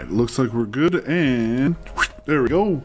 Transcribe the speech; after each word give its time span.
right, 0.00 0.10
looks 0.10 0.38
like 0.38 0.52
we're 0.52 0.64
good, 0.64 0.94
and 1.06 1.76
there 2.24 2.42
we 2.42 2.48
go. 2.48 2.82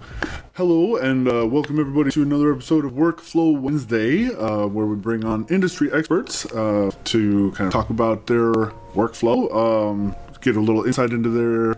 Hello, 0.54 0.98
and 0.98 1.28
uh, 1.28 1.46
welcome 1.48 1.80
everybody 1.80 2.12
to 2.12 2.22
another 2.22 2.52
episode 2.52 2.84
of 2.84 2.92
Workflow 2.92 3.58
Wednesday, 3.58 4.28
uh, 4.36 4.68
where 4.68 4.86
we 4.86 4.96
bring 4.96 5.24
on 5.24 5.46
industry 5.50 5.90
experts 5.94 6.46
uh, 6.48 6.92
to 7.06 7.52
kind 7.52 7.68
of 7.68 7.74
talk 7.74 7.90
about 7.90 8.28
their 8.28 8.52
workflow. 8.96 9.54
Um, 9.56 10.16
get 10.46 10.56
a 10.56 10.62
little 10.62 10.86
insight 10.86 11.12
into 11.12 11.30
their 11.30 11.76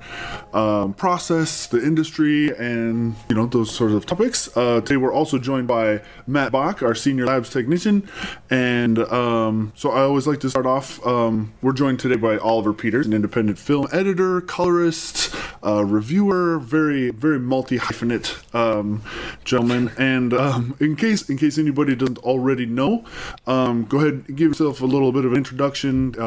um, 0.54 0.94
process, 0.94 1.68
the 1.68 1.82
industry, 1.82 2.56
and 2.58 3.16
you 3.30 3.36
know 3.36 3.46
those 3.46 3.74
sorts 3.74 3.94
of 3.94 4.06
topics. 4.06 4.56
Uh, 4.56 4.82
today 4.82 4.98
we're 4.98 5.14
also 5.14 5.40
joined 5.40 5.68
by 5.68 6.02
Matt 6.28 6.52
Bach, 6.52 6.84
our 6.84 6.94
senior 6.94 7.26
labs 7.26 7.50
technician, 7.50 8.08
and 8.50 9.00
um, 9.00 9.72
so 9.76 9.92
I 9.92 10.02
always 10.02 10.28
like 10.28 10.42
to 10.42 10.50
start 10.50 10.66
off. 10.66 11.04
Um, 11.08 11.54
we're 11.62 11.72
joined 11.72 12.00
today 12.00 12.18
by 12.18 12.38
Oliver 12.38 12.74
Peters, 12.74 13.08
an 13.08 13.14
independent 13.14 13.58
film 13.58 13.88
editor, 13.94 14.42
colorist, 14.42 15.34
uh, 15.64 15.86
reviewer, 15.86 16.60
very 16.60 17.10
very 17.12 17.40
multi 17.40 17.80
hyphenate 17.80 18.54
um, 18.54 19.02
gentleman. 19.46 19.92
And 19.98 20.34
um, 20.34 20.76
in 20.82 20.98
case 20.98 21.30
in 21.30 21.38
case 21.38 21.58
anybody 21.58 21.96
doesn't 21.96 22.20
already 22.20 22.66
know, 22.66 23.06
um, 23.48 23.86
go 23.86 24.00
ahead 24.00 24.26
and 24.28 24.38
give 24.38 24.50
yourself 24.50 24.82
a 24.82 24.86
little 24.86 25.14
bit 25.14 25.24
of 25.24 25.32
an 25.32 25.38
introduction. 25.38 26.20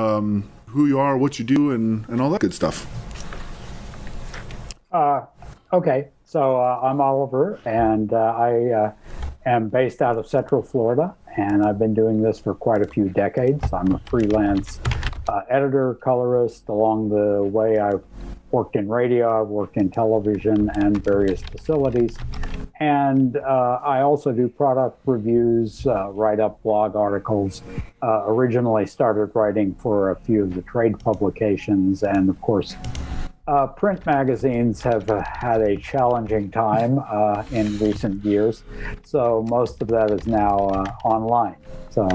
Who 0.73 0.87
you 0.87 1.01
are, 1.01 1.19
what 1.19 1.39
you 1.39 1.45
do, 1.45 1.73
and, 1.73 2.09
and 2.09 2.21
all 2.21 2.31
that 2.31 2.41
good 2.41 2.55
stuff. 2.55 2.87
Uh, 4.93 5.23
okay, 5.73 6.09
so 6.25 6.61
uh, 6.61 6.81
I'm 6.83 7.01
Oliver, 7.01 7.59
and 7.65 8.13
uh, 8.13 8.17
I 8.17 8.71
uh, 8.71 8.93
am 9.47 9.69
based 9.69 10.01
out 10.01 10.17
of 10.17 10.29
Central 10.29 10.63
Florida, 10.63 11.15
and 11.37 11.65
I've 11.65 11.79
been 11.79 11.95
doing 11.95 12.23
this 12.23 12.39
for 12.39 12.55
quite 12.55 12.83
a 12.83 12.89
few 12.89 13.09
decades. 13.09 13.73
I'm 13.73 13.93
a 13.95 13.99
freelance 14.07 14.79
uh, 15.29 15.41
editor, 15.49 15.95
colorist. 15.95 16.69
Along 16.69 17.09
the 17.09 17.43
way, 17.43 17.79
I've 17.79 18.05
worked 18.53 18.77
in 18.77 18.89
radio, 18.89 19.41
I've 19.43 19.49
worked 19.49 19.77
in 19.77 19.91
television 19.91 20.71
and 20.77 21.03
various 21.03 21.41
facilities. 21.43 22.17
And 22.81 23.37
uh, 23.37 23.81
I 23.85 24.01
also 24.01 24.33
do 24.33 24.49
product 24.49 25.01
reviews, 25.05 25.87
uh, 25.87 26.09
write 26.11 26.41
up 26.41 26.63
blog 26.63 26.97
articles. 26.97 27.63
Uh, 28.03 28.25
originally 28.27 28.87
started 28.87 29.31
writing 29.35 29.75
for 29.75 30.11
a 30.11 30.17
few 30.17 30.43
of 30.43 30.55
the 30.55 30.63
trade 30.63 30.99
publications. 30.99 32.03
And 32.03 32.31
of 32.31 32.41
course, 32.41 32.77
uh, 33.47 33.67
print 33.67 34.05
magazines 34.07 34.81
have 34.81 35.11
uh, 35.11 35.23
had 35.25 35.61
a 35.61 35.77
challenging 35.77 36.51
time 36.51 37.01
uh, 37.11 37.43
in 37.51 37.79
recent 37.79 38.25
years. 38.25 38.63
So 39.05 39.45
most 39.49 39.83
of 39.83 39.89
that 39.89 40.11
is 40.11 40.27
now 40.27 40.57
online. 41.05 41.57
So 41.91 42.09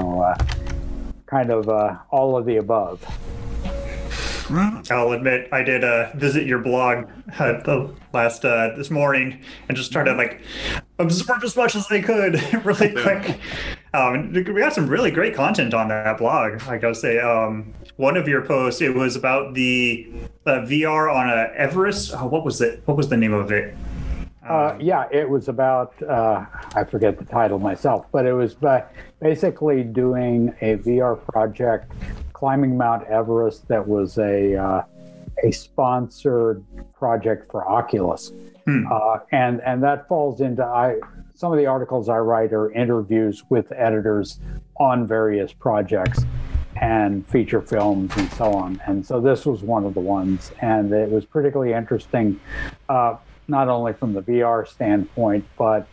kind 1.26 1.50
of 1.50 1.68
all 2.10 2.36
of 2.36 2.46
the 2.46 2.56
above. 2.56 3.04
I'll 4.50 5.12
admit 5.12 5.48
I 5.52 5.62
did 5.62 5.82
uh, 5.82 6.10
visit 6.14 6.46
your 6.46 6.60
blog 6.60 7.08
uh, 7.38 7.60
the 7.62 7.92
last 8.12 8.44
uh, 8.44 8.74
this 8.76 8.90
morning 8.90 9.42
and 9.68 9.76
just 9.76 9.90
try 9.90 10.04
to 10.04 10.12
like 10.14 10.40
absorb 10.98 11.42
as 11.42 11.56
much 11.56 11.74
as 11.74 11.90
I 11.90 12.00
could 12.00 12.40
really 12.64 12.92
quick. 12.92 13.40
Um, 13.92 14.32
we 14.32 14.42
got 14.42 14.72
some 14.72 14.86
really 14.86 15.10
great 15.10 15.34
content 15.34 15.74
on 15.74 15.88
that 15.88 16.18
blog. 16.18 16.62
I 16.68 16.78
gotta 16.78 16.94
say, 16.94 17.18
um, 17.18 17.74
one 17.96 18.16
of 18.16 18.28
your 18.28 18.42
posts 18.42 18.80
it 18.80 18.94
was 18.94 19.16
about 19.16 19.54
the 19.54 20.08
uh, 20.46 20.60
VR 20.60 21.12
on 21.12 21.28
a 21.28 21.52
Everest. 21.56 22.14
Oh, 22.14 22.26
what 22.26 22.44
was 22.44 22.60
it? 22.60 22.82
What 22.84 22.96
was 22.96 23.08
the 23.08 23.16
name 23.16 23.32
of 23.32 23.50
it? 23.50 23.76
Uh, 24.46 24.76
yeah, 24.78 25.08
it 25.10 25.28
was 25.28 25.48
about, 25.48 26.00
uh, 26.04 26.44
I 26.76 26.84
forget 26.84 27.18
the 27.18 27.24
title 27.24 27.58
myself, 27.58 28.06
but 28.12 28.26
it 28.26 28.32
was 28.32 28.54
basically 29.20 29.82
doing 29.82 30.54
a 30.60 30.76
VR 30.76 31.20
project 31.32 31.90
climbing 32.36 32.76
Mount 32.76 33.02
Everest 33.08 33.66
that 33.68 33.88
was 33.88 34.18
a 34.18 34.54
uh, 34.54 34.82
a 35.42 35.50
sponsored 35.52 36.62
project 36.92 37.50
for 37.50 37.66
Oculus, 37.66 38.30
hmm. 38.66 38.84
uh, 38.92 39.20
and 39.32 39.62
and 39.62 39.82
that 39.82 40.06
falls 40.06 40.42
into 40.42 40.62
I 40.62 40.96
some 41.34 41.50
of 41.50 41.56
the 41.58 41.64
articles 41.64 42.10
I 42.10 42.18
write 42.18 42.52
are 42.52 42.70
interviews 42.72 43.42
with 43.48 43.72
editors 43.72 44.38
on 44.78 45.06
various 45.06 45.54
projects 45.54 46.26
and 46.78 47.26
feature 47.26 47.62
films 47.62 48.12
and 48.18 48.30
so 48.32 48.52
on. 48.52 48.82
And 48.86 49.04
so 49.04 49.18
this 49.18 49.46
was 49.46 49.62
one 49.62 49.86
of 49.86 49.94
the 49.94 50.00
ones, 50.00 50.52
and 50.60 50.92
it 50.92 51.10
was 51.10 51.24
particularly 51.24 51.72
interesting. 51.72 52.38
Uh, 52.90 53.16
not 53.48 53.68
only 53.68 53.94
from 53.94 54.12
the 54.12 54.22
VR 54.22 54.68
standpoint, 54.68 55.46
but 55.56 55.88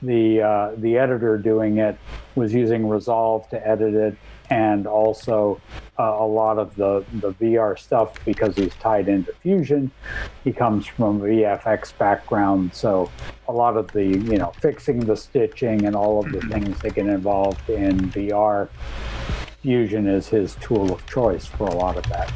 the 0.00 0.42
uh, 0.42 0.70
the 0.76 0.96
editor 0.96 1.38
doing 1.38 1.78
it 1.78 1.98
was 2.36 2.54
using 2.54 2.88
Resolve 2.88 3.48
to 3.50 3.66
edit 3.66 3.94
it 3.94 4.16
and 4.50 4.86
also 4.86 5.60
uh, 5.98 6.16
a 6.18 6.26
lot 6.26 6.58
of 6.58 6.74
the, 6.76 7.04
the 7.14 7.32
VR 7.34 7.78
stuff 7.78 8.24
because 8.24 8.56
he's 8.56 8.74
tied 8.76 9.08
into 9.08 9.32
Fusion. 9.42 9.90
He 10.44 10.52
comes 10.52 10.86
from 10.86 11.20
a 11.20 11.24
VFX 11.24 11.96
background, 11.98 12.72
so 12.72 13.10
a 13.48 13.52
lot 13.52 13.76
of 13.76 13.90
the 13.92 14.04
you 14.04 14.38
know 14.38 14.52
fixing 14.60 15.00
the 15.00 15.16
stitching 15.16 15.84
and 15.84 15.96
all 15.96 16.20
of 16.24 16.30
the 16.30 16.38
mm-hmm. 16.38 16.64
things 16.64 16.80
that 16.80 16.94
get 16.94 17.06
involved 17.06 17.68
in 17.68 18.10
VR. 18.10 18.68
Fusion 19.62 20.06
is 20.06 20.28
his 20.28 20.54
tool 20.60 20.92
of 20.92 21.04
choice 21.06 21.46
for 21.46 21.66
a 21.66 21.74
lot 21.74 21.96
of 21.96 22.04
that. 22.04 22.32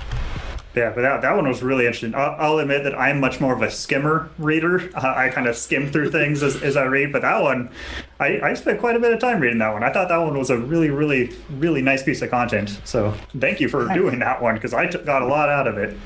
Yeah, 0.75 0.91
but 0.95 1.03
that, 1.03 1.21
that 1.21 1.37
one 1.37 1.47
was 1.47 1.63
really 1.63 1.85
interesting. 1.85 2.15
I'll, 2.15 2.35
I'll 2.39 2.59
admit 2.59 2.85
that 2.85 2.99
I'm 2.99 3.21
much 3.21 3.41
more 3.41 3.55
of 3.55 3.61
a 3.61 3.71
skimmer 3.71 4.31
reader. 4.39 4.91
Uh, 4.95 5.13
I 5.15 5.29
kind 5.29 5.47
of 5.47 5.55
skim 5.55 5.93
through 5.93 6.11
things 6.11 6.43
as, 6.43 6.63
as 6.63 6.77
I 6.79 6.85
read, 6.85 7.13
but 7.13 7.23
that 7.23 7.43
one, 7.43 7.71
I, 8.19 8.41
I 8.41 8.55
spent 8.55 8.81
quite 8.81 8.97
a 8.97 8.99
bit 8.99 9.13
of 9.13 9.21
time 9.21 9.41
reading 9.41 9.59
that 9.59 9.73
one. 9.73 9.83
I 9.83 9.93
thought 9.93 10.09
that 10.09 10.17
one 10.17 10.39
was 10.39 10.49
a 10.49 10.57
really, 10.57 10.89
really, 10.89 11.33
really 11.51 11.83
nice 11.83 12.03
piece 12.03 12.23
of 12.23 12.31
content. 12.31 12.81
So 12.85 13.15
thank 13.39 13.61
you 13.61 13.69
for 13.69 13.87
doing 13.93 14.19
that 14.21 14.41
one 14.41 14.55
because 14.55 14.73
I 14.73 14.87
t- 14.87 14.99
got 14.99 15.21
a 15.21 15.27
lot 15.27 15.51
out 15.51 15.69
of 15.69 15.77
it. 15.77 15.97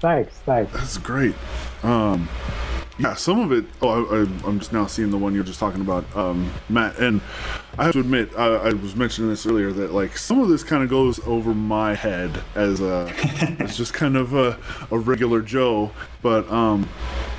Thanks, 0.00 0.34
thanks. 0.40 0.72
That's 0.72 0.98
great. 0.98 1.34
Um, 1.82 2.28
yeah, 3.00 3.14
some 3.14 3.40
of 3.40 3.50
it. 3.50 3.64
Oh, 3.80 4.04
I, 4.06 4.48
am 4.48 4.58
just 4.58 4.72
now 4.72 4.86
seeing 4.86 5.10
the 5.10 5.16
one 5.16 5.34
you're 5.34 5.42
just 5.44 5.58
talking 5.58 5.80
about, 5.80 6.04
um, 6.14 6.52
Matt. 6.68 6.98
And 6.98 7.22
I 7.78 7.84
have 7.84 7.94
to 7.94 8.00
admit, 8.00 8.30
I, 8.36 8.46
I 8.46 8.72
was 8.74 8.94
mentioning 8.94 9.30
this 9.30 9.46
earlier 9.46 9.72
that 9.72 9.92
like 9.92 10.18
some 10.18 10.40
of 10.40 10.50
this 10.50 10.62
kind 10.62 10.82
of 10.82 10.90
goes 10.90 11.18
over 11.26 11.54
my 11.54 11.94
head 11.94 12.42
as 12.54 12.80
a, 12.80 13.10
as 13.58 13.76
just 13.76 13.94
kind 13.94 14.16
of 14.16 14.34
a, 14.34 14.58
a 14.90 14.98
regular 14.98 15.40
Joe. 15.40 15.90
But 16.20 16.50
um, 16.50 16.90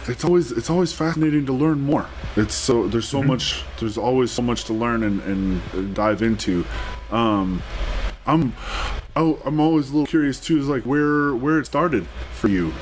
it's 0.08 0.26
always 0.26 0.52
it's 0.52 0.72
always 0.72 0.94
fascinating 0.94 1.46
to 1.46 1.54
learn 1.54 1.80
more. 1.80 2.08
It's 2.36 2.56
so 2.56 2.88
there's 2.88 3.08
so 3.08 3.20
mm-hmm. 3.20 3.28
much 3.28 3.64
there's 3.80 4.00
always 4.00 4.32
so 4.32 4.42
much 4.42 4.64
to 4.66 4.74
learn 4.74 5.04
and, 5.04 5.22
and 5.22 5.96
dive 5.96 6.24
into. 6.24 6.66
Um, 7.12 7.62
I'm 8.26 8.54
oh, 9.16 9.40
I'm 9.46 9.60
always 9.60 9.90
a 9.90 9.94
little 9.94 10.08
curious 10.08 10.40
too. 10.40 10.58
Is 10.58 10.68
like 10.68 10.84
where 10.84 11.36
where 11.36 11.60
it 11.60 11.68
started 11.68 12.08
for 12.34 12.48
you. 12.48 12.74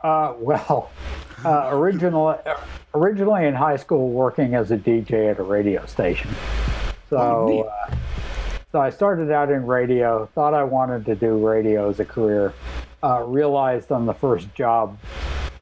Uh, 0.00 0.34
well, 0.38 0.90
uh, 1.44 1.70
originally, 1.72 2.36
originally 2.94 3.46
in 3.46 3.54
high 3.54 3.76
school, 3.76 4.10
working 4.10 4.54
as 4.54 4.70
a 4.70 4.76
DJ 4.76 5.30
at 5.30 5.38
a 5.38 5.42
radio 5.42 5.84
station. 5.86 6.30
So, 7.10 7.68
uh, 7.68 7.94
so 8.70 8.80
I 8.80 8.90
started 8.90 9.30
out 9.30 9.50
in 9.50 9.66
radio. 9.66 10.26
Thought 10.34 10.54
I 10.54 10.64
wanted 10.64 11.04
to 11.06 11.14
do 11.14 11.46
radio 11.46 11.88
as 11.88 12.00
a 12.00 12.04
career. 12.04 12.52
Uh, 13.02 13.22
realized 13.26 13.92
on 13.92 14.06
the 14.06 14.14
first 14.14 14.52
job, 14.54 14.98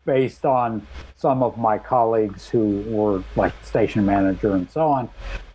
based 0.06 0.46
on 0.46 0.86
some 1.16 1.42
of 1.42 1.58
my 1.58 1.78
colleagues 1.78 2.48
who 2.48 2.82
were 2.88 3.22
like 3.36 3.52
station 3.64 4.06
manager 4.06 4.54
and 4.54 4.70
so 4.70 4.88
on, 4.88 5.08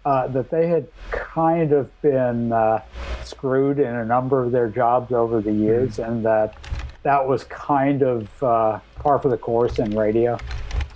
uh, 0.05 0.27
that 0.27 0.49
they 0.49 0.67
had 0.67 0.87
kind 1.11 1.71
of 1.71 1.89
been 2.01 2.51
uh, 2.51 2.81
screwed 3.23 3.79
in 3.79 3.93
a 3.93 4.05
number 4.05 4.43
of 4.43 4.51
their 4.51 4.67
jobs 4.67 5.11
over 5.11 5.41
the 5.41 5.51
years, 5.51 5.97
mm-hmm. 5.97 6.11
and 6.11 6.25
that 6.25 6.55
that 7.03 7.27
was 7.27 7.43
kind 7.45 8.03
of 8.03 8.43
uh, 8.43 8.79
par 8.95 9.19
for 9.19 9.29
the 9.29 9.37
course 9.37 9.79
in 9.79 9.95
radio. 9.95 10.37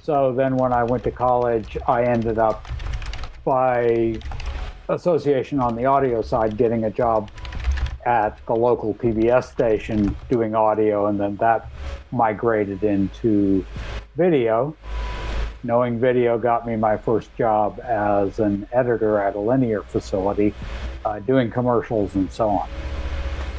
So 0.01 0.33
then 0.33 0.55
when 0.55 0.71
I 0.71 0.83
went 0.83 1.03
to 1.05 1.11
college, 1.11 1.77
I 1.87 2.03
ended 2.03 2.37
up 2.37 2.65
by 3.43 4.19
association 4.89 5.59
on 5.59 5.75
the 5.75 5.85
audio 5.85 6.21
side 6.21 6.57
getting 6.57 6.83
a 6.83 6.91
job 6.91 7.31
at 8.05 8.37
the 8.45 8.55
local 8.55 8.93
PBS 8.93 9.51
station 9.51 10.15
doing 10.29 10.53
audio, 10.53 11.07
and 11.07 11.19
then 11.19 11.35
that 11.37 11.69
migrated 12.11 12.83
into 12.83 13.65
video. 14.15 14.75
Knowing 15.63 15.99
video 15.99 16.37
got 16.37 16.67
me 16.67 16.75
my 16.75 16.95
first 16.95 17.35
job 17.35 17.79
as 17.79 18.37
an 18.37 18.67
editor 18.71 19.19
at 19.19 19.33
a 19.33 19.39
linear 19.39 19.81
facility, 19.81 20.53
uh, 21.03 21.17
doing 21.19 21.49
commercials 21.49 22.13
and 22.13 22.31
so 22.31 22.49
on. 22.49 22.69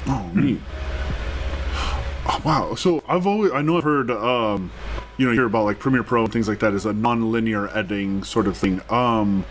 Oh, 0.06 0.30
neat. 0.32 0.60
Oh, 2.28 2.40
wow. 2.44 2.74
So 2.74 3.04
I've 3.06 3.26
always 3.26 3.52
I 3.52 3.62
know 3.62 3.78
I've 3.78 3.84
heard 3.84 4.10
um 4.10 4.72
you 5.16 5.26
know 5.26 5.32
hear 5.32 5.46
about 5.46 5.64
like 5.64 5.78
Premiere 5.78 6.02
Pro 6.02 6.24
and 6.24 6.32
things 6.32 6.48
like 6.48 6.58
that 6.58 6.74
is 6.74 6.84
a 6.84 6.92
non-linear 6.92 7.68
editing 7.68 8.24
sort 8.24 8.46
of 8.48 8.56
thing. 8.56 8.80
Um 8.90 9.44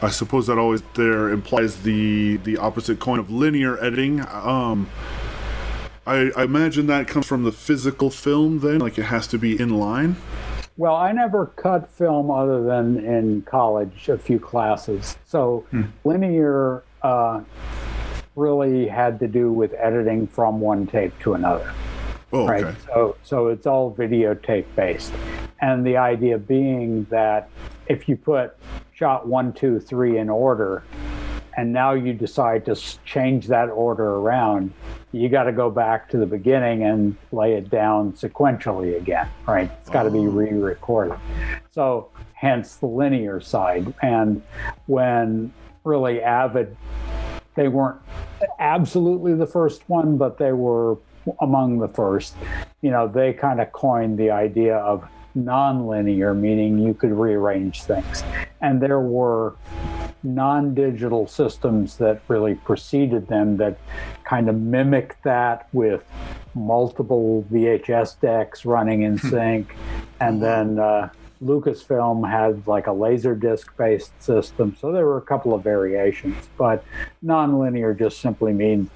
I 0.00 0.08
suppose 0.08 0.46
that 0.46 0.58
always 0.58 0.82
there 0.94 1.28
implies 1.28 1.82
the 1.82 2.38
the 2.38 2.56
opposite 2.56 2.98
coin 2.98 3.18
of 3.18 3.30
linear 3.30 3.78
editing. 3.82 4.24
Um 4.30 4.88
I, 6.06 6.32
I 6.34 6.44
imagine 6.44 6.86
that 6.86 7.06
comes 7.06 7.26
from 7.26 7.44
the 7.44 7.52
physical 7.52 8.10
film 8.10 8.58
then, 8.60 8.78
like 8.78 8.98
it 8.98 9.04
has 9.04 9.26
to 9.28 9.38
be 9.38 9.60
in 9.60 9.78
line. 9.78 10.16
Well, 10.76 10.96
I 10.96 11.12
never 11.12 11.46
cut 11.46 11.90
film 11.90 12.30
other 12.30 12.62
than 12.62 13.04
in 13.04 13.42
college, 13.42 14.08
a 14.08 14.16
few 14.16 14.40
classes. 14.40 15.16
So 15.26 15.66
hmm. 15.70 15.82
linear 16.04 16.82
uh, 17.02 17.42
really 18.36 18.86
had 18.88 19.18
to 19.20 19.28
do 19.28 19.52
with 19.52 19.72
editing 19.74 20.26
from 20.26 20.60
one 20.60 20.86
tape 20.86 21.18
to 21.20 21.34
another. 21.34 21.72
Oh, 22.32 22.46
right? 22.46 22.64
okay. 22.64 22.76
So 22.86 23.16
so 23.22 23.48
it's 23.48 23.66
all 23.66 23.94
videotape 23.94 24.64
based, 24.74 25.12
and 25.60 25.84
the 25.86 25.96
idea 25.98 26.38
being 26.38 27.04
that 27.10 27.50
if 27.86 28.08
you 28.08 28.16
put 28.16 28.56
shot 28.94 29.26
one, 29.26 29.52
two, 29.52 29.78
three 29.80 30.16
in 30.18 30.30
order, 30.30 30.82
and 31.56 31.72
now 31.72 31.92
you 31.92 32.14
decide 32.14 32.64
to 32.66 32.74
change 33.04 33.48
that 33.48 33.68
order 33.68 34.14
around, 34.16 34.72
you 35.12 35.28
got 35.28 35.44
to 35.44 35.52
go 35.52 35.68
back 35.70 36.08
to 36.08 36.16
the 36.16 36.24
beginning 36.24 36.84
and 36.84 37.16
lay 37.32 37.54
it 37.54 37.68
down 37.68 38.12
sequentially 38.14 38.96
again, 38.96 39.28
right? 39.46 39.70
It's 39.80 39.90
got 39.90 40.04
to 40.04 40.10
be 40.10 40.20
Oh. 40.20 40.30
re-recorded. 40.30 41.18
So 41.70 42.08
hence 42.32 42.76
the 42.76 42.86
linear 42.86 43.40
side. 43.40 43.92
And 44.00 44.40
when 44.86 45.52
really 45.84 46.22
Avid, 46.22 46.74
they 47.54 47.68
weren't 47.68 48.00
absolutely 48.58 49.34
the 49.34 49.46
first 49.46 49.88
one, 49.88 50.16
but 50.16 50.38
they 50.38 50.52
were 50.52 50.96
among 51.40 51.78
the 51.78 51.88
first. 51.88 52.34
You 52.80 52.90
know, 52.90 53.06
they 53.06 53.32
kind 53.32 53.60
of 53.60 53.72
coined 53.72 54.18
the 54.18 54.30
idea 54.30 54.76
of 54.78 55.06
non-linear, 55.34 56.34
meaning 56.34 56.78
you 56.78 56.94
could 56.94 57.12
rearrange 57.12 57.82
things. 57.84 58.22
And 58.60 58.80
there 58.80 59.00
were 59.00 59.54
non-digital 60.22 61.26
systems 61.26 61.96
that 61.96 62.20
really 62.28 62.54
preceded 62.54 63.26
them 63.28 63.56
that 63.56 63.76
kind 64.24 64.48
of 64.48 64.56
mimicked 64.56 65.22
that 65.24 65.68
with 65.72 66.04
multiple 66.54 67.44
VHS 67.50 68.20
decks 68.20 68.64
running 68.64 69.02
in 69.02 69.18
sync, 69.18 69.74
and 70.20 70.42
then 70.42 70.78
uh, 70.78 71.08
Lucasfilm 71.42 72.28
had 72.28 72.66
like 72.66 72.86
a 72.86 72.92
laser 72.92 73.34
disc 73.34 73.76
based 73.76 74.20
system. 74.22 74.76
So 74.80 74.92
there 74.92 75.06
were 75.06 75.18
a 75.18 75.22
couple 75.22 75.54
of 75.54 75.62
variations, 75.62 76.36
but 76.56 76.84
non-linear 77.20 77.94
just 77.94 78.20
simply 78.20 78.52
means 78.52 78.88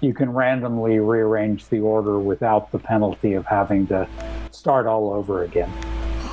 you 0.00 0.14
can 0.14 0.32
randomly 0.32 0.98
rearrange 0.98 1.68
the 1.68 1.80
order 1.80 2.18
without 2.18 2.72
the 2.72 2.78
penalty 2.78 3.34
of 3.34 3.44
having 3.46 3.86
to 3.88 4.08
start 4.50 4.86
all 4.86 5.12
over 5.12 5.44
again. 5.44 5.70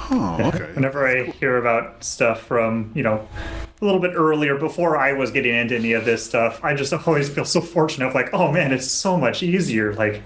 Oh, 0.09 0.37
okay. 0.39 0.71
Whenever 0.73 1.05
I 1.05 1.25
hear 1.25 1.57
about 1.57 2.03
stuff 2.03 2.41
from, 2.41 2.91
you 2.95 3.03
know, 3.03 3.27
a 3.81 3.85
little 3.85 3.99
bit 3.99 4.13
earlier 4.15 4.57
before 4.57 4.97
I 4.97 5.13
was 5.13 5.31
getting 5.31 5.53
into 5.53 5.75
any 5.75 5.93
of 5.93 6.05
this 6.05 6.25
stuff, 6.25 6.63
I 6.63 6.73
just 6.73 6.93
always 7.07 7.29
feel 7.29 7.45
so 7.45 7.59
fortunate 7.59 8.07
of 8.07 8.15
like, 8.15 8.33
oh 8.33 8.51
man, 8.51 8.71
it's 8.71 8.89
so 8.89 9.17
much 9.17 9.43
easier. 9.43 9.93
Like 9.93 10.21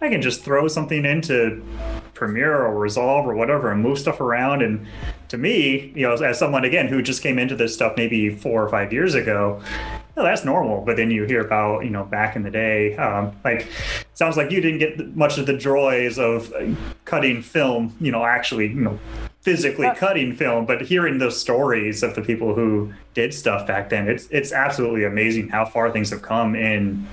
I 0.00 0.10
can 0.10 0.20
just 0.20 0.42
throw 0.42 0.68
something 0.68 1.06
into 1.06 1.64
Premiere 2.14 2.64
or 2.64 2.78
Resolve 2.78 3.26
or 3.26 3.34
whatever 3.34 3.70
and 3.70 3.82
move 3.82 3.98
stuff 3.98 4.20
around. 4.20 4.62
And 4.62 4.86
to 5.28 5.38
me, 5.38 5.92
you 5.94 6.02
know, 6.02 6.14
as 6.14 6.38
someone 6.38 6.64
again 6.64 6.88
who 6.88 7.02
just 7.02 7.22
came 7.22 7.38
into 7.38 7.56
this 7.56 7.74
stuff 7.74 7.94
maybe 7.96 8.30
four 8.30 8.62
or 8.62 8.68
five 8.68 8.92
years 8.92 9.14
ago, 9.14 9.60
that's 10.14 10.44
normal. 10.44 10.82
But 10.82 10.96
then 10.96 11.10
you 11.10 11.24
hear 11.24 11.40
about, 11.40 11.84
you 11.84 11.90
know, 11.90 12.04
back 12.04 12.36
in 12.36 12.42
the 12.42 12.50
day, 12.50 12.96
um, 12.96 13.36
like, 13.44 13.68
sounds 14.14 14.36
like 14.36 14.50
you 14.50 14.60
didn't 14.60 14.78
get 14.78 15.16
much 15.16 15.38
of 15.38 15.46
the 15.46 15.56
joys 15.56 16.18
of 16.18 16.52
cutting 17.04 17.42
film, 17.42 17.96
you 18.00 18.12
know, 18.12 18.24
actually, 18.24 18.68
you 18.68 18.80
know, 18.80 18.98
physically 19.42 19.90
cutting 19.96 20.34
film, 20.34 20.64
but 20.64 20.80
hearing 20.80 21.18
those 21.18 21.38
stories 21.38 22.02
of 22.02 22.14
the 22.14 22.22
people 22.22 22.54
who 22.54 22.92
did 23.12 23.34
stuff 23.34 23.66
back 23.66 23.90
then, 23.90 24.08
it's 24.08 24.26
it's 24.30 24.52
absolutely 24.52 25.04
amazing 25.04 25.48
how 25.48 25.64
far 25.64 25.90
things 25.90 26.10
have 26.10 26.22
come 26.22 26.54
in 26.54 27.06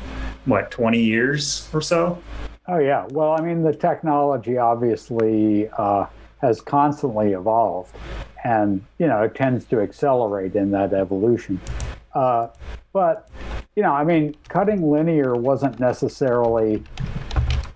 what 0.46 0.72
20 0.72 1.00
years 1.02 1.70
or 1.74 1.82
so. 1.82 2.22
Oh 2.68 2.78
yeah. 2.78 3.08
Well, 3.10 3.32
I 3.32 3.42
mean, 3.42 3.64
the 3.64 3.74
technology 3.74 4.58
obviously 4.58 5.70
uh, 5.78 6.06
has 6.42 6.62
constantly 6.62 7.34
evolved, 7.34 7.96
and 8.44 8.84
you 9.00 9.08
know 9.08 9.24
it 9.24 9.36
tends 9.36 9.66
to 9.66 9.80
accelerate 9.80 10.56
in 10.56 10.72
that 10.72 10.94
evolution. 10.94 11.60
Uh, 12.14 12.50
but 12.94 13.30
you 13.76 13.84
know, 13.84 13.94
I 13.94 14.04
mean, 14.04 14.36
cutting 14.48 14.92
linear 14.92 15.36
wasn't 15.36 15.80
necessarily 15.80 16.84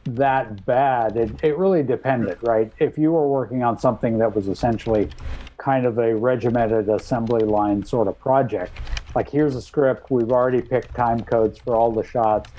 that 0.06 0.66
bad. 0.66 1.18
It, 1.18 1.44
it 1.44 1.58
really 1.58 1.82
depended, 1.82 2.38
right? 2.42 2.72
If 2.80 2.98
you 2.98 3.12
were 3.12 3.28
working 3.28 3.64
on 3.64 3.80
something 3.80 4.18
that 4.20 4.36
was 4.36 4.48
essentially 4.48 5.10
kind 5.58 5.86
of 5.86 5.98
a 5.98 6.16
regimented 6.16 6.90
assembly 6.90 7.44
line 7.44 7.84
sort 7.84 8.08
of 8.08 8.20
project, 8.20 8.72
like 9.16 9.30
here's 9.30 9.56
a 9.56 9.62
script, 9.62 10.12
we've 10.12 10.32
already 10.32 10.62
picked 10.62 10.94
time 10.94 11.22
codes 11.22 11.58
for 11.58 11.76
all 11.76 11.92
the 11.92 12.04
shots, 12.04 12.52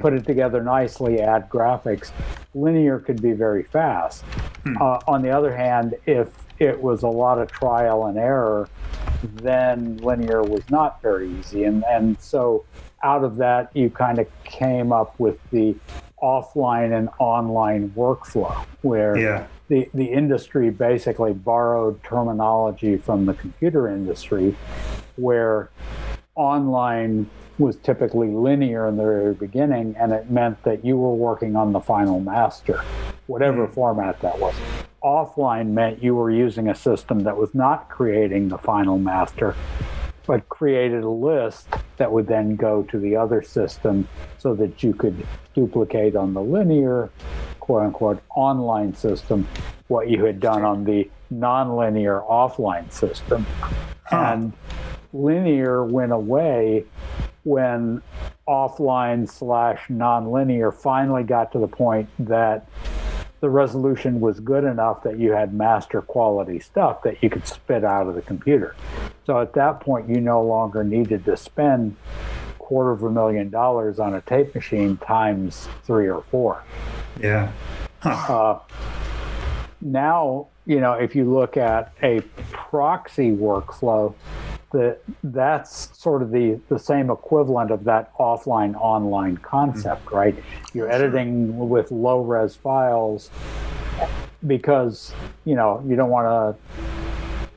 put 0.00 0.12
it 0.12 0.24
together 0.26 0.62
nicely, 0.62 1.20
add 1.20 1.48
graphics, 1.48 2.10
linear 2.54 2.98
could 2.98 3.20
be 3.20 3.32
very 3.32 3.62
fast. 3.64 4.24
Uh, 4.80 4.98
on 5.06 5.22
the 5.22 5.30
other 5.30 5.54
hand, 5.54 5.94
if 6.06 6.28
it 6.58 6.80
was 6.80 7.02
a 7.02 7.08
lot 7.08 7.38
of 7.38 7.50
trial 7.50 8.06
and 8.06 8.16
error, 8.16 8.68
then 9.34 9.96
linear 9.98 10.42
was 10.42 10.62
not 10.70 11.02
very 11.02 11.28
easy. 11.38 11.64
And, 11.64 11.84
and 11.84 12.18
so 12.20 12.64
out 13.02 13.24
of 13.24 13.36
that, 13.36 13.70
you 13.76 13.90
kind 13.90 14.18
of 14.18 14.26
came 14.44 14.92
up 14.92 15.18
with 15.18 15.38
the 15.50 15.74
offline 16.22 16.96
and 16.96 17.10
online 17.18 17.90
workflow 17.90 18.54
where 18.80 19.16
Yeah. 19.18 19.46
the, 19.68 19.88
the 19.92 20.06
industry 20.06 20.70
basically 20.70 21.34
borrowed 21.34 22.02
terminology 22.02 22.96
from 22.96 23.26
the 23.26 23.34
computer 23.34 23.88
industry 23.88 24.56
where 25.16 25.68
online 26.36 27.28
was 27.58 27.76
typically 27.76 28.28
linear 28.28 28.88
in 28.88 28.96
the 28.96 29.02
very 29.02 29.34
beginning 29.34 29.94
and 29.98 30.12
it 30.12 30.30
meant 30.30 30.62
that 30.64 30.84
you 30.84 30.96
were 30.96 31.14
working 31.14 31.56
on 31.56 31.72
the 31.72 31.80
final 31.80 32.20
master 32.20 32.82
whatever 33.26 33.66
mm. 33.66 33.74
format 33.74 34.20
that 34.20 34.38
was. 34.38 34.54
Offline 35.02 35.68
meant 35.68 36.02
you 36.02 36.14
were 36.14 36.30
using 36.30 36.68
a 36.68 36.74
system 36.74 37.20
that 37.20 37.36
was 37.36 37.54
not 37.54 37.88
creating 37.88 38.48
the 38.48 38.58
final 38.58 38.98
master 38.98 39.54
but 40.26 40.48
created 40.48 41.04
a 41.04 41.08
list 41.08 41.68
that 41.98 42.10
would 42.10 42.26
then 42.26 42.56
go 42.56 42.82
to 42.84 42.98
the 42.98 43.14
other 43.14 43.42
system 43.42 44.08
so 44.38 44.54
that 44.54 44.82
you 44.82 44.94
could 44.94 45.26
duplicate 45.54 46.16
on 46.16 46.34
the 46.34 46.40
linear 46.40 47.10
quote 47.60 47.82
unquote 47.82 48.22
online 48.34 48.94
system 48.94 49.46
what 49.88 50.08
you 50.08 50.24
had 50.24 50.40
done 50.40 50.64
on 50.64 50.84
the 50.84 51.08
nonlinear 51.32 52.26
offline 52.28 52.90
system. 52.90 53.46
And 54.10 54.52
linear 55.12 55.84
went 55.84 56.12
away 56.12 56.84
when 57.44 58.02
offline 58.48 59.28
slash 59.28 59.80
nonlinear 59.88 60.74
finally 60.74 61.22
got 61.22 61.52
to 61.52 61.58
the 61.58 61.68
point 61.68 62.08
that 62.18 62.66
the 63.40 63.50
resolution 63.50 64.20
was 64.20 64.40
good 64.40 64.64
enough 64.64 65.02
that 65.02 65.18
you 65.18 65.32
had 65.32 65.52
master 65.52 66.00
quality 66.00 66.58
stuff 66.58 67.02
that 67.02 67.22
you 67.22 67.28
could 67.28 67.46
spit 67.46 67.84
out 67.84 68.08
of 68.08 68.14
the 68.14 68.22
computer. 68.22 68.74
So 69.26 69.38
at 69.38 69.52
that 69.52 69.80
point, 69.80 70.08
you 70.08 70.20
no 70.20 70.42
longer 70.42 70.82
needed 70.82 71.26
to 71.26 71.36
spend 71.36 71.96
quarter 72.58 72.92
of 72.92 73.02
a 73.02 73.10
million 73.10 73.50
dollars 73.50 73.98
on 73.98 74.14
a 74.14 74.22
tape 74.22 74.54
machine 74.54 74.96
times 74.96 75.68
three 75.84 76.08
or 76.08 76.22
four. 76.30 76.64
Yeah. 77.20 77.52
Uh, 78.02 78.58
now, 79.82 80.48
you 80.64 80.80
know, 80.80 80.94
if 80.94 81.14
you 81.14 81.30
look 81.30 81.58
at 81.58 81.92
a 82.02 82.22
proxy 82.52 83.30
workflow, 83.30 84.14
that 84.74 84.98
that's 85.22 85.96
sort 85.96 86.20
of 86.20 86.30
the 86.30 86.60
the 86.68 86.78
same 86.78 87.08
equivalent 87.10 87.70
of 87.70 87.84
that 87.84 88.12
offline 88.18 88.74
online 88.74 89.36
concept, 89.38 90.04
mm-hmm. 90.06 90.16
right? 90.16 90.44
You're 90.74 90.90
editing 90.90 91.68
with 91.68 91.90
low 91.90 92.20
res 92.20 92.54
files 92.56 93.30
because 94.46 95.14
you 95.44 95.54
know 95.54 95.82
you 95.86 95.96
don't 95.96 96.10
want 96.10 96.26
to 96.26 96.84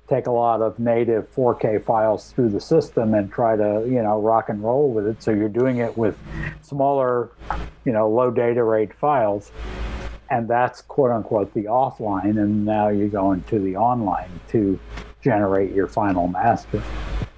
take 0.08 0.28
a 0.28 0.32
lot 0.32 0.62
of 0.62 0.80
native 0.80 1.30
4K 1.36 1.84
files 1.84 2.32
through 2.32 2.48
the 2.50 2.62
system 2.62 3.14
and 3.14 3.30
try 3.30 3.58
to 3.58 3.84
you 3.86 4.02
know 4.02 4.22
rock 4.22 4.50
and 4.50 4.64
roll 4.64 4.92
with 4.92 5.08
it. 5.08 5.22
So 5.22 5.32
you're 5.32 5.50
doing 5.50 5.78
it 5.78 5.98
with 5.98 6.18
smaller, 6.62 7.32
you 7.84 7.92
know, 7.92 8.10
low 8.10 8.30
data 8.32 8.64
rate 8.64 8.94
files 8.94 9.52
and 10.30 10.48
that's 10.48 10.82
quote 10.82 11.12
unquote 11.12 11.54
the 11.54 11.64
offline 11.64 12.38
and 12.38 12.66
now 12.66 12.90
you're 12.90 13.08
going 13.08 13.42
to 13.44 13.60
the 13.60 13.76
online 13.76 14.30
to 14.50 14.80
generate 15.28 15.74
your 15.74 15.88
final 15.88 16.28
master 16.28 16.82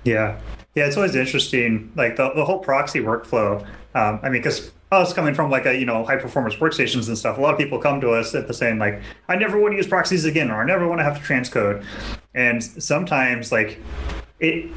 Yeah. 0.03 0.39
Yeah, 0.75 0.86
it's 0.86 0.96
always 0.96 1.15
interesting, 1.15 1.91
like 1.96 2.15
the, 2.15 2.31
the 2.36 2.46
whole 2.46 2.60
proxy 2.60 3.00
workflow. 3.00 3.65
Um, 3.96 4.19
I 4.22 4.29
mean, 4.29 4.41
because 4.41 4.72
us 4.91 5.13
coming 5.13 5.34
from 5.34 5.50
like 5.50 5.65
a 5.65 5.75
you 5.75 5.86
know 5.86 6.05
high 6.05 6.15
performance 6.15 6.55
workstations 6.55 7.08
and 7.08 7.17
stuff, 7.17 7.38
a 7.38 7.41
lot 7.41 7.53
of 7.53 7.60
people 7.60 7.79
come 7.79 8.00
to 8.01 8.12
us 8.12 8.36
at 8.36 8.48
the 8.48 8.53
same 8.53 8.77
like, 8.77 9.01
I 9.27 9.36
never 9.36 9.60
want 9.60 9.74
to 9.74 9.77
use 9.77 9.88
proxies 9.88 10.25
again, 10.25 10.51
or 10.51 10.62
I 10.62 10.65
never 10.65 10.88
want 10.88 11.00
to 11.00 11.03
have 11.03 11.17
to 11.17 11.24
transcode. 11.24 11.84
And 12.36 12.63
sometimes 12.63 13.51
like 13.51 13.79
it, 14.39 14.72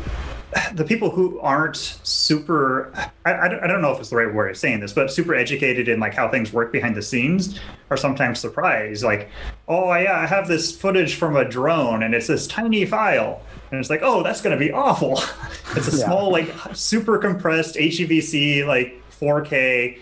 the 0.75 0.85
people 0.85 1.11
who 1.11 1.38
aren't 1.40 1.76
super, 1.76 2.92
I, 3.25 3.35
I, 3.35 3.49
don't, 3.49 3.61
I 3.64 3.66
don't 3.66 3.80
know 3.82 3.92
if 3.92 4.00
it's 4.00 4.11
the 4.11 4.16
right 4.16 4.32
word 4.32 4.50
of 4.50 4.56
saying 4.56 4.80
this, 4.80 4.92
but 4.92 5.11
super 5.11 5.35
educated 5.35 5.88
in 5.88 6.00
like 6.00 6.14
how 6.14 6.28
things 6.28 6.52
work 6.52 6.73
behind 6.73 6.94
the 6.97 7.02
scenes 7.02 7.59
are 7.90 7.97
sometimes 7.97 8.38
surprised. 8.40 9.02
Like, 9.04 9.28
oh 9.68 9.92
yeah, 9.94 10.18
I 10.18 10.26
have 10.26 10.49
this 10.49 10.75
footage 10.75 11.14
from 11.14 11.37
a 11.37 11.44
drone 11.49 12.02
and 12.02 12.14
it's 12.14 12.26
this 12.26 12.47
tiny 12.47 12.85
file. 12.85 13.40
And 13.71 13.80
it's 13.80 13.88
like, 13.88 14.00
oh, 14.02 14.23
that's 14.23 14.42
going 14.42 14.56
to 14.59 14.62
be 14.64 14.73
awful. 14.73 15.21
It's 15.75 15.88
a 15.88 15.97
Yeah. 15.97 16.04
small, 16.04 16.30
like, 16.30 16.52
super 16.75 17.16
compressed 17.16 17.76
HEVC, 17.76 18.66
like 18.66 19.00
4K. 19.18 19.97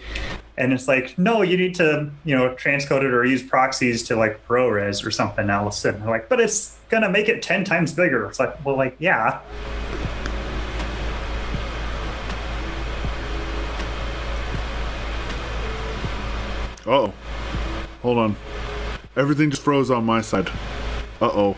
And 0.59 0.73
it's 0.73 0.88
like, 0.88 1.16
no, 1.16 1.42
you 1.42 1.57
need 1.57 1.76
to, 1.76 2.11
you 2.25 2.37
know, 2.37 2.57
transcode 2.57 3.02
it 3.04 3.14
or 3.14 3.25
use 3.25 3.42
proxies 3.45 4.02
to 4.09 4.16
like 4.16 4.45
ProRes 4.49 5.07
or 5.07 5.12
something 5.12 5.49
else. 5.49 5.85
And 5.85 6.02
they're 6.02 6.11
like, 6.11 6.28
but 6.28 6.40
it's 6.40 6.76
going 6.88 7.04
to 7.04 7.09
make 7.09 7.28
it 7.28 7.40
10 7.40 7.62
times 7.64 7.92
bigger. 7.92 8.26
It's 8.26 8.40
like, 8.40 8.64
well, 8.64 8.76
like, 8.76 8.97
yeah. 8.99 9.38
Oh, 16.91 17.15
hold 18.03 18.19
on. 18.19 18.35
Everything 19.17 19.49
just 19.51 19.63
froze 19.63 19.93
on 19.93 20.05
my 20.05 20.21
side. 20.21 20.49
Uh 21.21 21.27
oh. 21.33 21.57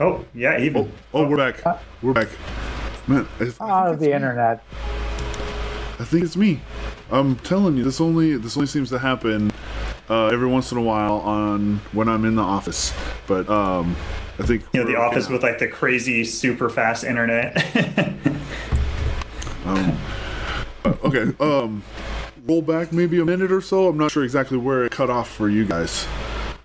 Oh, 0.00 0.24
yeah, 0.34 0.58
even. 0.58 0.92
Oh, 1.14 1.22
oh, 1.24 1.28
we're 1.28 1.36
back. 1.36 1.62
We're 2.02 2.12
back. 2.12 2.28
Man, 3.06 3.26
I, 3.38 3.42
I 3.44 3.44
think 3.46 3.56
Ah, 3.60 3.90
it's 3.90 4.00
the 4.00 4.06
me. 4.08 4.12
internet. 4.12 4.64
I 6.00 6.04
think 6.04 6.24
it's 6.24 6.36
me. 6.36 6.60
I'm 7.12 7.36
telling 7.36 7.76
you, 7.76 7.84
this 7.84 8.00
only 8.00 8.36
this 8.36 8.56
only 8.56 8.66
seems 8.66 8.90
to 8.90 8.98
happen 8.98 9.52
uh, 10.10 10.26
every 10.26 10.48
once 10.48 10.72
in 10.72 10.78
a 10.78 10.82
while 10.82 11.18
on 11.20 11.80
when 11.92 12.08
I'm 12.08 12.24
in 12.24 12.34
the 12.34 12.42
office. 12.42 12.92
But 13.28 13.48
um, 13.48 13.94
I 14.40 14.42
think 14.42 14.64
You 14.72 14.80
know, 14.80 14.86
the 14.86 14.92
we're- 14.94 15.04
office 15.06 15.28
with 15.28 15.44
like 15.44 15.60
the 15.60 15.68
crazy, 15.68 16.24
super 16.24 16.68
fast 16.68 17.04
internet. 17.04 17.64
Um, 19.64 19.76
uh, 19.90 19.96
okay. 21.04 21.32
Um, 21.40 21.82
roll 22.46 22.62
back 22.62 22.92
maybe 22.92 23.20
a 23.20 23.24
minute 23.24 23.52
or 23.52 23.60
so. 23.60 23.88
I'm 23.88 23.98
not 23.98 24.10
sure 24.10 24.24
exactly 24.24 24.58
where 24.58 24.84
it 24.84 24.92
cut 24.92 25.10
off 25.10 25.28
for 25.30 25.48
you 25.48 25.64
guys. 25.64 26.06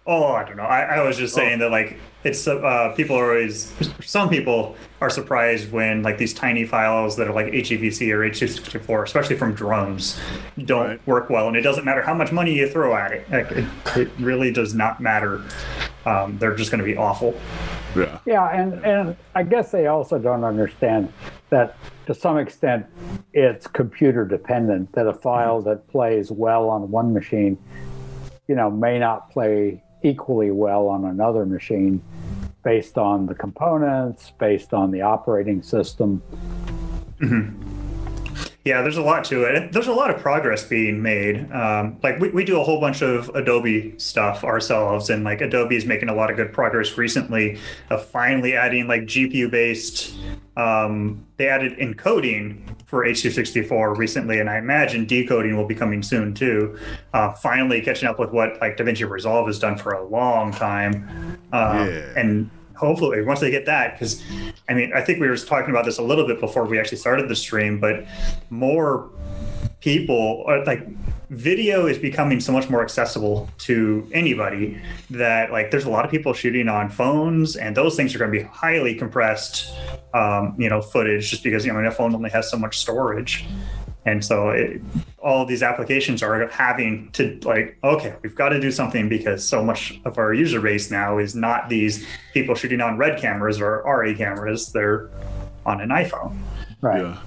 Oh, 0.06 0.34
I 0.34 0.44
don't 0.44 0.58
know. 0.58 0.64
I, 0.64 0.98
I 0.98 1.04
was 1.04 1.18
just 1.18 1.34
saying 1.34 1.60
that 1.60 1.72
like 1.72 1.98
it's 2.26 2.46
uh, 2.46 2.94
people 2.96 3.16
are 3.18 3.32
always 3.32 3.74
some 4.02 4.30
people 4.30 4.76
are 5.00 5.10
surprised 5.10 5.72
when 5.72 6.04
like 6.04 6.18
these 6.18 6.34
tiny 6.34 6.66
files 6.66 7.16
that 7.18 7.28
are 7.28 7.34
like 7.34 7.48
HEVC 7.48 8.12
or 8.12 8.20
H264, 8.30 9.04
especially 9.04 9.38
from 9.38 9.54
drones, 9.54 10.20
don't 10.66 10.88
Right. 10.88 11.08
work 11.08 11.30
well, 11.30 11.48
and 11.48 11.56
it 11.56 11.62
doesn't 11.62 11.86
matter 11.86 12.02
how 12.02 12.14
much 12.14 12.32
money 12.34 12.54
you 12.54 12.68
throw 12.68 12.96
at 12.96 13.12
it. 13.14 13.30
Like, 13.32 13.52
it, 13.52 13.66
it 13.96 14.10
really 14.20 14.52
does 14.52 14.74
not 14.74 15.00
matter. 15.00 15.42
Um, 16.06 16.38
they're 16.38 16.56
just 16.56 16.70
going 16.70 16.80
to 16.80 16.86
be 16.86 16.98
awful. 16.98 17.34
Yeah. 17.96 18.20
Yeah, 18.26 18.50
and, 18.50 18.84
and 18.84 19.16
I 19.36 19.44
guess 19.44 19.72
they 19.72 19.88
also 19.88 20.20
don't 20.20 20.44
understand 20.44 21.14
that 21.54 21.78
to 22.08 22.14
some 22.16 22.38
extent 22.40 22.86
it's 23.32 23.68
computer 23.68 24.26
dependent, 24.26 24.92
that 24.94 25.08
a 25.08 25.14
file 25.14 25.62
that 25.62 25.88
plays 25.88 26.32
well 26.32 26.68
on 26.70 26.90
one 26.90 27.14
machine, 27.14 27.58
you 28.48 28.56
know, 28.56 28.70
may 28.72 28.98
not 28.98 29.30
play 29.30 29.84
equally 30.04 30.52
well 30.52 30.88
on 30.88 31.06
another 31.06 31.46
machine 31.46 32.02
based 32.64 32.98
on 32.98 33.28
the 33.28 33.36
components, 33.36 34.32
based 34.40 34.74
on 34.74 34.92
the 34.92 35.02
operating 35.02 35.62
system. 35.62 36.22
Mm-hmm. 37.20 37.63
Yeah, 38.66 38.82
there's 38.82 38.96
a 38.96 39.02
lot 39.02 39.26
to 39.26 39.44
it. 39.44 39.74
There's 39.74 39.88
a 39.88 39.94
lot 39.94 40.10
of 40.10 40.22
progress 40.22 40.64
being 40.64 41.02
made. 41.02 41.52
Um, 41.52 41.98
like 42.02 42.18
we, 42.20 42.30
we 42.30 42.46
do 42.46 42.62
a 42.62 42.64
whole 42.64 42.80
bunch 42.80 43.02
of 43.02 43.28
Adobe 43.36 43.94
stuff 43.98 44.46
ourselves, 44.46 45.10
and 45.10 45.26
like 45.26 45.42
Adobe 45.42 45.76
is 45.76 45.86
making 45.86 46.08
a 46.08 46.16
lot 46.16 46.30
of 46.32 46.38
good 46.38 46.54
progress 46.54 46.98
recently 46.98 47.60
of 47.90 48.06
finally 48.06 48.56
adding 48.56 48.88
like 48.88 49.02
GPU 49.02 49.52
based. 49.52 50.16
Um, 50.56 51.26
they 51.36 51.50
added 51.50 51.74
encoding 51.78 52.62
for 52.86 53.04
H264 53.06 53.98
recently, 53.98 54.40
and 54.40 54.50
I 54.50 54.60
imagine 54.60 55.06
decoding 55.08 55.58
will 55.58 55.66
be 55.68 55.76
coming 55.76 56.02
soon 56.02 56.34
too. 56.34 56.78
Uh, 57.14 57.34
finally 57.34 57.82
catching 57.82 58.08
up 58.08 58.18
with 58.18 58.32
what 58.32 58.62
like 58.62 58.78
DaVinci 58.78 59.10
Resolve 59.10 59.46
has 59.48 59.60
done 59.60 59.78
for 59.78 59.92
a 59.92 60.06
long 60.06 60.54
time, 60.54 61.38
uh, 61.52 61.86
Yeah. 61.90 62.14
and 62.16 62.50
hopefully 62.86 63.22
once 63.24 63.40
they 63.40 63.52
get 63.52 63.66
that 63.66 63.94
because 63.94 64.24
i 64.70 64.74
mean 64.74 64.92
i 64.94 65.02
think 65.02 65.20
we 65.20 65.28
were 65.28 65.38
talking 65.38 65.70
about 65.70 65.86
this 65.86 65.98
a 65.98 66.04
little 66.04 66.28
bit 66.28 66.40
before 66.40 66.66
we 66.66 66.80
actually 66.80 66.98
started 66.98 67.30
the 67.30 67.36
stream 67.36 67.80
but 67.80 68.06
more 68.50 69.10
people 69.80 70.44
are 70.48 70.64
like 70.66 70.88
video 71.30 71.88
is 71.88 71.98
becoming 71.98 72.40
so 72.40 72.52
much 72.52 72.70
more 72.70 72.82
accessible 72.82 73.50
to 73.58 74.08
anybody 74.14 74.80
that 75.10 75.52
like 75.52 75.72
there's 75.72 75.86
a 75.86 75.90
lot 75.90 76.06
of 76.06 76.12
people 76.12 76.32
shooting 76.32 76.70
on 76.70 76.90
phones 76.90 77.56
and 77.56 77.76
those 77.76 77.96
things 77.96 78.14
are 78.14 78.20
going 78.20 78.32
to 78.32 78.38
be 78.38 78.44
highly 78.44 78.94
compressed 78.94 79.74
um, 80.14 80.56
you 80.60 80.70
know 80.70 80.82
footage 80.82 81.30
just 81.30 81.44
because 81.44 81.66
you 81.66 81.74
know 81.74 81.80
a 81.80 81.92
phone 81.92 82.14
only 82.14 82.30
has 82.30 82.50
so 82.50 82.58
much 82.58 82.78
storage 82.78 83.46
and 84.06 84.24
so 84.24 84.50
it, 84.50 84.82
all 85.20 85.42
of 85.42 85.48
these 85.48 85.64
applications 85.64 86.22
are 86.22 86.48
having 86.48 87.10
to 87.12 87.40
like 87.44 87.78
okay 87.84 88.16
we've 88.22 88.36
got 88.36 88.50
to 88.50 88.60
do 88.60 88.72
something 88.72 89.08
because 89.08 89.48
so 89.48 89.64
much 89.64 90.00
of 90.06 90.18
our 90.18 90.34
user 90.34 90.62
base 90.62 90.92
now 90.92 91.18
is 91.18 91.36
not 91.36 91.70
these 91.70 92.06
people 92.34 92.56
shooting 92.56 92.82
on 92.82 92.98
red 92.98 93.20
cameras 93.20 93.62
or 93.62 93.82
ARRI 93.84 94.16
cameras 94.16 94.72
they're 94.72 95.10
on 95.66 95.80
an 95.80 95.90
iphone 95.90 96.38
Right. 96.84 97.02
Yeah. 97.02 97.18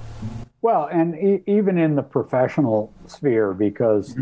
Well, 0.60 0.88
and 0.92 1.14
e- 1.14 1.42
even 1.46 1.78
in 1.78 1.96
the 1.96 2.02
professional 2.02 2.92
sphere, 3.06 3.54
because 3.54 4.14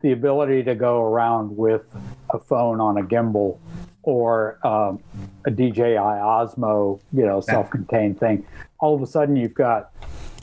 the 0.00 0.12
ability 0.12 0.62
to 0.62 0.74
go 0.74 1.02
around 1.02 1.54
with 1.54 1.84
a 2.30 2.38
phone 2.38 2.80
on 2.80 2.96
a 2.96 3.02
gimbal 3.02 3.58
or 4.02 4.58
um, 4.66 5.00
a 5.44 5.50
DJI 5.50 5.98
Osmo, 5.98 6.98
you 7.12 7.26
know, 7.26 7.42
self-contained 7.42 8.18
thing, 8.18 8.46
all 8.80 8.94
of 8.94 9.02
a 9.02 9.06
sudden 9.06 9.36
you've 9.36 9.52
got 9.52 9.90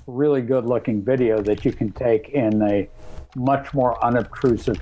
really 0.08 0.42
good-looking 0.42 1.04
video 1.04 1.42
that 1.42 1.66
you 1.66 1.72
can 1.72 1.92
take 1.92 2.30
in 2.30 2.62
a 2.62 2.88
much 3.36 3.74
more 3.74 4.04
unobtrusive. 4.04 4.78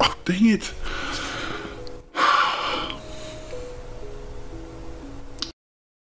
Oh, 0.00 0.16
dang 0.24 0.46
it. 0.46 0.72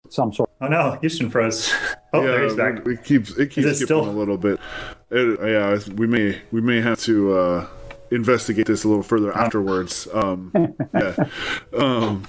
Some 0.09 0.33
sort. 0.33 0.51
oh 0.61 0.67
no 0.69 0.99
houston 1.01 1.31
froze 1.31 1.73
oh 2.13 2.23
there 2.23 2.45
he's 2.45 2.55
back 2.55 2.87
It 2.87 3.03
keeps 3.03 3.31
it 3.39 3.47
keeps 3.51 3.67
it 3.67 3.75
skipping 3.77 3.87
still- 3.87 4.11
a 4.11 4.13
little 4.13 4.37
bit. 4.37 4.61
It, 5.11 5.39
yeah, 5.43 5.95
we 5.95 6.07
may 6.07 6.39
we 6.51 6.61
may 6.61 6.81
have 6.83 6.99
to 7.03 7.33
uh, 7.39 7.67
investigate 8.11 8.67
this 8.67 8.85
a 8.85 8.89
little 8.89 9.03
further 9.03 9.33
afterwards. 9.37 10.09
Um, 10.13 10.51
yeah. 10.95 11.15
Um, 11.77 12.25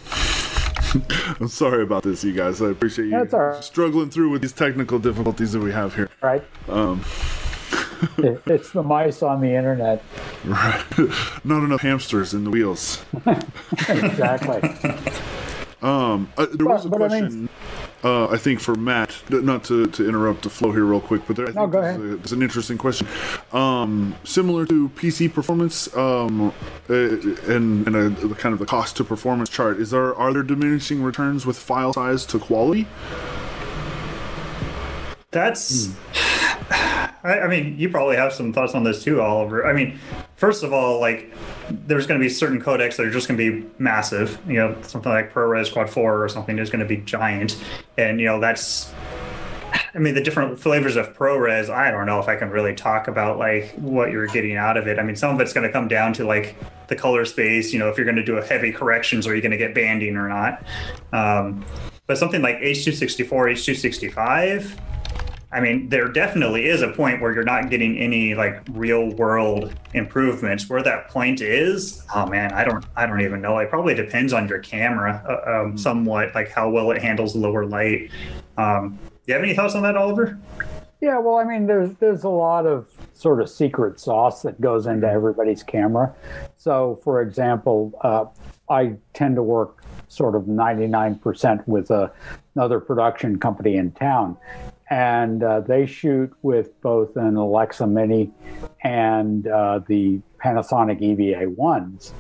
I'm 1.40 1.48
sorry 1.48 1.84
about 1.84 2.04
this, 2.04 2.24
you 2.24 2.34
guys. 2.34 2.62
I 2.62 2.70
appreciate 2.70 3.06
you 3.06 3.12
That's 3.12 3.34
right. 3.34 3.64
struggling 3.64 4.10
through 4.10 4.30
with 4.30 4.42
these 4.42 4.54
technical 4.54 5.00
difficulties 5.00 5.52
that 5.54 5.60
we 5.60 5.72
have 5.72 5.96
here. 5.96 6.10
right? 6.22 6.44
Um, 6.70 7.04
It- 8.18 8.42
it's 8.48 8.72
the 8.72 8.84
mice 8.84 9.24
on 9.24 9.40
the 9.40 9.56
internet. 9.56 10.04
right. 10.44 10.84
Not 11.46 11.64
enough 11.64 11.82
hamsters 11.82 12.34
in 12.34 12.44
the 12.44 12.50
wheels. 12.50 13.04
Exactly. 13.88 14.60
Um, 15.82 16.30
uh, 16.38 16.46
there 16.52 16.66
was 16.68 16.86
a 16.86 16.90
But- 16.90 17.00
but 17.00 17.06
I 17.14 17.20
question. 17.20 17.40
mean- 17.42 17.50
uh, 18.04 18.28
I 18.28 18.38
think 18.38 18.60
for 18.60 18.76
Matt, 18.76 19.16
not 19.30 19.64
to, 19.66 19.88
to 19.88 20.08
interrupt 20.08 20.44
the 20.44 20.50
flow 20.50 20.72
here 20.72 20.84
real 20.84 21.00
quick, 21.02 21.22
but 21.26 21.36
there, 21.36 21.48
I 21.48 21.52
No, 21.52 21.68
go 21.68 21.80
ahead. 21.80 22.00
It's 22.02 22.32
an 22.32 22.42
interesting 22.42 22.78
question. 22.78 23.08
Um, 23.52 24.16
similar 24.24 24.66
to 24.66 24.90
PC 24.90 25.34
performance, 25.34 25.96
um, 25.96 26.54
uh, 26.90 26.94
and, 26.94 27.88
and 27.88 27.96
a, 27.96 28.10
the 28.10 28.36
kind 28.36 28.54
of 28.54 28.60
the 28.60 28.66
cost 28.66 28.98
to 28.98 29.04
performance 29.04 29.50
chart, 29.50 29.78
is 29.78 29.92
there 29.92 30.14
are 30.16 30.34
there 30.34 30.44
diminishing 30.44 31.02
returns 31.02 31.46
with 31.46 31.58
file 31.58 31.94
size 31.94 32.26
to 32.28 32.40
quality? 32.40 32.88
That's. 35.34 35.90
I, 37.26 37.42
I 37.42 37.48
mean, 37.48 37.78
you 37.78 37.90
probably 37.90 38.18
have 38.18 38.34
some 38.34 38.52
thoughts 38.52 38.76
on 38.76 38.84
this 38.84 39.04
too, 39.04 39.22
Oliver. 39.22 39.66
I 39.66 39.74
mean, 39.74 39.98
first 40.36 40.64
of 40.64 40.74
all, 40.74 41.00
like, 41.00 41.34
there's 41.70 42.06
going 42.06 42.20
to 42.20 42.24
be 42.24 42.30
certain 42.30 42.62
codecs 42.62 42.98
that 42.98 43.06
are 43.06 43.12
just 43.12 43.28
going 43.28 43.38
to 43.38 43.62
be 43.62 43.70
massive. 43.80 44.38
You 44.48 44.56
know, 44.56 44.78
something 44.82 45.12
like 45.12 45.34
ProRes 45.34 45.72
Quad 45.72 45.90
4 45.90 46.24
or 46.24 46.30
something 46.30 46.60
is 46.60 46.70
going 46.70 46.82
to 46.82 46.86
be 46.86 46.98
giant. 46.98 47.62
And, 47.98 48.20
you 48.20 48.26
know, 48.26 48.40
that's. 48.40 48.94
I 49.96 50.00
mean, 50.00 50.16
the 50.16 50.22
different 50.22 50.60
flavors 50.60 50.96
of 50.96 51.16
ProRes, 51.16 51.70
I 51.70 51.92
don't 51.92 52.06
know 52.06 52.20
if 52.20 52.28
I 52.28 52.36
can 52.36 52.50
really 52.50 52.76
talk 52.76 53.08
about 53.08 53.38
like 53.38 53.74
what 53.76 54.12
you're 54.12 54.28
getting 54.28 54.56
out 54.56 54.76
of 54.76 54.88
it. 54.88 55.00
I 55.00 55.04
mean, 55.04 55.16
some 55.16 55.34
of 55.34 55.40
it's 55.40 55.54
going 55.54 55.66
to 55.66 55.72
come 55.72 55.88
down 55.88 56.14
to 56.14 56.26
like 56.26 56.56
the 56.88 56.96
color 56.96 57.26
space, 57.26 57.72
you 57.72 57.80
know, 57.80 57.90
if 57.90 57.98
you're 57.98 58.06
going 58.06 58.18
to 58.18 58.24
do 58.24 58.38
a 58.38 58.44
heavy 58.44 58.72
corrections, 58.72 59.28
are 59.28 59.36
you 59.36 59.42
going 59.42 59.52
to 59.52 59.58
get 59.58 59.74
banding 59.74 60.16
or 60.16 60.28
not? 60.28 60.64
Um, 61.12 61.64
but 62.06 62.18
something 62.18 62.42
like 62.42 62.58
H264, 62.58 63.28
H265, 63.30 64.80
I 65.54 65.60
mean, 65.60 65.88
there 65.90 66.08
definitely 66.08 66.66
is 66.66 66.82
a 66.82 66.90
point 66.90 67.22
where 67.22 67.32
you're 67.32 67.44
not 67.44 67.70
getting 67.70 67.96
any 68.00 68.34
like 68.34 68.60
real 68.72 69.12
world 69.12 69.72
improvements. 69.94 70.68
Where 70.68 70.82
that 70.82 71.10
point 71.10 71.42
is, 71.42 72.04
oh 72.16 72.26
man, 72.26 72.52
I 72.54 72.64
don't, 72.64 72.84
I 72.96 73.06
don't 73.06 73.22
even 73.22 73.40
know. 73.40 73.60
It 73.60 73.70
probably 73.70 73.94
depends 73.94 74.34
on 74.34 74.48
your 74.48 74.60
camera, 74.60 75.24
uh, 75.30 75.62
um, 75.62 75.78
somewhat, 75.78 76.34
like 76.34 76.50
how 76.50 76.70
well 76.70 76.90
it 76.90 77.02
handles 77.02 77.36
lower 77.36 77.66
light. 77.66 78.10
Um, 78.58 78.98
do 79.04 79.20
you 79.28 79.34
have 79.36 79.44
any 79.44 79.54
thoughts 79.54 79.76
on 79.76 79.84
that, 79.84 79.96
Oliver? 79.96 80.40
Yeah, 81.02 81.20
well, 81.20 81.36
I 81.36 81.44
mean, 81.44 81.68
there's 81.68 81.94
there's 81.96 82.24
a 82.24 82.30
lot 82.30 82.66
of 82.66 82.88
sort 83.14 83.42
of 83.42 83.50
secret 83.50 84.00
sauce 84.00 84.42
that 84.42 84.60
goes 84.60 84.88
into 84.88 85.08
everybody's 85.08 85.62
camera. 85.62 86.16
So, 86.58 87.00
for 87.04 87.22
example, 87.22 87.92
uh, 88.02 88.26
I 88.70 88.96
tend 89.14 89.36
to 89.36 89.44
work 89.44 89.84
sort 90.08 90.36
of 90.36 90.44
99% 90.44 91.68
with 91.68 91.92
a, 91.92 92.12
another 92.56 92.80
production 92.80 93.38
company 93.38 93.76
in 93.76 93.92
town, 93.92 94.38
and 94.94 95.42
uh, 95.42 95.60
they 95.60 95.88
shoot 95.88 96.32
with 96.44 96.80
both 96.82 97.18
an 97.18 97.36
Alexa 97.36 97.88
Mini 97.88 98.30
and 98.84 99.48
uh, 99.48 99.80
the 99.88 100.22
Panasonic 100.40 101.02
EVA 101.02 101.50
ones, 101.50 102.14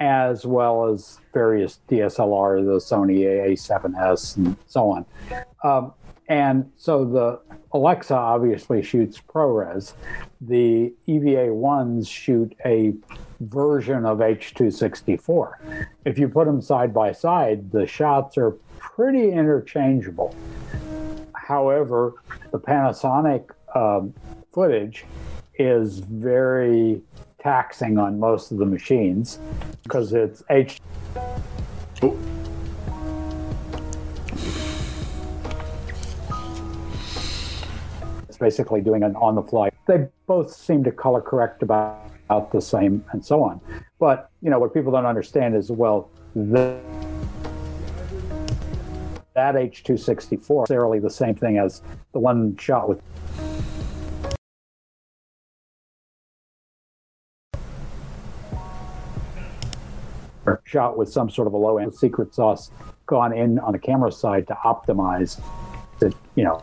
as 0.00 0.44
well 0.44 0.88
as 0.88 1.20
various 1.32 1.78
DSLR, 1.88 2.64
the 2.64 2.78
Sony 2.78 3.20
AA7S, 3.20 4.36
and 4.36 4.56
so 4.66 4.90
on. 4.90 5.06
Um, 5.62 5.92
and 6.28 6.68
so 6.76 7.04
the 7.04 7.40
Alexa 7.70 8.16
obviously 8.16 8.82
shoots 8.82 9.20
ProRes. 9.20 9.92
The 10.40 10.92
EVA 11.06 11.54
ones 11.54 12.08
shoot 12.08 12.52
a 12.66 12.94
version 13.38 14.04
of 14.04 14.18
H264. 14.18 15.86
If 16.04 16.18
you 16.18 16.28
put 16.28 16.46
them 16.46 16.62
side 16.62 16.92
by 16.92 17.12
side, 17.12 17.70
the 17.70 17.86
shots 17.86 18.36
are 18.36 18.56
pretty 18.80 19.30
interchangeable. 19.30 20.34
However, 21.48 22.12
the 22.52 22.58
Panasonic 22.58 23.48
um, 23.74 24.12
footage 24.52 25.06
is 25.58 26.00
very 26.00 27.00
taxing 27.40 27.96
on 27.96 28.20
most 28.20 28.52
of 28.52 28.58
the 28.58 28.66
machines 28.66 29.38
because 29.82 30.12
it's 30.12 30.42
H. 30.50 30.78
Oh, 32.02 32.16
It's 38.28 38.36
basically 38.36 38.82
doing 38.82 39.02
an 39.02 39.16
on 39.16 39.34
the 39.34 39.42
fly. 39.42 39.70
They 39.86 40.06
both 40.26 40.52
seem 40.52 40.84
to 40.84 40.92
color 40.92 41.22
correct 41.22 41.62
about, 41.62 42.10
about 42.28 42.52
the 42.52 42.60
same 42.60 43.02
and 43.12 43.24
so 43.24 43.42
on. 43.42 43.58
But 43.98 44.30
you 44.42 44.50
know 44.50 44.58
what 44.58 44.74
people 44.74 44.92
don't 44.92 45.06
understand 45.06 45.56
is 45.56 45.70
well 45.70 46.10
the 46.36 46.78
that 49.38 49.54
H264 49.54 50.32
is 50.32 50.40
necessarily 50.40 50.98
the 50.98 51.08
same 51.08 51.36
thing 51.36 51.58
as 51.58 51.80
the 52.12 52.18
one 52.18 52.56
shot 52.56 52.88
with 52.88 53.00
shot 60.64 60.98
with 60.98 61.08
some 61.08 61.30
sort 61.30 61.46
of 61.46 61.54
a 61.54 61.56
low 61.56 61.78
end 61.78 61.94
secret 61.94 62.34
sauce 62.34 62.72
gone 63.06 63.32
in 63.32 63.60
on 63.60 63.72
the 63.72 63.78
camera 63.78 64.10
side 64.10 64.46
to 64.48 64.54
optimize 64.64 65.40
the 66.00 66.12
you 66.34 66.42
know. 66.42 66.60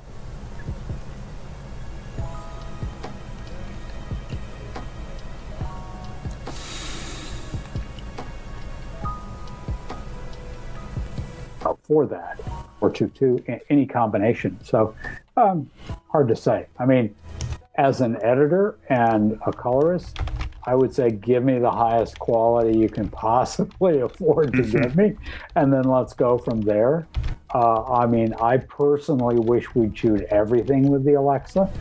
For 11.87 12.07
that 12.07 12.64
or 12.81 12.89
to 12.89 13.07
to 13.09 13.43
any 13.69 13.85
combination 13.85 14.57
so 14.63 14.95
um, 15.37 15.69
hard 16.09 16.27
to 16.27 16.35
say 16.35 16.65
i 16.79 16.85
mean 16.85 17.13
as 17.75 18.01
an 18.01 18.17
editor 18.23 18.77
and 18.89 19.39
a 19.45 19.51
colorist 19.51 20.17
I 20.67 20.73
would 20.73 20.93
say 20.93 21.11
give 21.11 21.43
me 21.43 21.59
the 21.59 21.69
highest 21.69 22.17
quality 22.17 22.77
you 22.77 22.89
can 22.89 23.07
possibly 23.09 23.99
afford 24.01 24.53
to 24.53 24.63
give 24.63 24.95
me, 24.95 25.15
and 25.55 25.71
then 25.71 25.83
let's 25.83 26.13
go 26.13 26.37
from 26.37 26.61
there. 26.61 27.07
Uh, 27.53 27.83
I 27.83 28.05
mean, 28.05 28.33
I 28.41 28.57
personally 28.57 29.39
wish 29.39 29.73
we'd 29.75 29.97
shoot 29.97 30.21
everything 30.23 30.89
with 30.89 31.05
the 31.05 31.13
Alexa, 31.13 31.71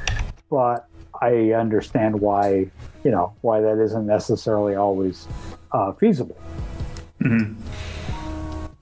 but 0.50 0.86
I 1.20 1.52
understand 1.52 2.20
why, 2.20 2.70
you 3.02 3.10
know, 3.10 3.34
why 3.40 3.60
that 3.60 3.82
isn't 3.82 4.06
necessarily 4.06 4.74
always 4.74 5.26
uh, 5.72 5.92
feasible. 5.92 6.38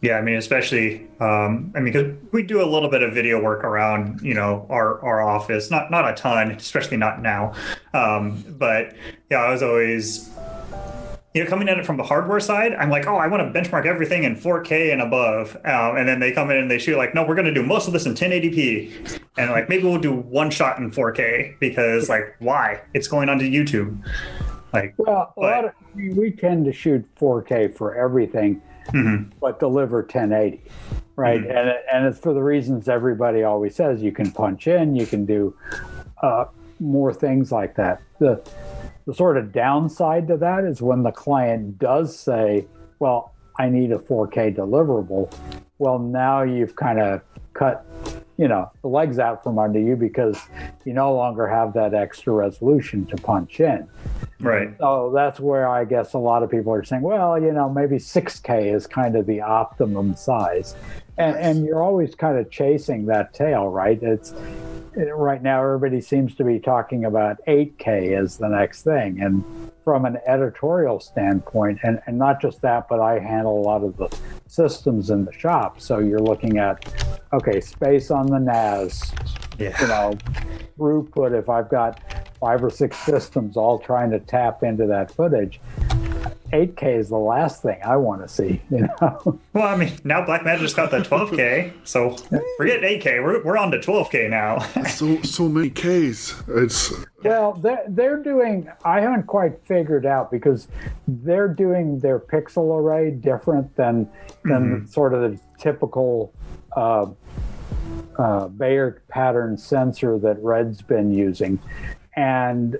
Yeah, 0.02 0.18
I 0.18 0.22
mean, 0.22 0.34
especially, 0.34 1.06
um, 1.20 1.72
I 1.76 1.80
mean, 1.80 1.92
because 1.92 2.12
we 2.32 2.42
do 2.42 2.60
a 2.60 2.66
little 2.66 2.88
bit 2.90 3.04
of 3.04 3.14
video 3.14 3.40
work 3.40 3.62
around, 3.62 4.20
you 4.20 4.34
know, 4.34 4.66
our 4.68 5.00
our 5.04 5.22
office. 5.22 5.70
Not 5.70 5.92
not 5.92 6.08
a 6.08 6.12
ton, 6.14 6.50
especially 6.50 6.96
not 6.96 7.22
now. 7.22 7.52
Um, 7.94 8.44
but 8.58 8.96
yeah, 9.30 9.38
I 9.38 9.52
was 9.52 9.62
always, 9.62 10.28
you 11.34 11.44
know, 11.44 11.48
coming 11.48 11.68
at 11.68 11.78
it 11.78 11.86
from 11.86 11.98
the 11.98 12.02
hardware 12.02 12.40
side. 12.40 12.72
I'm 12.74 12.90
like, 12.90 13.06
oh, 13.06 13.14
I 13.14 13.28
want 13.28 13.54
to 13.54 13.60
benchmark 13.60 13.86
everything 13.86 14.24
in 14.24 14.34
4K 14.34 14.92
and 14.92 15.00
above. 15.00 15.54
Um, 15.64 15.96
and 15.96 16.08
then 16.08 16.18
they 16.18 16.32
come 16.32 16.50
in 16.50 16.56
and 16.56 16.68
they 16.68 16.78
shoot 16.80 16.96
like, 16.96 17.14
no, 17.14 17.24
we're 17.24 17.36
going 17.36 17.46
to 17.46 17.54
do 17.54 17.62
most 17.62 17.86
of 17.86 17.92
this 17.92 18.04
in 18.04 18.14
1080p, 18.14 19.20
and 19.38 19.52
like 19.52 19.68
maybe 19.68 19.84
we'll 19.84 20.00
do 20.00 20.12
one 20.12 20.50
shot 20.50 20.78
in 20.78 20.90
4K 20.90 21.60
because 21.60 22.08
like, 22.08 22.34
why? 22.40 22.80
It's 22.92 23.06
going 23.06 23.28
onto 23.28 23.44
YouTube. 23.48 24.02
Like, 24.72 24.94
Well, 24.96 25.32
a 25.36 25.40
But- 25.40 25.46
lot 25.48 25.64
of 25.66 25.70
we 25.94 26.12
we 26.12 26.32
tend 26.32 26.64
to 26.64 26.72
shoot 26.72 27.06
4K 27.20 27.76
for 27.76 27.94
everything, 27.94 28.60
mhm. 28.88 29.30
but 29.40 29.58
deliver 29.60 29.98
1080, 29.98 30.62
right? 31.16 31.38
And 31.38 31.74
and 31.92 32.06
it's 32.06 32.18
for 32.18 32.32
the 32.34 32.42
reasons 32.42 32.88
everybody 32.88 33.42
always 33.42 33.74
says. 33.74 34.02
You 34.02 34.12
can 34.12 34.30
punch 34.30 34.66
in, 34.66 34.96
you 34.96 35.06
can 35.06 35.24
do 35.24 35.54
uh, 36.22 36.46
more 36.80 37.12
things 37.12 37.52
like 37.52 37.76
that. 37.76 38.02
The 38.18 38.42
the 39.06 39.14
sort 39.14 39.36
of 39.36 39.52
downside 39.52 40.28
to 40.28 40.36
that 40.38 40.64
is 40.64 40.80
when 40.80 41.02
the 41.02 41.12
client 41.12 41.78
does 41.78 42.16
say, 42.16 42.66
"Well, 42.98 43.32
I 43.58 43.68
need 43.68 43.92
a 43.92 43.98
4K 43.98 44.54
deliverable." 44.56 45.32
Well, 45.78 45.98
now 45.98 46.42
you've 46.42 46.76
kind 46.76 47.00
of 47.00 47.22
cut, 47.54 47.84
you 48.38 48.48
know, 48.48 48.70
the 48.82 48.88
legs 48.88 49.18
out 49.18 49.42
from 49.42 49.58
under 49.58 49.78
you 49.78 49.96
because 49.96 50.40
you 50.84 50.92
no 50.92 51.14
longer 51.14 51.46
have 51.46 51.74
that 51.74 51.94
extra 51.94 52.32
resolution 52.32 53.04
to 53.06 53.16
punch 53.16 53.60
in. 53.60 53.86
right. 54.40 54.74
So 54.78 55.12
that's 55.14 55.38
where 55.38 55.68
I 55.68 55.84
guess 55.84 56.14
a 56.14 56.18
lot 56.18 56.42
of 56.42 56.50
people 56.50 56.72
are 56.72 56.84
saying, 56.84 57.02
well, 57.02 57.40
you 57.40 57.52
know, 57.52 57.68
maybe 57.68 57.96
6K 57.96 58.74
is 58.74 58.86
kind 58.86 59.16
of 59.16 59.26
the 59.26 59.40
optimum 59.40 60.16
size. 60.16 60.74
And, 61.18 61.36
and 61.36 61.64
you're 61.66 61.82
always 61.82 62.14
kind 62.14 62.38
of 62.38 62.50
chasing 62.50 63.06
that 63.06 63.34
tail, 63.34 63.68
right? 63.68 64.02
It's 64.02 64.34
right 64.94 65.42
now 65.42 65.62
everybody 65.62 66.00
seems 66.00 66.34
to 66.36 66.44
be 66.44 66.58
talking 66.58 67.04
about 67.04 67.38
8K 67.46 68.18
as 68.18 68.38
the 68.38 68.48
next 68.48 68.82
thing. 68.82 69.20
And 69.22 69.44
from 69.84 70.04
an 70.04 70.18
editorial 70.26 71.00
standpoint, 71.00 71.80
and, 71.82 72.00
and 72.06 72.18
not 72.18 72.40
just 72.40 72.60
that, 72.62 72.88
but 72.88 73.00
I 73.00 73.18
handle 73.18 73.58
a 73.58 73.64
lot 73.64 73.82
of 73.82 73.96
the 73.96 74.08
systems 74.46 75.10
in 75.10 75.24
the 75.24 75.32
shop. 75.32 75.80
So 75.80 75.98
you're 75.98 76.20
looking 76.20 76.58
at, 76.58 76.84
okay, 77.32 77.60
space 77.60 78.10
on 78.10 78.26
the 78.26 78.38
NAS, 78.38 79.12
Yeah. 79.58 79.80
you 79.80 79.88
know, 79.88 80.12
throughput 80.78 81.38
if 81.38 81.48
I've 81.48 81.68
got 81.68 82.00
five 82.38 82.62
or 82.62 82.70
six 82.70 82.98
systems 82.98 83.56
all 83.56 83.78
trying 83.78 84.10
to 84.10 84.20
tap 84.20 84.62
into 84.62 84.86
that 84.86 85.10
footage. 85.10 85.60
8K 86.52 86.98
is 86.98 87.08
the 87.08 87.16
last 87.16 87.62
thing 87.62 87.78
I 87.84 87.96
want 87.96 88.22
to 88.22 88.28
see, 88.28 88.60
you 88.70 88.88
know. 89.00 89.40
Well, 89.52 89.66
I 89.66 89.76
mean, 89.76 89.92
now 90.04 90.24
Blackmagic 90.24 90.60
just 90.60 90.76
got 90.76 90.90
the 90.90 90.98
12K, 90.98 91.72
so 91.84 92.16
forget 92.56 92.80
8K. 92.80 93.22
We're, 93.22 93.42
we're 93.44 93.58
on 93.58 93.70
to 93.72 93.78
12K 93.78 94.30
now. 94.30 94.60
so 94.88 95.20
so 95.22 95.48
many 95.48 95.68
Ks. 95.68 96.42
It's 96.48 96.92
well, 97.22 97.52
they're, 97.52 97.84
they're 97.88 98.22
doing, 98.22 98.68
I 98.84 99.00
haven't 99.00 99.26
quite 99.26 99.64
figured 99.66 100.06
out 100.06 100.30
because 100.30 100.68
they're 101.06 101.48
doing 101.48 101.98
their 102.00 102.18
pixel 102.18 102.78
array 102.78 103.10
different 103.10 103.74
than, 103.76 104.08
than 104.44 104.86
sort 104.88 105.14
of 105.14 105.20
the 105.20 105.38
typical 105.58 106.32
uh, 106.76 107.06
uh, 108.18 108.48
Bayer 108.48 109.02
pattern 109.08 109.56
sensor 109.56 110.18
that 110.18 110.38
Red's 110.42 110.82
been 110.82 111.12
using. 111.12 111.60
And 112.16 112.78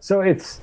so 0.00 0.20
it's, 0.20 0.60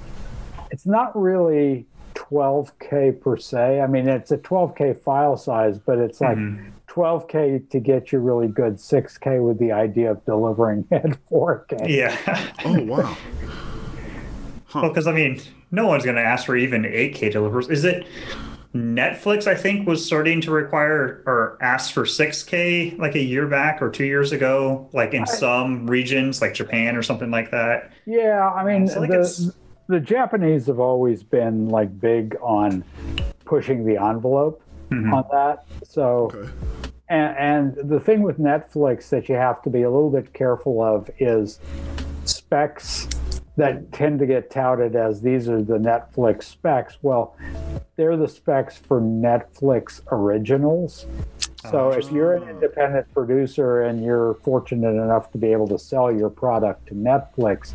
it's 0.72 0.86
not 0.86 1.18
really 1.20 1.86
12K 2.16 3.22
per 3.22 3.38
se. 3.38 3.82
I 3.82 3.88
mean, 3.88 4.08
it's 4.08 4.32
a 4.32 4.38
12K 4.38 5.00
file 5.00 5.38
size, 5.38 5.78
but 5.78 5.98
it's 6.00 6.22
like 6.22 6.38
mm-hmm. 6.38 6.70
12K 6.88 7.70
to 7.70 7.80
get 7.80 8.12
you 8.12 8.20
really 8.20 8.48
good 8.48 8.76
6K 8.76 9.46
with 9.46 9.60
the 9.60 9.72
idea 9.72 10.12
of 10.12 10.26
delivering 10.26 10.88
at 10.92 11.06
4K. 11.30 11.88
yeah. 11.88 12.52
oh 12.66 12.82
wow. 12.84 13.18
Well, 14.74 14.90
because 14.90 15.08
I 15.08 15.14
mean, 15.14 15.42
no 15.72 15.88
one's 15.88 16.04
going 16.04 16.18
to 16.18 16.22
ask 16.22 16.46
for 16.46 16.56
even 16.56 16.84
8K 16.84 17.32
delivers. 17.32 17.70
Is 17.70 17.86
it 17.86 18.06
Netflix? 18.74 19.48
I 19.48 19.56
think 19.56 19.88
was 19.88 20.06
starting 20.06 20.42
to 20.42 20.52
require 20.52 21.24
or 21.26 21.58
ask 21.62 21.94
for 21.94 22.04
6K 22.04 22.98
like 23.00 23.16
a 23.16 23.22
year 23.24 23.48
back 23.48 23.82
or 23.82 23.90
two 23.90 24.06
years 24.06 24.32
ago, 24.32 24.90
like 24.92 25.14
in 25.14 25.26
some 25.26 25.88
regions, 25.88 26.42
like 26.42 26.54
Japan 26.54 26.98
or 26.98 27.04
something 27.04 27.32
like 27.32 27.52
that. 27.52 27.92
Yeah, 28.06 28.50
I 28.52 28.66
mean, 28.66 28.88
So, 28.88 29.00
like, 29.00 29.10
the, 29.10 29.20
it's- 29.20 29.52
the 29.88 30.00
Japanese 30.00 30.68
have 30.68 30.80
always 30.80 31.24
been 31.24 31.70
like 31.70 32.00
big 32.00 32.36
on 32.42 32.84
pushing 33.46 33.86
the 33.86 33.98
envelope 33.98 34.62
mm-hmm. 34.90 35.14
on 35.14 35.26
that. 35.32 35.66
So, 35.88 36.32
Okay. 36.34 36.52
and, 37.10 37.76
and 37.78 37.90
the 37.90 38.00
thing 38.00 38.24
with 38.24 38.40
Netflix 38.40 39.10
that 39.10 39.30
you 39.30 39.36
have 39.36 39.62
to 39.64 39.70
be 39.70 39.84
a 39.84 39.90
little 39.90 40.10
bit 40.10 40.34
careful 40.34 40.82
of 40.82 41.10
is 41.20 41.60
specs 42.26 43.08
that 43.58 43.92
tend 43.94 44.20
to 44.20 44.26
get 44.26 44.50
touted 44.52 44.96
as 44.96 45.22
these 45.22 45.48
are 45.48 45.62
the 45.62 45.78
Netflix 45.78 46.44
specs. 46.44 46.98
Well, 47.02 47.38
they're 47.96 48.18
the 48.18 48.28
specs 48.28 48.78
for 48.78 49.00
Netflix 49.00 50.02
originals. 50.12 51.06
So 51.72 51.92
if 51.92 52.12
you're 52.12 52.34
an 52.34 52.44
ah. 52.46 52.50
independent 52.50 53.12
producer 53.14 53.84
and 53.84 54.04
you're 54.04 54.36
fortunate 54.36 54.90
enough 54.90 55.32
to 55.32 55.38
be 55.38 55.52
able 55.52 55.68
to 55.70 55.80
sell 55.80 56.12
your 56.12 56.30
product 56.30 56.88
to 56.88 56.94
Netflix, 56.94 57.74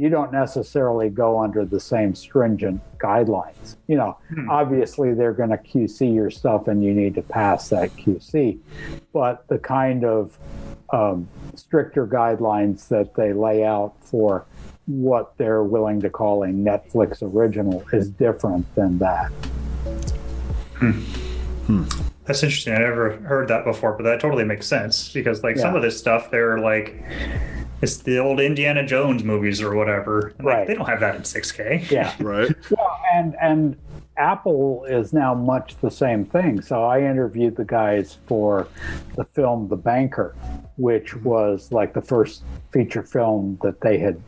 you 0.00 0.08
don't 0.08 0.32
necessarily 0.32 1.10
go 1.10 1.38
under 1.38 1.66
the 1.66 1.78
same 1.78 2.14
stringent 2.14 2.80
guidelines. 2.96 3.76
You 3.86 3.96
know, 3.98 4.16
hmm. 4.30 4.48
obviously 4.48 5.12
they're 5.12 5.34
going 5.34 5.50
to 5.50 5.58
QC 5.58 6.14
your 6.14 6.30
stuff 6.30 6.68
and 6.68 6.82
you 6.82 6.94
need 6.94 7.14
to 7.16 7.22
pass 7.22 7.68
that 7.68 7.90
QC, 7.90 8.58
but 9.12 9.46
the 9.48 9.58
kind 9.58 10.06
of 10.06 10.38
um, 10.90 11.28
stricter 11.54 12.06
guidelines 12.06 12.88
that 12.88 13.14
they 13.14 13.34
lay 13.34 13.62
out 13.62 13.92
for 14.00 14.46
what 14.86 15.36
they're 15.36 15.64
willing 15.64 16.00
to 16.00 16.08
call 16.08 16.44
a 16.44 16.48
Netflix 16.48 17.22
original 17.22 17.84
is 17.92 18.08
different 18.08 18.74
than 18.74 18.98
that. 19.00 19.30
Hmm. 20.76 20.92
Hmm. 21.66 21.84
That's 22.24 22.42
interesting. 22.42 22.72
I 22.72 22.78
never 22.78 23.18
heard 23.18 23.48
that 23.48 23.66
before, 23.66 23.92
but 23.92 24.04
that 24.04 24.18
totally 24.18 24.44
makes 24.44 24.66
sense 24.66 25.12
because 25.12 25.42
like 25.42 25.58
some 25.58 25.76
of 25.76 25.82
this 25.82 25.98
stuff, 25.98 26.30
they're 26.30 26.58
like, 26.58 27.02
it's 27.82 27.98
the 27.98 28.18
old 28.18 28.40
Indiana 28.40 28.86
Jones 28.86 29.24
movies 29.24 29.60
or 29.62 29.74
whatever. 29.74 30.34
And, 30.38 30.46
like, 30.46 30.56
Right. 30.56 30.66
They 30.66 30.74
don't 30.74 30.88
have 30.88 31.00
that 31.00 31.16
in 31.16 31.22
6K. 31.22 31.90
Yeah. 31.90 32.14
Right. 32.20 32.54
Well, 32.70 33.00
and 33.14 33.36
and 33.40 33.76
Apple 34.16 34.84
is 34.84 35.12
now 35.12 35.34
much 35.34 35.76
the 35.80 35.90
same 35.90 36.24
thing. 36.24 36.60
So 36.60 36.84
I 36.84 37.00
interviewed 37.00 37.56
the 37.56 37.64
guys 37.64 38.18
for 38.26 38.68
the 39.16 39.24
film 39.24 39.68
The 39.68 39.76
Banker 39.76 40.34
which 40.80 41.14
was 41.16 41.70
like 41.72 41.92
the 41.92 42.00
first 42.00 42.42
feature 42.72 43.02
film 43.02 43.58
that 43.62 43.82
they 43.82 43.98
had 43.98 44.20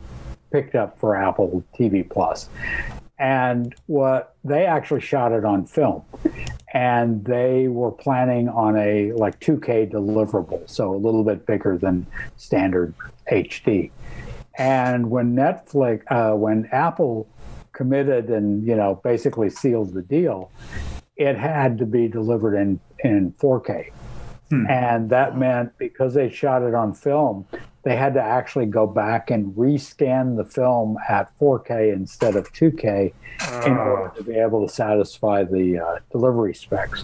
picked 0.51 0.75
up 0.75 0.99
for 0.99 1.15
Apple 1.15 1.63
TV 1.77 2.07
Plus. 2.07 2.47
And 3.17 3.73
what 3.87 4.35
they 4.43 4.65
actually 4.65 5.01
shot 5.01 5.31
it 5.31 5.45
on 5.45 5.65
film. 5.65 6.03
And 6.73 7.25
they 7.25 7.67
were 7.67 7.91
planning 7.91 8.49
on 8.49 8.77
a 8.77 9.13
like 9.13 9.39
2K 9.39 9.91
deliverable, 9.91 10.69
so 10.69 10.93
a 10.93 10.97
little 10.97 11.23
bit 11.23 11.45
bigger 11.47 11.77
than 11.77 12.05
standard 12.37 12.93
HD. 13.31 13.91
And 14.57 15.09
when 15.09 15.35
Netflix, 15.35 16.03
uh, 16.11 16.35
when 16.35 16.67
Apple 16.71 17.27
committed 17.71 18.29
and 18.29 18.65
you 18.65 18.75
know 18.75 19.01
basically 19.03 19.49
sealed 19.49 19.93
the 19.93 20.01
deal, 20.01 20.51
it 21.17 21.35
had 21.35 21.77
to 21.79 21.85
be 21.85 22.07
delivered 22.07 22.55
in 22.55 22.79
in 23.03 23.33
4K. 23.33 23.91
Hmm. 24.49 24.67
And 24.69 25.09
that 25.09 25.37
meant 25.37 25.77
because 25.77 26.13
they 26.13 26.29
shot 26.29 26.61
it 26.61 26.75
on 26.75 26.93
film, 26.93 27.45
they 27.83 27.95
had 27.95 28.13
to 28.13 28.21
actually 28.21 28.67
go 28.67 28.87
back 28.87 29.31
and 29.31 29.53
rescan 29.55 30.37
the 30.37 30.45
film 30.45 30.97
at 31.09 31.37
4K 31.39 31.93
instead 31.93 32.35
of 32.35 32.51
2K 32.53 33.13
uh, 33.41 33.61
in 33.65 33.73
ah. 33.73 33.79
order 33.79 34.13
to 34.15 34.23
be 34.23 34.35
able 34.35 34.65
to 34.65 34.73
satisfy 34.73 35.43
the 35.43 35.79
uh, 35.79 35.99
delivery 36.11 36.53
specs. 36.53 37.03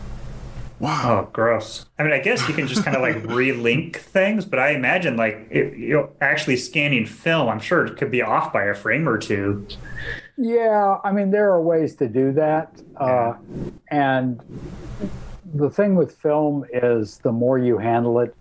Wow. 0.79 1.25
Oh, 1.27 1.29
gross. 1.33 1.85
I 1.97 2.03
mean, 2.03 2.13
I 2.13 2.19
guess 2.19 2.47
you 2.47 2.53
can 2.53 2.67
just 2.67 2.85
kind 2.85 2.95
of 2.95 3.01
like 3.01 3.15
relink 3.23 3.97
things, 3.97 4.45
but 4.45 4.59
I 4.59 4.71
imagine 4.71 5.17
like 5.17 5.47
it, 5.49 5.77
you 5.77 5.93
know, 5.93 6.09
actually 6.21 6.55
scanning 6.55 7.05
film, 7.05 7.49
I'm 7.49 7.59
sure 7.59 7.85
it 7.85 7.97
could 7.97 8.11
be 8.11 8.21
off 8.21 8.53
by 8.53 8.63
a 8.63 8.73
frame 8.73 9.07
or 9.07 9.17
two. 9.17 9.67
Yeah, 10.37 10.99
I 11.03 11.11
mean, 11.11 11.31
there 11.31 11.51
are 11.51 11.61
ways 11.61 11.95
to 11.97 12.07
do 12.07 12.31
that. 12.33 12.81
Uh, 12.95 13.33
and 13.89 14.39
the 15.53 15.69
thing 15.69 15.95
with 15.95 16.15
film 16.17 16.65
is 16.71 17.17
the 17.17 17.31
more 17.31 17.57
you 17.57 17.77
handle 17.77 18.19
it, 18.19 18.33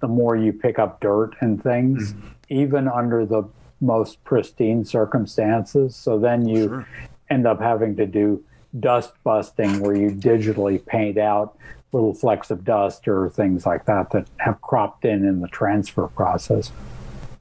the 0.00 0.08
more 0.08 0.36
you 0.36 0.52
pick 0.52 0.78
up 0.78 1.00
dirt 1.00 1.34
and 1.40 1.62
things, 1.62 2.12
mm-hmm. 2.12 2.28
even 2.50 2.88
under 2.88 3.24
the 3.24 3.44
most 3.80 4.22
pristine 4.24 4.84
circumstances. 4.84 5.96
So 5.96 6.18
then 6.18 6.46
you 6.46 6.68
sure. 6.68 6.88
end 7.30 7.46
up 7.46 7.60
having 7.60 7.96
to 7.96 8.06
do 8.06 8.44
dust 8.80 9.12
busting 9.24 9.80
where 9.80 9.96
you 9.96 10.10
digitally 10.10 10.84
paint 10.84 11.16
out 11.16 11.56
little 11.96 12.14
flecks 12.14 12.50
of 12.50 12.64
dust 12.64 13.08
or 13.08 13.30
things 13.30 13.64
like 13.64 13.86
that 13.86 14.10
that 14.10 14.26
have 14.36 14.60
cropped 14.60 15.04
in 15.04 15.24
in 15.24 15.40
the 15.40 15.48
transfer 15.48 16.06
process. 16.08 16.70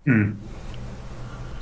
Mm. 0.08 0.38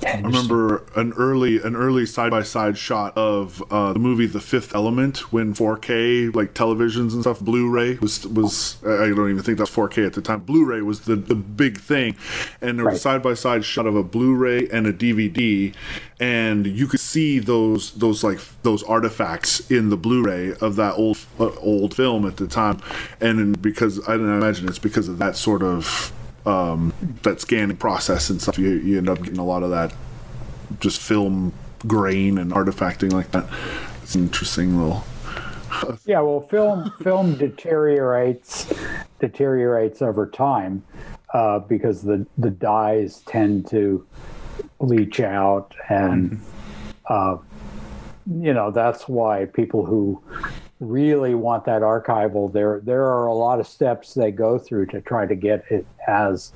I 0.06 0.20
remember 0.20 0.86
an 0.96 1.14
early 1.14 1.62
an 1.62 1.76
early 1.76 2.06
side 2.06 2.32
by 2.32 2.44
side 2.44 2.78
shot 2.78 3.18
of 3.18 3.64
uh, 3.72 3.94
the 3.94 4.00
movie 4.00 4.26
The 4.26 4.40
Fifth 4.40 4.76
Element 4.76 5.32
when 5.32 5.54
4K 5.54 6.36
like 6.36 6.54
televisions 6.54 7.14
and 7.14 7.22
stuff 7.22 7.40
Blu-ray 7.40 7.96
was 7.96 8.26
was 8.28 8.78
I 8.84 9.10
don't 9.10 9.30
even 9.30 9.44
think 9.44 9.58
that's 9.58 9.72
4K 9.72 10.06
at 10.06 10.14
the 10.14 10.22
time. 10.22 10.42
Blu-ray 10.42 10.82
was 10.82 11.02
the, 11.02 11.16
the 11.16 11.36
big 11.36 11.80
thing, 11.80 12.16
and 12.62 12.78
there 12.78 12.86
was 12.86 12.96
a 12.96 13.00
side 13.00 13.24
by 13.24 13.34
side 13.34 13.66
shot 13.66 13.86
of 13.86 13.96
a 13.96 14.04
Blu-ray 14.04 14.68
and 14.70 14.88
a 14.88 14.94
DVD, 14.94 15.74
and 16.20 16.66
you 16.66 16.88
could 16.88 17.00
see 17.00 17.40
those 17.40 17.92
those 17.92 18.24
like 18.24 18.40
those 18.64 18.84
artifacts 18.84 19.70
in 19.72 19.90
the 19.90 19.98
Blu-ray 19.98 20.54
of 20.62 20.76
that 20.76 20.96
old 20.96 21.18
uh, 21.40 21.52
old 21.60 21.96
film 21.96 22.26
at 22.26 22.38
the 22.38 22.48
time, 22.48 22.80
and 23.22 23.62
because 23.62 24.06
I 24.08 24.16
imagine 24.16 24.68
it's 24.68 24.80
because 24.80 25.08
of 25.08 25.18
that 25.20 25.36
sort 25.36 25.64
of 25.64 26.12
um, 26.46 26.94
that 27.24 27.42
scanning 27.42 27.78
process 27.78 28.30
and 28.30 28.42
stuff, 28.42 28.58
you, 28.58 28.70
you 28.72 28.98
end 28.98 29.10
up 29.10 29.22
getting 29.22 29.40
a 29.40 29.46
lot 29.46 29.64
of 29.64 29.70
that 29.70 29.94
just 30.80 31.00
film 31.00 31.54
grain 31.88 32.38
and 32.38 32.52
artifacting 32.52 33.12
like 33.12 33.32
that. 33.32 33.46
It's 34.02 34.16
an 34.16 34.24
interesting 34.24 34.78
little. 34.80 35.04
yeah, 36.06 36.20
well, 36.22 36.42
film 36.42 36.92
film 37.02 37.36
deteriorates 37.38 38.72
deteriorates 39.20 40.02
over 40.02 40.28
time 40.28 40.84
uh, 41.34 41.60
because 41.60 42.04
the 42.04 42.26
the 42.38 42.52
dyes 42.52 43.22
tend 43.26 43.68
to 43.70 44.06
leach 44.80 45.20
out, 45.20 45.74
and 45.90 46.32
mm-hmm. 46.32 47.04
uh, 47.10 47.38
you 48.42 48.54
know 48.54 48.72
that's 48.72 49.08
why 49.08 49.46
people 49.46 49.86
who 49.86 50.22
really 50.84 51.36
want 51.36 51.66
that 51.66 51.82
archival, 51.82 52.52
there 52.52 52.80
there 52.84 53.06
are 53.06 53.28
a 53.28 53.34
lot 53.34 53.60
of 53.60 53.68
steps 53.68 54.14
they 54.14 54.32
go 54.32 54.58
through 54.58 54.88
to 54.88 55.02
try 55.02 55.26
to 55.26 55.36
get 55.36 55.66
it 55.70 55.86
as, 56.08 56.52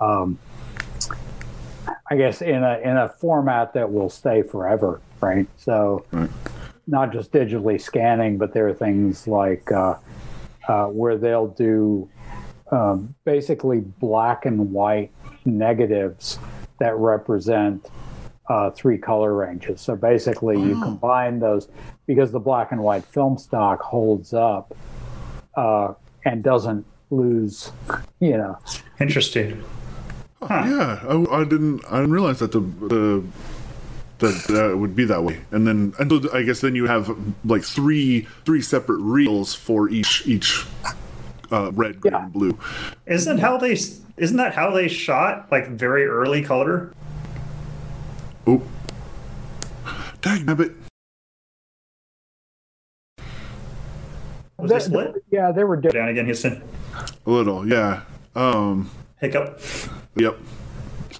um, 0.00 0.38
I 2.10 2.16
guess, 2.16 2.42
in 2.42 2.62
a 2.62 2.78
in 2.78 2.96
a 2.96 3.08
format 3.08 3.72
that 3.74 3.92
will 3.92 4.10
stay 4.10 4.42
forever, 4.42 5.00
right? 5.20 5.46
So, 5.56 6.04
right. 6.12 6.30
not 6.86 7.12
just 7.12 7.32
digitally 7.32 7.80
scanning, 7.80 8.38
but 8.38 8.52
there 8.52 8.68
are 8.68 8.74
things 8.74 9.26
like 9.26 9.70
uh, 9.72 9.94
uh, 10.68 10.86
where 10.86 11.16
they'll 11.16 11.48
do 11.48 12.08
um, 12.70 13.14
basically 13.24 13.80
black 13.80 14.46
and 14.46 14.72
white 14.72 15.10
negatives 15.44 16.38
that 16.78 16.96
represent 16.96 17.86
uh, 18.48 18.70
three 18.70 18.98
color 18.98 19.34
ranges. 19.34 19.80
So 19.80 19.96
basically, 19.96 20.60
you 20.60 20.80
combine 20.82 21.40
those 21.40 21.68
because 22.06 22.32
the 22.32 22.40
black 22.40 22.72
and 22.72 22.82
white 22.82 23.04
film 23.04 23.38
stock 23.38 23.80
holds 23.80 24.32
up 24.32 24.76
uh, 25.56 25.94
and 26.24 26.42
doesn't 26.42 26.86
lose, 27.10 27.72
you 28.20 28.36
know. 28.36 28.58
Interesting. 29.00 29.62
Huh. 30.42 30.62
Yeah, 30.66 31.00
I, 31.08 31.40
I, 31.40 31.44
didn't. 31.44 31.84
I 31.90 31.96
didn't 31.96 32.12
realize 32.12 32.38
that 32.40 32.52
the 32.52 32.60
the 32.60 33.24
that 34.18 34.44
that 34.48 34.76
would 34.78 34.94
be 34.94 35.04
that 35.04 35.22
way. 35.22 35.40
And 35.50 35.66
then, 35.66 35.94
and 35.98 36.10
so 36.10 36.32
I 36.32 36.42
guess 36.42 36.60
then 36.60 36.74
you 36.74 36.86
have 36.86 37.16
like 37.44 37.62
three 37.62 38.26
three 38.44 38.62
separate 38.62 39.00
reels 39.00 39.54
for 39.54 39.88
each 39.88 40.26
each 40.26 40.64
uh, 41.50 41.72
red, 41.72 42.00
green, 42.00 42.14
yeah. 42.14 42.28
blue. 42.28 42.58
Isn't 43.06 43.38
how 43.38 43.56
they? 43.56 43.72
Isn't 43.72 44.36
that 44.36 44.54
how 44.54 44.70
they 44.70 44.88
shot 44.88 45.50
like 45.50 45.68
very 45.68 46.06
early 46.06 46.42
color? 46.42 46.92
Oh, 48.46 48.62
dang 50.20 50.48
it! 50.48 50.72
Was 54.58 54.70
they, 54.70 54.78
split? 54.78 55.24
Yeah, 55.30 55.52
they 55.52 55.64
were 55.64 55.76
down 55.76 56.08
again, 56.08 56.26
Houston. 56.26 56.62
A 57.26 57.30
little, 57.30 57.68
yeah. 57.68 58.02
Um, 58.34 58.90
Hiccup. 59.20 59.60
Yep. 60.14 60.38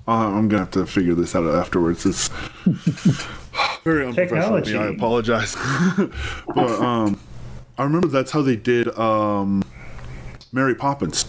Uh, 0.08 0.12
I'm 0.12 0.48
gonna 0.48 0.62
have 0.62 0.70
to 0.72 0.86
figure 0.86 1.14
this 1.14 1.34
out 1.34 1.46
afterwards. 1.46 2.06
It's 2.06 2.30
very 3.84 4.06
unprofessional. 4.06 4.60
Me. 4.60 4.76
I 4.76 4.86
apologize. 4.94 5.56
but 6.54 6.80
um, 6.80 7.18
I 7.76 7.82
remember 7.82 8.06
that's 8.06 8.30
how 8.30 8.42
they 8.42 8.56
did 8.56 8.88
um, 8.96 9.64
Mary 10.52 10.76
Poppins. 10.76 11.26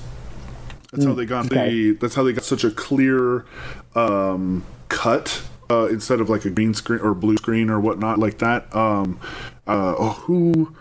That's 0.91 1.05
how 1.05 1.13
mm, 1.13 1.17
they 1.17 1.25
got 1.25 1.47
okay. 1.47 1.69
the. 1.69 1.91
That's 1.93 2.13
how 2.13 2.23
they 2.23 2.33
got 2.33 2.43
such 2.43 2.63
a 2.63 2.71
clear 2.71 3.45
um, 3.95 4.63
cut 4.89 5.41
uh, 5.69 5.87
instead 5.87 6.21
of 6.21 6.29
like 6.29 6.45
a 6.45 6.49
green 6.49 6.73
screen 6.73 6.99
or 6.99 7.13
blue 7.13 7.37
screen 7.37 7.69
or 7.69 7.79
whatnot 7.79 8.19
like 8.19 8.37
that. 8.39 8.73
Um, 8.75 9.19
uh, 9.67 9.95
oh, 9.97 10.09
who 10.25 10.75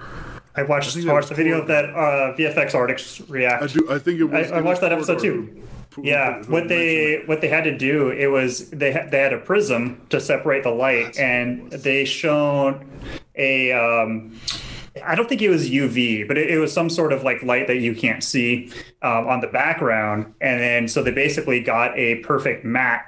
I 0.55 0.63
watched, 0.63 0.97
I 0.97 1.13
watched 1.13 1.29
the 1.29 1.35
video 1.35 1.61
of 1.61 1.69
that 1.69 1.87
uh, 1.91 2.35
VFX 2.37 2.75
artists 2.75 3.21
react. 3.29 3.63
I 3.63 3.67
do. 3.67 3.87
I 3.91 3.99
think 3.99 4.21
it 4.21 4.25
was. 4.25 4.51
I, 4.51 4.59
I 4.59 4.61
watched 4.61 4.81
that 4.81 4.93
episode 4.93 5.21
too. 5.21 5.63
Yeah, 6.03 6.43
what 6.45 6.69
they 6.69 7.23
what 7.27 7.41
they 7.41 7.49
had 7.49 7.65
to 7.65 7.77
do 7.77 8.11
it 8.11 8.27
was 8.27 8.71
they 8.71 8.93
had 8.93 9.11
they 9.11 9.19
had 9.19 9.33
a 9.33 9.39
prism 9.39 10.01
to 10.11 10.21
separate 10.21 10.63
the 10.63 10.71
light, 10.71 11.19
and 11.19 11.71
they 11.71 12.05
shown 12.05 12.87
a. 13.35 13.73
Um, 13.73 14.39
I 15.05 15.15
don't 15.15 15.29
think 15.29 15.43
it 15.43 15.51
was 15.51 15.69
UV, 15.69 16.27
but 16.27 16.39
it, 16.39 16.51
it, 16.51 16.59
was 16.59 16.73
some 16.73 16.89
sort 16.89 17.13
of 17.13 17.23
like 17.23 17.43
light 17.43 17.67
that 17.67 17.77
you 17.77 17.95
can't 17.95 18.25
see 18.25 18.73
um, 19.03 19.29
on 19.29 19.41
the 19.41 19.47
background, 19.47 20.35
and 20.41 20.61
then 20.61 20.89
so 20.89 21.03
they 21.03 21.11
basically 21.11 21.61
got 21.61 21.97
a 21.99 22.17
perfect 22.17 22.65
matte 22.65 23.05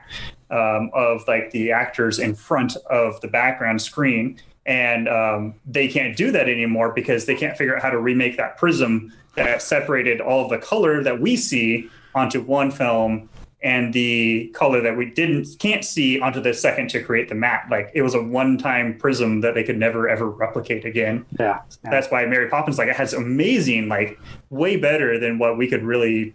um, 0.51 0.91
of 0.95 1.27
like 1.29 1.51
the 1.51 1.73
actors 1.73 2.19
in 2.19 2.35
front 2.35 2.77
of 2.91 3.21
the 3.21 3.29
background 3.29 3.83
screen. 3.83 4.41
And 4.67 5.09
um, 5.09 5.55
they 5.67 5.89
can't 5.89 6.17
do 6.17 6.31
that 6.33 6.49
anymore 6.49 6.93
because 6.93 7.25
they 7.25 7.35
can't 7.35 7.57
figure 7.57 7.75
out 7.75 7.83
how 7.83 7.91
to 7.91 7.99
remake 7.99 8.37
that 8.37 8.59
prism 8.59 9.13
that 9.35 9.63
separated 9.63 10.21
all 10.21 10.49
the 10.49 10.59
color 10.59 11.03
that 11.03 11.21
we 11.21 11.37
see 11.37 11.89
onto 12.15 12.43
one 12.43 12.71
film 12.71 13.29
and 13.61 13.93
the 13.93 14.49
color 14.55 14.81
that 14.81 14.97
we 14.97 15.11
didn't 15.11 15.59
can't 15.59 15.85
see 15.85 16.21
onto 16.21 16.41
the 16.41 16.55
second 16.55 16.89
to 16.89 17.03
create 17.03 17.29
the 17.29 17.35
matte 17.35 17.67
like 17.69 17.91
it 17.93 18.03
was 18.03 18.15
a 18.15 18.23
one-time 18.23 18.97
prism 18.99 19.41
that 19.41 19.55
they 19.55 19.65
could 19.65 19.77
never 19.77 20.09
ever 20.09 20.31
replicate 20.31 20.85
again. 20.85 21.27
Yeah, 21.41 21.61
yeah. 21.85 21.91
that's 21.91 22.09
why 22.09 22.25
mary 22.27 22.49
poppins 22.49 22.79
like 22.79 22.89
it 22.89 22.97
has 22.97 23.15
amazing 23.15 23.89
like 23.89 24.19
way 24.51 24.77
better 24.77 25.19
than 25.19 25.39
what 25.39 25.59
we 25.59 25.67
could 25.67 25.83
really 25.83 26.35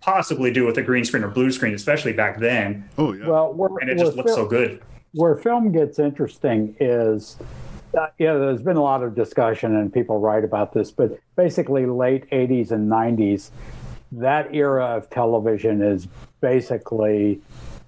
possibly 0.00 0.52
do 0.52 0.66
with 0.66 0.76
a 0.78 0.82
green 0.82 1.04
screen 1.04 1.24
or 1.24 1.28
blue 1.28 1.50
screen 1.50 1.74
especially 1.74 2.12
back 2.12 2.38
then. 2.38 2.88
Oh 2.98 3.12
yeah. 3.12 3.26
Well 3.26 3.76
and 3.80 3.90
it 3.90 3.98
just 3.98 4.16
looks 4.16 4.34
so 4.34 4.46
good. 4.46 4.82
Where 5.12 5.36
film 5.36 5.72
gets 5.72 5.98
interesting 5.98 6.74
is 6.80 7.36
uh, 7.96 8.06
yeah, 8.18 8.34
there's 8.34 8.62
been 8.62 8.76
a 8.76 8.82
lot 8.82 9.02
of 9.02 9.14
discussion 9.14 9.76
and 9.76 9.92
people 9.92 10.18
write 10.18 10.44
about 10.44 10.72
this, 10.72 10.90
but 10.90 11.18
basically 11.36 11.86
late 11.86 12.28
80s 12.30 12.70
and 12.70 12.90
90s, 12.90 13.50
that 14.12 14.54
era 14.54 14.96
of 14.96 15.10
television 15.10 15.82
is 15.82 16.06
basically 16.40 17.40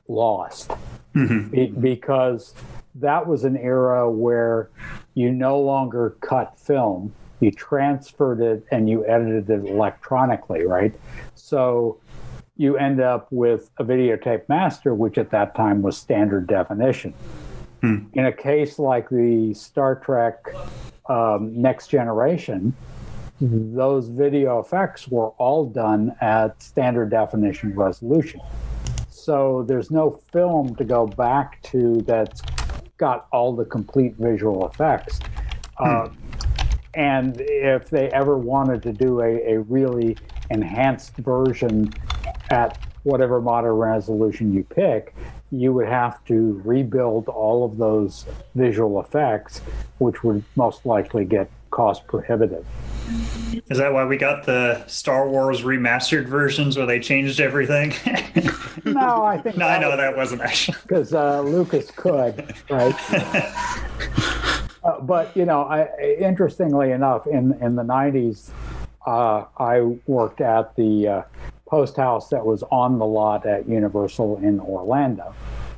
lost. 0.09 0.73
Mm-hmm. 1.15 1.49
Be- 1.49 1.67
because 1.67 2.55
that 2.97 3.27
was 3.27 3.45
an 3.45 3.57
era 3.57 4.11
where 4.11 4.69
you 5.15 5.31
no 5.31 5.59
longer 5.59 6.17
cut 6.21 6.59
film, 6.59 7.13
you 7.41 7.51
transferred 7.51 8.41
it 8.41 8.65
and 8.71 8.89
you 8.89 9.07
edited 9.07 9.51
it 9.51 9.69
electronically, 9.69 10.65
right? 10.65 10.95
So 11.35 11.99
you 12.57 12.77
end 12.77 13.01
up 13.01 13.27
with 13.31 13.71
a 13.79 13.85
videotape 13.85 14.49
master, 14.49 14.95
which 14.95 15.19
at 15.19 15.31
that 15.31 15.55
time 15.55 15.83
was 15.83 15.97
standard 15.97 16.47
definition. 16.47 17.13
Hmm. 17.81 18.05
In 18.15 18.27
a 18.27 18.33
case 18.33 18.79
like 18.79 19.09
the 19.11 19.53
Star 19.55 19.97
Trek 19.97 20.47
um, 21.09 21.61
Next 21.61 21.89
Generation, 21.89 22.75
those 23.41 24.09
video 24.09 24.61
effects 24.61 25.09
were 25.09 25.31
all 25.31 25.67
done 25.67 26.15
at 26.21 26.63
standard 26.63 27.11
definition 27.11 27.75
resolution. 27.75 28.41
So 29.11 29.65
there's 29.67 29.91
no 29.91 30.21
film 30.33 30.77
to 30.77 30.85
go 30.85 31.07
back 31.07 31.61
to 31.65 32.01
that's 32.03 32.41
got 32.97 33.27
all 33.33 33.55
the 33.55 33.65
complete 33.65 34.15
visual 34.17 34.69
effects. 34.69 35.19
Hmm. 35.77 36.07
And 36.97 37.41
if 37.41 37.91
they 37.91 38.11
ever 38.11 38.37
wanted 38.37 38.83
to 38.85 38.93
do 38.93 39.21
a, 39.21 39.55
a 39.55 39.61
really 39.61 40.17
enhanced 40.51 41.17
version 41.17 41.93
at 42.51 42.79
whatever 43.03 43.41
modern 43.41 43.73
resolution 43.73 44.53
you 44.53 44.65
pick, 44.65 45.15
you 45.51 45.73
would 45.73 45.87
have 45.87 46.25
to 46.25 46.61
rebuild 46.65 47.29
all 47.29 47.65
of 47.65 47.77
those 47.77 48.27
visual 48.55 49.01
effects, 49.01 49.61
which 49.99 50.25
would 50.25 50.43
most 50.57 50.85
likely 50.87 51.25
get 51.25 51.51
cost 51.71 52.07
prohibitive. 52.07 52.65
Is 53.69 53.79
that 53.79 53.93
why 53.93 54.05
we 54.05 54.17
got 54.17 54.45
the 54.45 54.85
Star 54.87 55.29
Wars 55.29 55.63
remastered 55.63 56.27
versions 56.27 56.77
where 56.77 56.87
they 56.87 56.99
changed 57.01 57.41
everything? 57.41 57.93
no, 58.85 59.25
I 59.25 59.39
think. 59.39 59.57
no, 59.59 59.67
I 59.67 59.79
know 59.79 59.91
was, 59.91 59.99
that 59.99 60.17
wasn't 60.17 60.41
actually 60.41 60.79
because 60.83 61.13
uh, 61.13 61.41
Lucas 61.43 61.91
could, 61.91 62.55
right? 62.71 62.95
uh, 64.85 65.01
but 65.01 65.35
you 65.37 65.45
know, 65.45 65.63
I, 65.63 65.89
interestingly 66.19 66.93
enough, 66.93 67.27
in 67.27 67.53
in 67.61 67.75
the 67.75 67.83
'90s, 67.83 68.51
uh, 69.07 69.45
I 69.59 69.81
worked 70.07 70.41
at 70.41 70.77
the 70.77 71.09
uh, 71.09 71.23
post 71.67 71.97
house 71.97 72.29
that 72.29 72.45
was 72.45 72.63
on 72.71 72.99
the 72.99 73.07
lot 73.07 73.47
at 73.47 73.69
Universal 73.69 74.39
in 74.39 74.61
Orlando. 74.61 75.35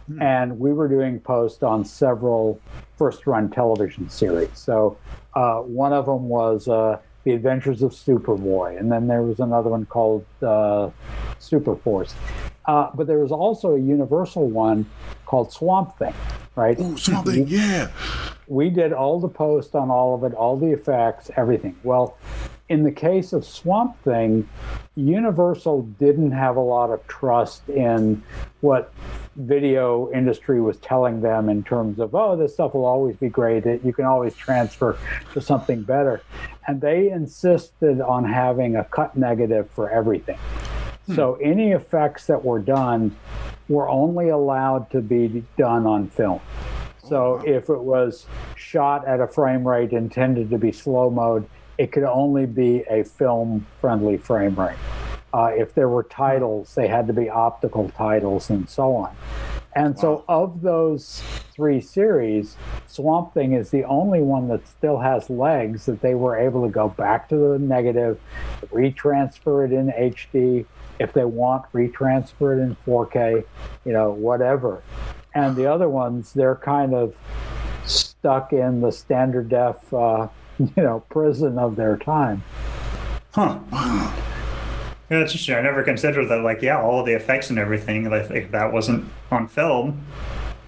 Hmm. 0.09 0.23
And 0.23 0.59
we 0.59 0.73
were 0.73 0.88
doing 0.88 1.21
post 1.21 1.62
on 1.62 1.85
several 1.85 2.61
first 2.97 3.27
run 3.27 3.51
television 3.51 4.09
series. 4.09 4.51
So 4.55 4.97
uh, 5.35 5.59
one 5.59 5.92
of 5.92 6.07
them 6.07 6.29
was 6.29 6.69
uh, 6.69 6.99
The 7.25 7.33
Adventures 7.33 7.83
of 7.83 7.92
Superboy, 7.92 8.79
and 8.79 8.90
then 8.90 9.07
there 9.07 9.23
was 9.23 9.40
another 9.40 9.71
one 9.71 9.87
called 9.87 10.25
uh, 10.42 10.90
Super 11.38 11.77
Force. 11.77 12.14
Uh, 12.66 12.90
but 12.94 13.07
there 13.07 13.18
was 13.18 13.33
also 13.33 13.74
a 13.74 13.81
Universal 13.81 14.48
one 14.48 14.87
called 15.24 15.52
Swamp 15.52 15.96
Thing, 15.98 16.14
right? 16.57 16.76
Oh, 16.81 16.96
Swamp 16.96 17.26
Thing, 17.26 17.46
yeah. 17.46 17.90
We 18.48 18.70
did 18.70 18.92
all 18.92 19.20
the 19.20 19.29
post 19.29 19.74
on 19.74 19.90
all 19.90 20.14
of 20.14 20.24
it, 20.24 20.35
all 20.35 20.57
the 20.57 20.72
effects, 20.72 21.31
everything. 21.37 21.76
Well, 21.83 22.16
in 22.68 22.83
the 22.83 22.90
case 22.90 23.33
of 23.33 23.44
Swamp 23.44 24.00
Thing, 24.02 24.48
Universal 24.96 25.83
didn't 25.98 26.33
have 26.33 26.57
a 26.57 26.61
lot 26.61 26.90
of 26.90 27.07
trust 27.07 27.68
in 27.68 28.22
what 28.61 28.92
video 29.37 30.11
industry 30.12 30.61
was 30.61 30.79
telling 30.79 31.20
them 31.20 31.48
in 31.48 31.62
terms 31.62 32.00
of, 32.00 32.14
oh, 32.14 32.37
this 32.37 32.55
stuff 32.55 32.74
will 32.74 32.87
always 32.87 33.14
be 33.16 33.29
great. 33.29 33.64
You 33.85 33.92
can 33.92 34.07
always 34.07 34.35
transfer 34.35 34.98
to 35.35 35.40
something 35.40 35.83
better. 35.83 36.22
And 36.66 36.81
they 36.81 37.11
insisted 37.11 38.00
on 38.00 38.24
having 38.24 38.76
a 38.76 38.85
cut 38.85 39.16
negative 39.16 39.70
for 39.70 39.90
everything. 39.90 40.38
Hmm. 41.07 41.14
So 41.14 41.35
any 41.37 41.73
effects 41.73 42.27
that 42.27 42.45
were 42.45 42.59
done 42.59 43.16
were 43.69 43.88
only 43.88 44.29
allowed 44.29 44.90
to 44.90 45.01
be 45.01 45.45
done 45.57 45.87
on 45.87 46.09
film. 46.09 46.40
So 47.03 47.40
if 47.45 47.69
it 47.69 47.81
was 47.81 48.27
shot 48.57 49.07
at 49.07 49.21
a 49.21 49.27
frame 49.27 49.66
rate 49.66 49.92
intended 49.92 50.51
to 50.51 50.59
be 50.59 50.73
slow 50.73 51.09
mode, 51.11 51.49
it 51.79 51.92
could 51.92 52.05
only 52.05 52.47
be 52.47 52.85
a 52.90 53.05
film 53.05 53.66
friendly 53.81 54.16
frame 54.16 54.59
rate. 54.59 54.77
Uh, 55.33 55.53
if 55.55 55.75
there 55.75 55.88
were 55.88 56.05
titles, 56.05 56.75
they 56.75 56.88
had 56.88 57.07
to 57.07 57.12
be 57.12 57.29
optical 57.29 57.90
titles 57.90 58.51
and 58.51 58.69
so 58.69 58.95
on. 58.97 59.14
And 59.75 59.99
so, 59.99 60.25
of 60.27 60.62
those 60.62 61.23
three 61.53 61.83
series, 61.83 62.57
Swamp 62.87 63.35
Thing 63.35 63.53
is 63.53 63.69
the 63.69 63.85
only 63.85 64.23
one 64.23 64.49
that 64.49 64.66
still 64.66 64.99
has 64.99 65.29
legs 65.29 65.85
that 65.85 66.01
they 66.01 66.14
were 66.14 66.35
able 66.35 66.64
to 66.64 66.71
go 66.71 66.88
back 66.88 67.29
to 67.29 67.37
the 67.37 67.59
negative, 67.59 68.19
retransfer 68.73 69.66
it 69.66 69.73
in 69.73 69.88
HD. 69.88 70.64
If 70.98 71.12
they 71.12 71.24
want, 71.24 71.70
retransfer 71.72 72.56
it 72.56 72.62
in 72.62 72.76
4K, 72.87 73.44
you 73.85 73.92
know, 73.92 74.12
whatever. 74.12 74.82
And 75.35 75.54
the 75.56 75.66
other 75.66 75.88
ones, 75.88 76.32
they're 76.32 76.56
kind 76.56 76.94
of 76.94 77.14
stuck 77.85 78.52
in 78.52 78.80
the 78.80 78.90
standard 78.90 79.48
def 79.48 79.92
uh, 79.92 80.28
you 80.59 80.82
know, 80.82 81.00
prison 81.11 81.59
of 81.59 81.76
their 81.76 81.96
time. 81.96 82.42
Huh. 83.32 83.59
Yeah, 85.09 85.20
that's 85.20 85.30
interesting. 85.30 85.54
I 85.54 85.61
never 85.61 85.85
considered 85.85 86.28
that. 86.30 86.42
Like, 86.42 86.62
yeah, 86.62 86.82
all 86.82 87.04
the 87.04 87.12
effects 87.12 87.48
and 87.50 87.61
everything. 87.61 88.11
Like, 88.11 88.28
if 88.32 88.50
that 88.50 88.72
wasn't 88.72 89.09
on 89.30 89.46
film, 89.46 90.04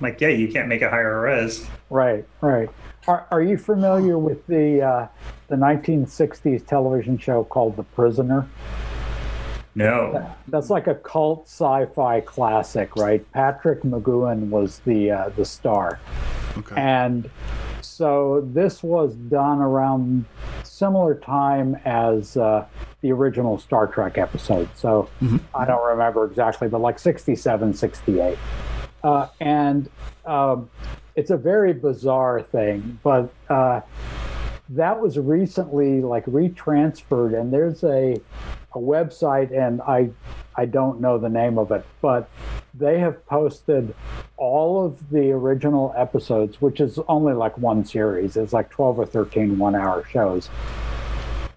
like, 0.00 0.20
yeah, 0.20 0.28
you 0.28 0.46
can't 0.46 0.68
make 0.68 0.80
it 0.80 0.90
higher 0.90 1.20
res. 1.20 1.66
Right, 1.90 2.24
right. 2.40 2.68
Are, 3.08 3.26
are 3.32 3.42
you 3.42 3.58
familiar 3.58 4.16
with 4.16 4.46
the 4.46 4.80
uh, 4.80 5.08
the 5.48 5.56
1960s 5.56 6.64
television 6.66 7.18
show 7.18 7.42
called 7.42 7.76
The 7.76 7.82
Prisoner? 7.82 8.46
No. 9.78 10.34
That's 10.48 10.70
like 10.70 10.88
a 10.88 10.96
cult 10.96 11.46
sci-fi 11.46 12.20
classic, 12.22 12.96
right? 12.96 13.24
Patrick 13.32 13.82
McGoohan 13.82 14.48
was 14.48 14.80
the 14.80 15.12
uh, 15.12 15.28
the 15.36 15.44
star, 15.44 16.00
okay. 16.56 16.74
and 16.76 17.30
so 17.80 18.40
this 18.52 18.82
was 18.82 19.14
done 19.14 19.60
around 19.60 20.24
similar 20.64 21.14
time 21.14 21.76
as 21.84 22.36
uh, 22.36 22.66
the 23.02 23.12
original 23.12 23.56
Star 23.58 23.86
Trek 23.86 24.18
episode. 24.18 24.68
So 24.74 25.08
mm-hmm. 25.22 25.36
I 25.54 25.64
don't 25.64 25.86
remember 25.86 26.24
exactly, 26.24 26.68
but 26.68 26.80
like 26.80 26.98
67, 26.98 27.74
68. 27.74 28.36
Uh, 29.04 29.28
and 29.40 29.88
um, 30.26 30.68
it's 31.14 31.30
a 31.30 31.36
very 31.36 31.72
bizarre 31.72 32.42
thing, 32.42 32.98
but 33.04 33.32
uh, 33.48 33.80
that 34.70 35.00
was 35.00 35.18
recently 35.18 36.00
like 36.00 36.26
retransferred, 36.26 37.38
and 37.38 37.52
there's 37.52 37.84
a 37.84 38.20
a 38.74 38.78
website, 38.78 39.56
and 39.56 39.80
I 39.82 40.10
I 40.56 40.66
don't 40.66 41.00
know 41.00 41.18
the 41.18 41.28
name 41.28 41.56
of 41.56 41.70
it, 41.70 41.84
but 42.00 42.28
they 42.74 42.98
have 42.98 43.24
posted 43.26 43.94
all 44.36 44.84
of 44.84 45.10
the 45.10 45.30
original 45.30 45.94
episodes, 45.96 46.60
which 46.60 46.80
is 46.80 46.98
only 47.08 47.32
like 47.32 47.56
one 47.58 47.84
series. 47.84 48.36
It's 48.36 48.52
like 48.52 48.70
12 48.70 48.98
or 48.98 49.06
13 49.06 49.58
one 49.58 49.74
hour 49.74 50.04
shows. 50.10 50.48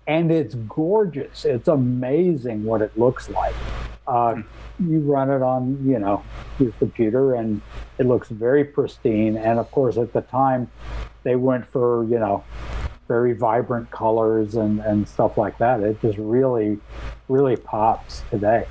And 0.07 0.31
it's 0.31 0.55
gorgeous. 0.55 1.45
It's 1.45 1.67
amazing 1.67 2.63
what 2.63 2.81
it 2.81 2.97
looks 2.97 3.29
like. 3.29 3.55
Uh, 4.07 4.41
you 4.79 4.99
run 4.99 5.29
it 5.29 5.41
on, 5.41 5.83
you 5.85 5.99
know, 5.99 6.23
your 6.59 6.71
computer 6.73 7.35
and 7.35 7.61
it 7.97 8.05
looks 8.05 8.29
very 8.29 8.65
pristine. 8.65 9.37
And 9.37 9.59
of 9.59 9.69
course, 9.71 9.97
at 9.97 10.13
the 10.13 10.21
time, 10.21 10.69
they 11.23 11.35
went 11.35 11.67
for, 11.67 12.03
you 12.05 12.19
know, 12.19 12.43
very 13.11 13.33
vibrant 13.33 13.91
colors 13.91 14.55
and, 14.55 14.79
and 14.79 15.05
stuff 15.05 15.37
like 15.37 15.57
that. 15.57 15.81
It 15.81 15.99
just 16.01 16.17
really, 16.17 16.79
really 17.27 17.57
pops 17.57 18.23
today. 18.29 18.65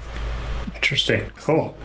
Interesting. 0.74 1.30
Cool. 1.36 1.76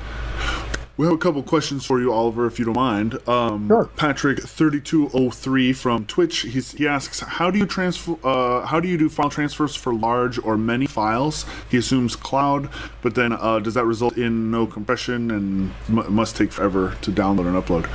We 0.98 1.06
have 1.06 1.14
a 1.14 1.18
couple 1.18 1.44
questions 1.44 1.86
for 1.86 2.00
you, 2.00 2.14
Oliver, 2.14 2.46
if 2.46 2.58
you 2.58 2.64
don't 2.64 2.76
mind. 2.76 3.28
Um, 3.28 3.68
sure. 3.68 3.90
Patrick 3.98 4.40
thirty 4.40 4.80
two 4.80 5.10
oh 5.14 5.30
three 5.30 5.74
from 5.74 6.06
Twitch. 6.06 6.44
He's, 6.54 6.72
he 6.72 6.88
asks, 6.88 7.20
how 7.20 7.52
do 7.52 7.60
you 7.60 7.66
transfer? 7.66 8.16
Uh, 8.24 8.66
how 8.66 8.80
do 8.80 8.88
you 8.88 8.98
do 8.98 9.10
file 9.10 9.30
transfers 9.30 9.76
for 9.76 9.94
large 9.94 10.40
or 10.40 10.56
many 10.56 10.86
files? 10.86 11.46
He 11.70 11.78
assumes 11.78 12.16
cloud, 12.16 12.70
but 13.02 13.16
then 13.16 13.34
uh, 13.34 13.60
does 13.60 13.74
that 13.74 13.84
result 13.84 14.16
in 14.16 14.50
no 14.50 14.66
compression 14.66 15.30
and 15.32 15.74
m- 15.90 16.14
must 16.14 16.38
take 16.38 16.54
forever 16.54 16.96
to 17.02 17.12
download 17.12 17.48
and 17.48 17.62
upload? 17.62 17.86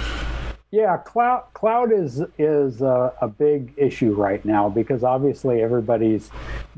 Yeah, 0.72 0.98
cloud 0.98 1.46
cloud 1.52 1.90
is 1.90 2.22
is 2.38 2.80
a, 2.80 3.12
a, 3.20 3.26
big 3.26 3.74
issue 3.76 4.14
right 4.14 4.44
now 4.44 4.68
because 4.68 5.02
obviously 5.02 5.62
everybody's 5.62 6.30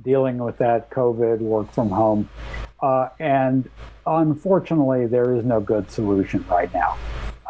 dealing 0.03 0.39
with 0.39 0.57
that 0.59 0.89
COVID 0.89 1.41
work 1.41 1.71
from 1.73 1.91
home, 1.91 2.27
uh, 2.81 3.11
and 3.19 3.69
unfortunately 4.07 5.05
there 5.05 5.35
is 5.35 5.45
no 5.45 5.61
good 5.61 5.91
solution 5.91 6.43
right 6.49 6.73
now. 6.73 6.97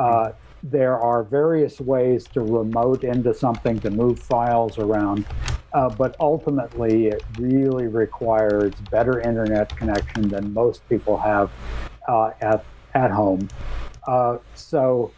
Uh, 0.01 0.33
there 0.65 0.99
are 0.99 1.23
various 1.23 1.81
ways 1.81 2.25
to 2.35 2.41
remote 2.41 3.05
into 3.05 3.33
something 3.33 3.79
to 3.79 3.91
move 3.93 4.19
files 4.19 4.79
around, 4.79 5.25
uh, 5.75 5.91
but 5.91 6.17
ultimately 6.19 7.07
it 7.07 7.23
really 7.39 7.87
requires 7.87 8.75
better 8.91 9.21
internet 9.21 9.69
connection 9.77 10.29
than 10.29 10.53
most 10.53 10.89
people 10.89 11.17
have 11.17 11.53
uh, 12.09 12.33
at 12.41 12.65
at 12.95 13.13
home. 13.13 13.49
Uh, 14.09 14.39
so 14.57 15.13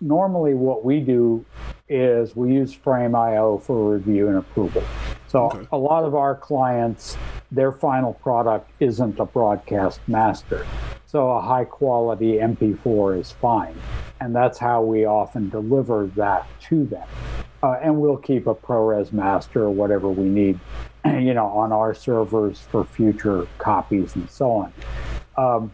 normally 0.00 0.54
what 0.54 0.84
we 0.84 1.00
do 1.00 1.44
is 1.88 2.34
we 2.34 2.54
use 2.54 2.72
Frame.io 2.72 3.58
for 3.58 3.94
review 3.94 4.28
and 4.28 4.38
approval. 4.38 4.82
So 5.28 5.46
okay. 5.46 5.66
a 5.72 5.78
lot 5.78 6.04
of 6.04 6.14
our 6.14 6.34
clients, 6.34 7.16
their 7.50 7.72
final 7.72 8.14
product 8.14 8.70
isn't 8.80 9.18
a 9.18 9.24
broadcast 9.24 10.00
master. 10.06 10.66
So 11.06 11.30
a 11.30 11.40
high 11.40 11.64
quality 11.64 12.34
MP4 12.34 13.20
is 13.20 13.32
fine. 13.32 13.76
And 14.20 14.34
that's 14.34 14.58
how 14.58 14.82
we 14.82 15.04
often 15.04 15.48
deliver 15.48 16.06
that 16.16 16.46
to 16.68 16.84
them. 16.84 17.06
Uh, 17.62 17.76
and 17.82 18.00
we'll 18.00 18.16
keep 18.16 18.46
a 18.46 18.54
ProRes 18.54 19.12
master 19.12 19.64
or 19.64 19.70
whatever 19.70 20.08
we 20.08 20.24
need, 20.24 20.58
you 21.04 21.34
know, 21.34 21.46
on 21.46 21.72
our 21.72 21.94
servers 21.94 22.60
for 22.60 22.84
future 22.84 23.46
copies 23.58 24.14
and 24.14 24.30
so 24.30 24.50
on. 24.50 24.72
Um, 25.36 25.72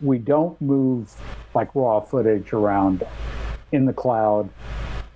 we 0.00 0.18
don't 0.18 0.60
move 0.60 1.12
like 1.54 1.74
raw 1.74 2.00
footage 2.00 2.52
around 2.52 3.04
in 3.72 3.84
the 3.84 3.92
cloud, 3.92 4.48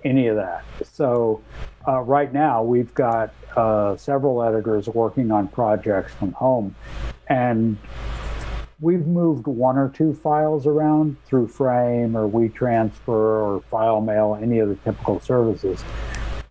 any 0.03 0.27
of 0.27 0.35
that. 0.35 0.63
So 0.83 1.41
uh, 1.87 1.99
right 2.01 2.31
now 2.31 2.63
we've 2.63 2.93
got 2.93 3.33
uh, 3.55 3.97
several 3.97 4.43
editors 4.43 4.87
working 4.87 5.31
on 5.31 5.47
projects 5.47 6.13
from 6.13 6.33
home, 6.33 6.75
and 7.27 7.77
we've 8.79 9.07
moved 9.07 9.47
one 9.47 9.77
or 9.77 9.89
two 9.89 10.13
files 10.13 10.67
around 10.67 11.17
through 11.25 11.47
Frame 11.47 12.17
or 12.17 12.27
WeTransfer 12.27 13.07
or 13.07 13.63
FileMail, 13.71 14.41
any 14.41 14.59
of 14.59 14.69
the 14.69 14.75
typical 14.75 15.19
services. 15.19 15.83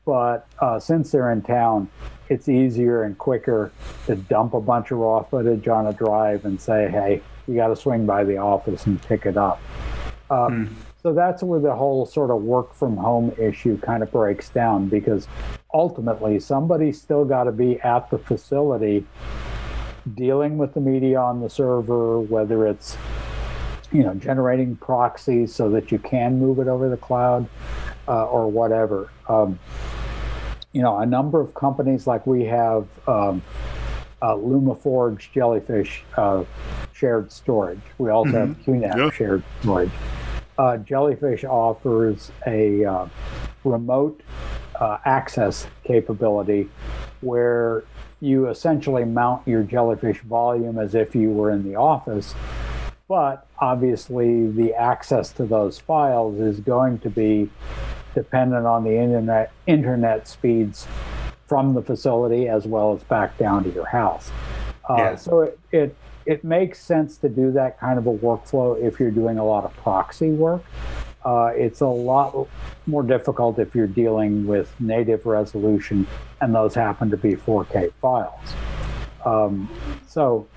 But 0.05 0.49
uh, 0.59 0.81
since 0.81 1.13
they're 1.13 1.31
in 1.31 1.43
town, 1.43 1.89
it's 2.29 2.49
easier 2.49 3.03
and 3.03 3.17
quicker 3.19 3.71
to 4.07 4.17
dump 4.17 4.55
a 4.55 4.61
bunch 4.61 4.91
of 4.91 4.99
raw 4.99 5.23
footage 5.23 5.69
on 5.69 5.87
a 5.87 5.93
drive 5.93 6.45
and 6.45 6.61
say, 6.61 6.91
hey, 6.91 7.23
you 7.47 7.55
got 7.55 7.69
to 7.69 7.77
swing 7.77 8.07
by 8.07 8.25
the 8.25 8.39
office 8.39 8.87
and 8.87 9.01
pick 9.03 9.27
it 9.27 9.37
up. 9.37 9.61
Mm. 10.31 10.73
So 11.03 11.13
that's 11.13 11.43
where 11.43 11.59
the 11.59 11.75
whole 11.75 12.07
sort 12.07 12.31
of 12.31 12.43
work 12.43 12.75
from 12.75 12.97
home 12.97 13.35
issue 13.37 13.77
kind 13.79 14.05
of 14.05 14.13
breaks 14.13 14.49
down 14.51 14.89
because 14.89 15.27
ultimately 15.75 16.39
somebody's 16.39 17.01
still 17.01 17.25
got 17.25 17.45
to 17.45 17.53
be 17.53 17.81
at 17.81 18.09
the 18.11 18.19
facility 18.19 19.05
dealing 20.15 20.59
with 20.59 20.75
the 20.75 20.81
media 20.81 21.19
on 21.19 21.41
the 21.41 21.51
server, 21.51 22.21
whether 22.21 22.67
it's 22.67 22.97
you 23.91 24.03
know 24.03 24.15
generating 24.15 24.77
proxies 24.77 25.55
so 25.55 25.69
that 25.71 25.91
you 25.91 25.99
can 25.99 26.39
move 26.39 26.61
it 26.61 26.69
over 26.69 26.89
the 26.89 26.97
cloud 26.97 27.49
uh, 28.07 28.27
or 28.27 28.49
whatever. 28.49 29.11
Um, 29.29 29.59
you 30.73 30.83
know, 30.83 30.99
a 30.99 31.07
number 31.07 31.41
of 31.41 31.53
companies 31.55 32.07
like 32.07 32.27
we 32.27 32.45
have 32.45 32.87
um, 33.09 33.43
uh, 34.23 34.35
LumaForge 34.35 35.33
Jellyfish 35.33 36.05
uh, 36.17 36.45
shared 36.93 37.33
storage. 37.33 37.81
We 37.99 38.11
also 38.11 38.33
mm-hmm. 38.33 38.83
have 38.83 38.93
QNAP 38.95 38.97
yep. 38.97 39.13
shared 39.13 39.43
storage. 39.61 39.91
Uh, 40.59 40.77
Jellyfish 40.77 41.45
offers 41.45 42.31
a 42.47 42.85
uh, 42.85 43.09
remote 43.65 44.21
uh, 44.79 44.99
access 45.05 45.67
capability 45.85 46.69
where 47.21 47.85
you 48.21 48.49
essentially 48.49 49.05
mount 49.05 49.47
your 49.47 49.63
jellyfish 49.63 50.21
volume 50.21 50.79
as 50.79 50.95
if 50.95 51.15
you 51.15 51.31
were 51.31 51.51
in 51.51 51.65
the 51.65 51.75
office. 51.75 52.35
But 53.09 53.47
obviously, 53.59 54.49
the 54.49 54.75
access 54.75 55.33
to 55.33 55.45
those 55.45 55.79
files 55.79 56.39
is 56.41 56.61
going 56.61 57.01
to 57.01 57.11
be 57.11 57.51
dependent 58.15 58.67
on 58.67 58.85
the 58.85 58.97
internet 58.97 59.53
internet 59.67 60.29
speeds 60.29 60.87
from 61.47 61.75
the 61.75 61.83
facility 61.83 62.49
as 62.49 62.67
well 62.67 62.95
as 62.95 63.03
back 63.05 63.37
down 63.39 63.65
to 63.65 63.71
your 63.71 63.87
house. 63.87 64.31
Uh, 64.89 64.97
yeah. 64.97 65.17
So 65.17 65.41
it, 65.41 65.59
it 65.73 65.97
it 66.27 66.45
makes 66.45 66.81
sense 66.81 67.17
to 67.19 67.29
do 67.29 67.51
that 67.53 67.79
kind 67.79 67.99
of 67.99 68.07
a 68.07 68.13
workflow 68.13 68.81
if 68.81 69.01
you're 69.01 69.11
doing 69.11 69.39
a 69.39 69.45
lot 69.45 69.65
of 69.65 69.77
proxy 69.77 70.31
work. 70.31 70.63
Uh, 71.25 71.51
it's 71.55 71.81
a 71.81 71.87
lot 71.87 72.49
more 72.87 73.03
difficult 73.03 73.59
if 73.59 73.75
you're 73.75 73.87
dealing 73.87 74.47
with 74.47 74.75
native 74.81 75.25
resolution, 75.25 76.07
and 76.41 76.55
those 76.55 76.75
happen 76.75 77.11
to 77.11 77.17
be 77.17 77.35
4K 77.35 77.93
files. 78.01 78.55
Um, 79.25 79.71
so, 80.07 80.49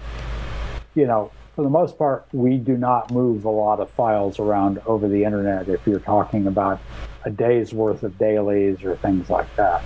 you 0.95 1.05
know, 1.05 1.31
for 1.55 1.61
the 1.61 1.69
most 1.69 1.97
part, 1.97 2.25
we 2.33 2.57
do 2.57 2.77
not 2.77 3.11
move 3.11 3.45
a 3.45 3.49
lot 3.49 3.79
of 3.79 3.89
files 3.91 4.39
around 4.39 4.81
over 4.85 5.07
the 5.07 5.23
internet 5.23 5.69
if 5.69 5.85
you're 5.85 5.99
talking 5.99 6.47
about 6.47 6.79
a 7.25 7.29
day's 7.29 7.73
worth 7.73 8.03
of 8.03 8.17
dailies 8.17 8.83
or 8.83 8.95
things 8.97 9.29
like 9.29 9.53
that. 9.55 9.83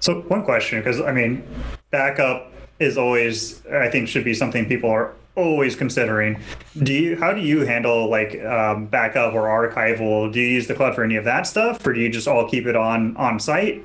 So, 0.00 0.22
one 0.22 0.44
question, 0.44 0.78
because 0.80 1.00
I 1.00 1.12
mean, 1.12 1.46
backup 1.90 2.52
is 2.78 2.98
always, 2.98 3.64
I 3.66 3.88
think, 3.90 4.08
should 4.08 4.24
be 4.24 4.34
something 4.34 4.66
people 4.66 4.90
are 4.90 5.12
always 5.34 5.76
considering. 5.76 6.40
Do 6.82 6.92
you 6.92 7.16
how 7.16 7.32
do 7.32 7.40
you 7.40 7.60
handle 7.60 8.08
like 8.08 8.42
um, 8.42 8.86
backup 8.86 9.34
or 9.34 9.42
archival? 9.42 10.32
Do 10.32 10.40
you 10.40 10.48
use 10.48 10.66
the 10.66 10.74
cloud 10.74 10.94
for 10.94 11.04
any 11.04 11.16
of 11.16 11.24
that 11.24 11.46
stuff, 11.46 11.86
or 11.86 11.92
do 11.92 12.00
you 12.00 12.08
just 12.08 12.26
all 12.26 12.48
keep 12.48 12.66
it 12.66 12.76
on 12.76 13.16
on 13.16 13.38
site? 13.38 13.82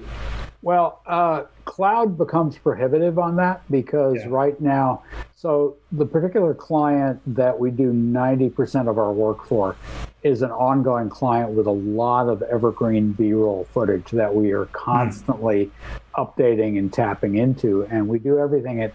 Well, 0.63 1.01
uh, 1.07 1.45
cloud 1.65 2.17
becomes 2.17 2.57
prohibitive 2.57 3.17
on 3.17 3.35
that 3.37 3.63
because 3.71 4.17
yeah. 4.17 4.27
right 4.29 4.59
now, 4.61 5.01
so 5.35 5.75
the 5.91 6.05
particular 6.05 6.53
client 6.53 7.19
that 7.35 7.59
we 7.59 7.71
do 7.71 7.91
90% 7.91 8.87
of 8.87 8.99
our 8.99 9.11
work 9.11 9.47
for 9.47 9.75
is 10.21 10.43
an 10.43 10.51
ongoing 10.51 11.09
client 11.09 11.49
with 11.51 11.65
a 11.65 11.71
lot 11.71 12.29
of 12.29 12.43
evergreen 12.43 13.11
B 13.13 13.33
roll 13.33 13.67
footage 13.73 14.11
that 14.11 14.35
we 14.35 14.51
are 14.51 14.65
constantly 14.67 15.65
mm. 15.65 15.71
Updating 16.15 16.77
and 16.77 16.91
tapping 16.91 17.35
into. 17.35 17.83
And 17.83 18.07
we 18.07 18.19
do 18.19 18.39
everything 18.39 18.81
at, 18.81 18.93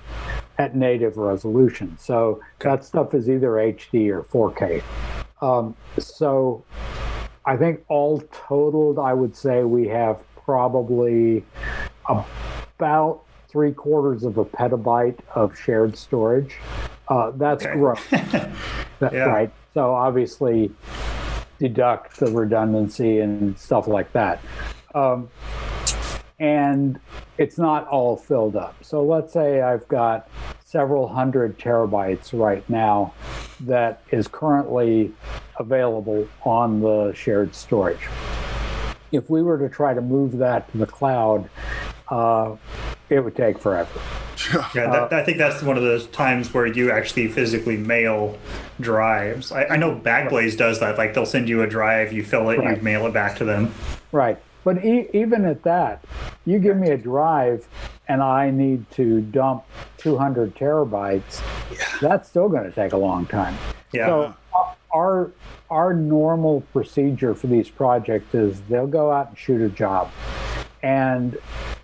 at 0.58 0.76
native 0.76 1.16
resolution. 1.16 1.96
So 1.98 2.40
that 2.60 2.84
stuff 2.84 3.14
is 3.14 3.28
either 3.28 3.50
HD 3.50 4.10
or 4.10 4.22
4K. 4.22 4.82
Um, 5.42 5.76
so 5.98 6.64
I 7.44 7.56
think 7.56 7.84
all 7.88 8.22
totaled, 8.32 8.98
I 8.98 9.12
would 9.12 9.36
say 9.36 9.64
we 9.64 9.86
have 9.88 10.22
probably 10.44 11.44
about 12.08 13.22
three 13.48 13.72
quarters 13.72 14.24
of 14.24 14.38
a 14.38 14.44
petabyte 14.44 15.18
of 15.34 15.58
shared 15.58 15.96
storage. 15.96 16.56
Uh, 17.08 17.30
that's 17.32 17.64
okay. 17.64 17.74
gross. 17.74 18.00
that, 18.10 19.12
yeah. 19.12 19.24
Right. 19.24 19.50
So 19.74 19.94
obviously, 19.94 20.72
deduct 21.58 22.18
the 22.18 22.30
redundancy 22.30 23.20
and 23.20 23.58
stuff 23.58 23.86
like 23.86 24.12
that. 24.12 24.40
Um, 24.94 25.28
and 26.38 26.98
it's 27.38 27.58
not 27.58 27.86
all 27.88 28.16
filled 28.16 28.56
up. 28.56 28.76
So 28.82 29.04
let's 29.04 29.32
say 29.32 29.62
I've 29.62 29.86
got 29.88 30.28
several 30.64 31.08
hundred 31.08 31.58
terabytes 31.58 32.38
right 32.38 32.68
now 32.68 33.14
that 33.60 34.02
is 34.10 34.28
currently 34.28 35.12
available 35.58 36.28
on 36.44 36.80
the 36.80 37.12
shared 37.14 37.54
storage 37.54 38.08
if 39.12 39.30
we 39.30 39.42
were 39.42 39.58
to 39.58 39.68
try 39.68 39.94
to 39.94 40.00
move 40.00 40.38
that 40.38 40.70
to 40.72 40.78
the 40.78 40.86
cloud, 40.86 41.48
uh, 42.08 42.56
it 43.08 43.20
would 43.20 43.36
take 43.36 43.58
forever. 43.58 44.00
Yeah, 44.74 44.90
that, 44.90 45.12
I 45.12 45.24
think 45.24 45.38
that's 45.38 45.62
one 45.62 45.76
of 45.76 45.82
those 45.82 46.06
times 46.08 46.52
where 46.52 46.66
you 46.66 46.92
actually 46.92 47.28
physically 47.28 47.76
mail 47.76 48.38
drives. 48.80 49.50
I, 49.50 49.64
I 49.64 49.76
know 49.76 49.98
Backblaze 49.98 50.56
does 50.56 50.78
that. 50.80 50.98
Like 50.98 51.14
they'll 51.14 51.26
send 51.26 51.48
you 51.48 51.62
a 51.62 51.66
drive, 51.66 52.12
you 52.12 52.22
fill 52.22 52.50
it, 52.50 52.58
right. 52.58 52.76
you 52.76 52.82
mail 52.82 53.06
it 53.06 53.12
back 53.12 53.36
to 53.38 53.44
them. 53.44 53.74
Right. 54.12 54.38
But 54.66 54.84
e- 54.84 55.08
even 55.12 55.44
at 55.44 55.62
that, 55.62 56.04
you 56.44 56.58
give 56.58 56.76
me 56.76 56.90
a 56.90 56.96
drive 56.96 57.68
and 58.08 58.20
I 58.20 58.50
need 58.50 58.90
to 58.92 59.20
dump 59.20 59.62
200 59.98 60.56
terabytes, 60.56 61.40
yeah. 61.70 61.98
that's 62.00 62.28
still 62.28 62.48
going 62.48 62.64
to 62.64 62.72
take 62.72 62.92
a 62.92 62.96
long 62.96 63.26
time. 63.26 63.56
Yeah. 63.92 64.06
So 64.06 64.34
uh, 64.52 64.74
our 64.92 65.30
our 65.70 65.94
normal 65.94 66.62
procedure 66.72 67.32
for 67.32 67.46
these 67.46 67.70
projects 67.70 68.34
is 68.34 68.60
they'll 68.62 68.88
go 68.88 69.12
out 69.12 69.28
and 69.28 69.38
shoot 69.38 69.60
a 69.60 69.68
job. 69.68 70.10
And 70.82 71.38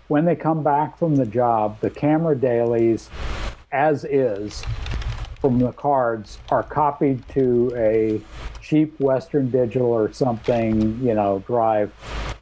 when 0.09 0.25
they 0.25 0.35
come 0.35 0.61
back 0.61 0.97
from 0.97 1.15
the 1.15 1.25
job, 1.25 1.79
the 1.79 1.89
camera 1.89 2.35
dailies, 2.35 3.09
as 3.71 4.03
is, 4.03 4.61
from 5.39 5.57
the 5.57 5.71
cards 5.71 6.37
are 6.49 6.63
copied 6.63 7.25
to 7.29 7.71
a 7.77 8.21
cheap 8.61 8.99
Western 8.99 9.49
Digital 9.49 9.87
or 9.87 10.11
something, 10.11 10.99
you 11.01 11.13
know, 11.13 11.43
drive, 11.47 11.93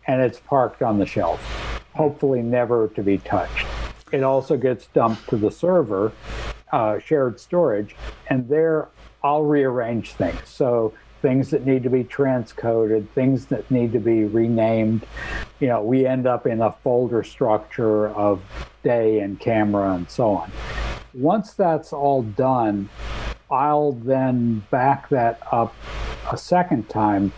and 0.07 0.21
it's 0.21 0.39
parked 0.39 0.81
on 0.81 0.99
the 0.99 1.05
shelf, 1.05 1.39
hopefully 1.95 2.41
never 2.41 2.87
to 2.89 3.03
be 3.03 3.17
touched. 3.19 3.65
It 4.11 4.23
also 4.23 4.57
gets 4.57 4.87
dumped 4.87 5.29
to 5.29 5.37
the 5.37 5.51
server, 5.51 6.11
uh, 6.71 6.99
shared 6.99 7.39
storage, 7.39 7.95
and 8.29 8.47
there 8.49 8.89
I'll 9.23 9.43
rearrange 9.43 10.13
things. 10.13 10.39
So 10.45 10.93
things 11.21 11.51
that 11.51 11.65
need 11.65 11.83
to 11.83 11.89
be 11.89 12.03
transcoded, 12.03 13.07
things 13.09 13.45
that 13.47 13.69
need 13.69 13.93
to 13.93 13.99
be 13.99 14.23
renamed. 14.25 15.06
You 15.60 15.67
know, 15.67 15.83
we 15.83 16.06
end 16.06 16.25
up 16.25 16.47
in 16.47 16.62
a 16.62 16.71
folder 16.71 17.23
structure 17.23 18.10
of 18.10 18.41
day 18.83 19.19
and 19.19 19.39
camera 19.39 19.93
and 19.93 20.10
so 20.10 20.31
on. 20.31 20.52
Once 21.13 21.54
that's 21.54 21.93
all 21.93 22.23
done, 22.23 22.89
I'll 23.52 23.91
then 23.91 24.65
back 24.71 25.10
that 25.10 25.41
up 25.52 25.75
a 26.31 26.37
second 26.37 26.89
time 26.89 27.31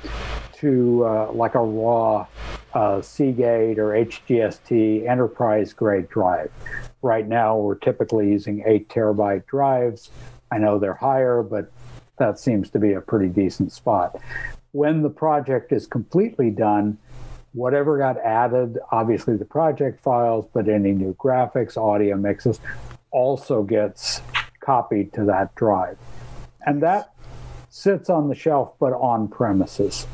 to 0.54 1.06
uh, 1.06 1.32
like 1.32 1.56
a 1.56 1.60
raw 1.60 2.26
uh, 2.74 3.02
Seagate 3.02 3.80
or 3.80 3.90
HGST 3.90 5.08
enterprise 5.08 5.74
grade 5.74 6.10
drive. 6.10 6.52
Right 7.02 7.28
now, 7.28 7.58
we're 7.58 7.76
typically 7.76 8.30
using 8.30 8.64
eight 8.66 8.90
terabyte 8.90 9.46
drives. 9.46 10.10
I 10.52 10.58
know 10.58 10.80
they're 10.80 10.94
higher, 10.94 11.44
but 11.44 11.72
that 12.18 12.40
seems 12.40 12.70
to 12.72 12.80
be 12.80 12.94
a 12.94 13.02
pretty 13.02 13.30
decent 13.30 13.72
spot. 13.72 14.20
When 14.72 15.02
the 15.02 15.10
project 15.10 15.72
is 15.72 15.86
completely 15.86 16.50
done, 16.50 16.98
whatever 17.54 17.98
got 17.98 18.18
added, 18.18 18.80
obviously 18.92 19.38
the 19.38 19.46
project 19.46 20.02
files, 20.02 20.48
but 20.54 20.68
any 20.68 20.92
new 20.92 21.14
graphics, 21.16 21.78
audio 21.78 22.16
mixes, 22.18 22.60
also 23.12 23.64
gets 23.64 24.22
copied 24.60 25.14
to 25.14 25.26
that 25.26 25.54
drive. 25.56 25.98
And 26.66 26.82
that 26.82 27.14
sits 27.70 28.10
on 28.10 28.30
the 28.30 28.36
shelf, 28.36 28.74
but 28.80 28.94
on 28.94 29.28
premises. 29.28 30.08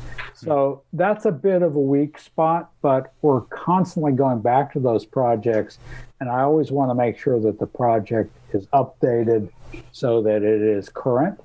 So 0.46 0.82
that's 0.92 1.26
a 1.26 1.32
bit 1.32 1.62
of 1.62 1.74
a 1.74 1.80
weak 1.80 2.18
spot, 2.18 2.70
but 2.82 3.12
we're 3.22 3.42
constantly 3.42 4.12
going 4.12 4.40
back 4.40 4.72
to 4.72 4.80
those 4.80 5.04
projects 5.04 5.78
and 6.20 6.28
I 6.28 6.42
always 6.42 6.70
want 6.70 6.90
to 6.90 6.94
make 6.94 7.18
sure 7.18 7.40
that 7.40 7.58
the 7.58 7.66
project 7.66 8.30
is 8.52 8.66
updated 8.66 9.50
so 9.92 10.22
that 10.22 10.42
it 10.42 10.60
is 10.60 10.88
current. 10.88 11.40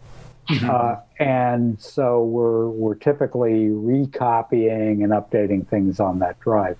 Mm-hmm. 0.49 0.69
Uh, 0.69 0.95
and 1.17 1.81
so 1.81 2.23
we're 2.23 2.67
we're 2.69 2.95
typically 2.95 3.69
recopying 3.69 5.01
and 5.01 5.11
updating 5.11 5.67
things 5.67 5.99
on 5.99 6.19
that 6.19 6.39
drive. 6.39 6.77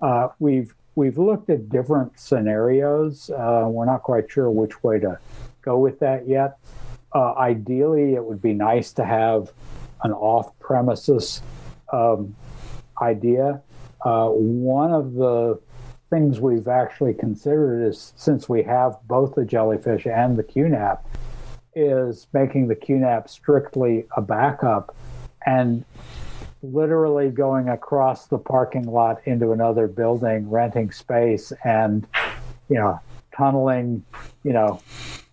Uh, 0.00 0.28
we've 0.38 0.74
we've 0.94 1.18
looked 1.18 1.50
at 1.50 1.68
different 1.68 2.20
scenarios. 2.20 3.30
Uh, 3.30 3.64
we're 3.66 3.86
not 3.86 4.02
quite 4.02 4.30
sure 4.30 4.50
which 4.50 4.84
way 4.84 5.00
to 5.00 5.18
go 5.62 5.78
with 5.78 5.98
that 5.98 6.28
yet. 6.28 6.58
Uh, 7.12 7.32
ideally, 7.34 8.14
it 8.14 8.24
would 8.24 8.42
be 8.42 8.52
nice 8.52 8.92
to 8.92 9.04
have 9.04 9.50
an 10.04 10.12
off-premises 10.12 11.42
um, 11.92 12.34
idea. 13.00 13.60
Uh, 14.04 14.28
one 14.28 14.92
of 14.92 15.14
the 15.14 15.60
things 16.10 16.40
we've 16.40 16.68
actually 16.68 17.14
considered 17.14 17.86
is 17.86 18.12
since 18.16 18.48
we 18.48 18.62
have 18.62 18.96
both 19.04 19.34
the 19.34 19.44
jellyfish 19.44 20.06
and 20.06 20.36
the 20.36 20.42
QNAP, 20.44 21.00
is 21.74 22.26
making 22.32 22.66
the 22.68 22.74
QNAP 22.74 23.28
strictly 23.28 24.06
a 24.16 24.22
backup 24.22 24.96
and 25.46 25.84
literally 26.62 27.30
going 27.30 27.68
across 27.68 28.26
the 28.26 28.38
parking 28.38 28.84
lot 28.90 29.20
into 29.26 29.52
another 29.52 29.86
building, 29.86 30.50
renting 30.50 30.90
space, 30.90 31.52
and 31.64 32.06
you 32.68 32.76
know, 32.76 33.00
tunneling, 33.36 34.04
you 34.42 34.52
know, 34.52 34.80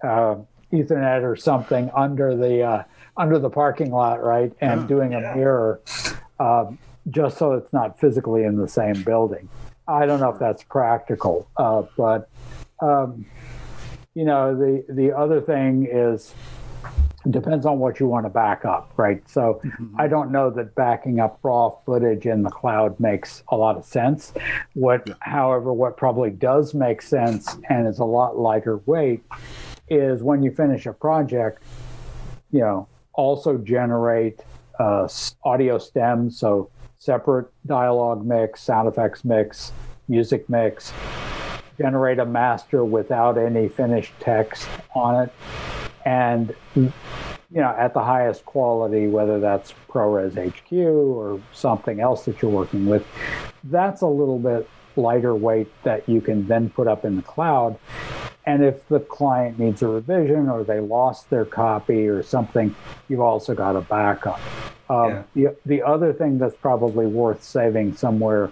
uh, 0.04 0.36
Ethernet 0.72 1.24
or 1.24 1.36
something 1.36 1.90
under 1.96 2.36
the 2.36 2.62
uh, 2.62 2.84
under 3.18 3.40
the 3.40 3.50
parking 3.50 3.92
lot, 3.92 4.24
right, 4.24 4.52
and 4.62 4.82
Yeah. 4.82 4.88
doing 4.88 5.14
a 5.16 5.22
Yeah. 5.22 5.34
mirror, 5.36 5.80
um, 6.40 6.78
just 7.10 7.38
so 7.38 7.54
it's 7.54 7.72
not 7.72 8.00
physically 8.00 8.44
in 8.44 8.58
the 8.58 8.68
same 8.68 9.04
building. 9.04 9.48
I 9.88 10.06
don't 10.06 10.20
know 10.20 10.30
if 10.30 10.40
that's 10.40 10.64
practical, 10.64 11.48
uh, 11.58 11.84
but 11.96 12.30
um, 12.82 13.26
you 14.16 14.26
know, 14.26 14.56
the 14.56 14.86
the 14.90 15.16
other 15.16 15.42
thing 15.42 15.88
is 15.92 16.34
depends 17.30 17.66
on 17.66 17.80
what 17.80 18.00
you 18.00 18.08
want 18.08 18.26
to 18.26 18.30
back 18.30 18.66
up, 18.66 18.92
right? 18.98 19.28
So 19.28 19.62
I 19.98 20.08
don't 20.08 20.32
know 20.32 20.50
that 20.52 20.76
backing 20.76 21.20
up 21.20 21.40
raw 21.44 21.72
footage 21.86 22.26
in 22.26 22.44
the 22.44 22.50
cloud 22.50 23.00
makes 23.00 23.44
a 23.50 23.58
lot 23.58 23.78
of 23.78 23.86
sense. 23.86 24.34
What, 24.74 25.10
however, 25.22 25.74
what 25.74 25.98
probably 25.98 26.30
does 26.30 26.74
make 26.74 27.02
sense 27.02 27.58
and 27.70 27.88
is 27.88 28.00
a 28.00 28.06
lot 28.06 28.38
lighter 28.38 28.78
weight 28.86 29.24
is 29.90 30.24
when 30.24 30.44
you 30.44 30.52
finish 30.52 30.86
a 30.86 30.94
project, 30.94 31.64
you 32.52 32.60
know, 32.60 32.88
also 33.14 33.58
generate 33.58 34.42
uh, 34.80 35.08
audio 35.44 35.78
stems, 35.78 36.40
so 36.40 36.70
separate 36.98 37.48
dialogue 37.66 38.26
mix, 38.26 38.62
sound 38.62 38.88
effects 38.88 39.24
mix, 39.24 39.72
music 40.08 40.50
mix, 40.50 40.94
generate 41.78 42.20
a 42.20 42.26
master 42.26 42.84
without 42.84 43.38
any 43.38 43.68
finished 43.68 44.14
text 44.20 44.68
on 44.94 45.24
it, 45.24 45.34
and 46.06 46.56
you 46.76 46.92
know 47.52 47.76
at 47.78 47.94
the 47.94 48.04
highest 48.04 48.46
quality, 48.46 49.08
whether 49.08 49.40
that's 49.40 49.74
ProRes 49.90 50.36
HQ 50.36 50.72
or 50.74 51.40
something 51.54 52.00
else 52.00 52.26
that 52.26 52.42
you're 52.42 52.52
working 52.52 52.86
with. 52.86 53.06
That's 53.66 54.02
a 54.02 54.08
little 54.08 54.40
bit 54.40 54.70
lighter 54.96 55.36
weight 55.36 55.72
that 55.84 56.08
you 56.08 56.22
can 56.22 56.48
then 56.48 56.70
put 56.70 56.88
up 56.88 57.06
in 57.06 57.16
the 57.16 57.22
cloud. 57.22 57.78
And 58.48 58.64
if 58.64 58.88
the 58.88 59.00
client 59.00 59.58
needs 59.58 59.82
a 59.82 59.88
revision 59.88 60.50
or 60.50 60.64
they 60.64 60.80
lost 60.80 61.30
their 61.30 61.46
copy 61.46 62.08
or 62.08 62.22
something, 62.22 62.76
you've 63.10 63.22
also 63.22 63.56
got 63.56 63.76
a 63.76 63.82
backup. 63.82 64.40
Um, 64.88 65.24
the, 65.34 65.56
the 65.66 65.82
other 65.82 66.14
thing 66.14 66.38
that's 66.38 66.56
probably 66.56 67.08
worth 67.08 67.44
saving 67.44 67.96
somewhere 67.96 68.52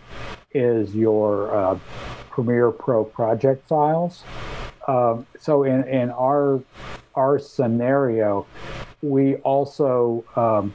is 0.52 0.96
your 0.96 1.56
uh, 1.56 1.80
Premiere 2.32 2.72
Pro 2.72 3.04
project 3.04 3.68
files. 3.68 4.24
Um, 4.88 5.28
so 5.40 5.64
in, 5.64 5.88
in 5.88 6.10
our 6.10 6.62
our 7.16 7.38
scenario, 7.38 8.48
we 9.04 9.36
also 9.38 10.26
um, 10.36 10.74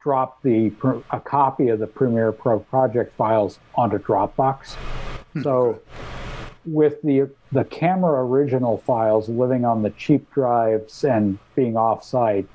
drop 0.00 0.40
the 0.42 0.72
a 1.10 1.18
copy 1.18 1.68
of 1.68 1.80
the 1.80 1.86
Premiere 1.88 2.30
Pro 2.30 2.60
project 2.60 3.16
files 3.16 3.58
onto 3.74 3.98
Dropbox. 3.98 4.76
So 5.42 5.80
with 6.64 7.02
the 7.02 7.28
the 7.50 7.64
camera 7.64 8.24
original 8.24 8.78
files 8.78 9.28
living 9.28 9.64
on 9.64 9.82
the 9.82 9.90
cheap 9.90 10.30
drives 10.32 11.04
and 11.04 11.38
being 11.54 11.74
offsite, 11.74 12.46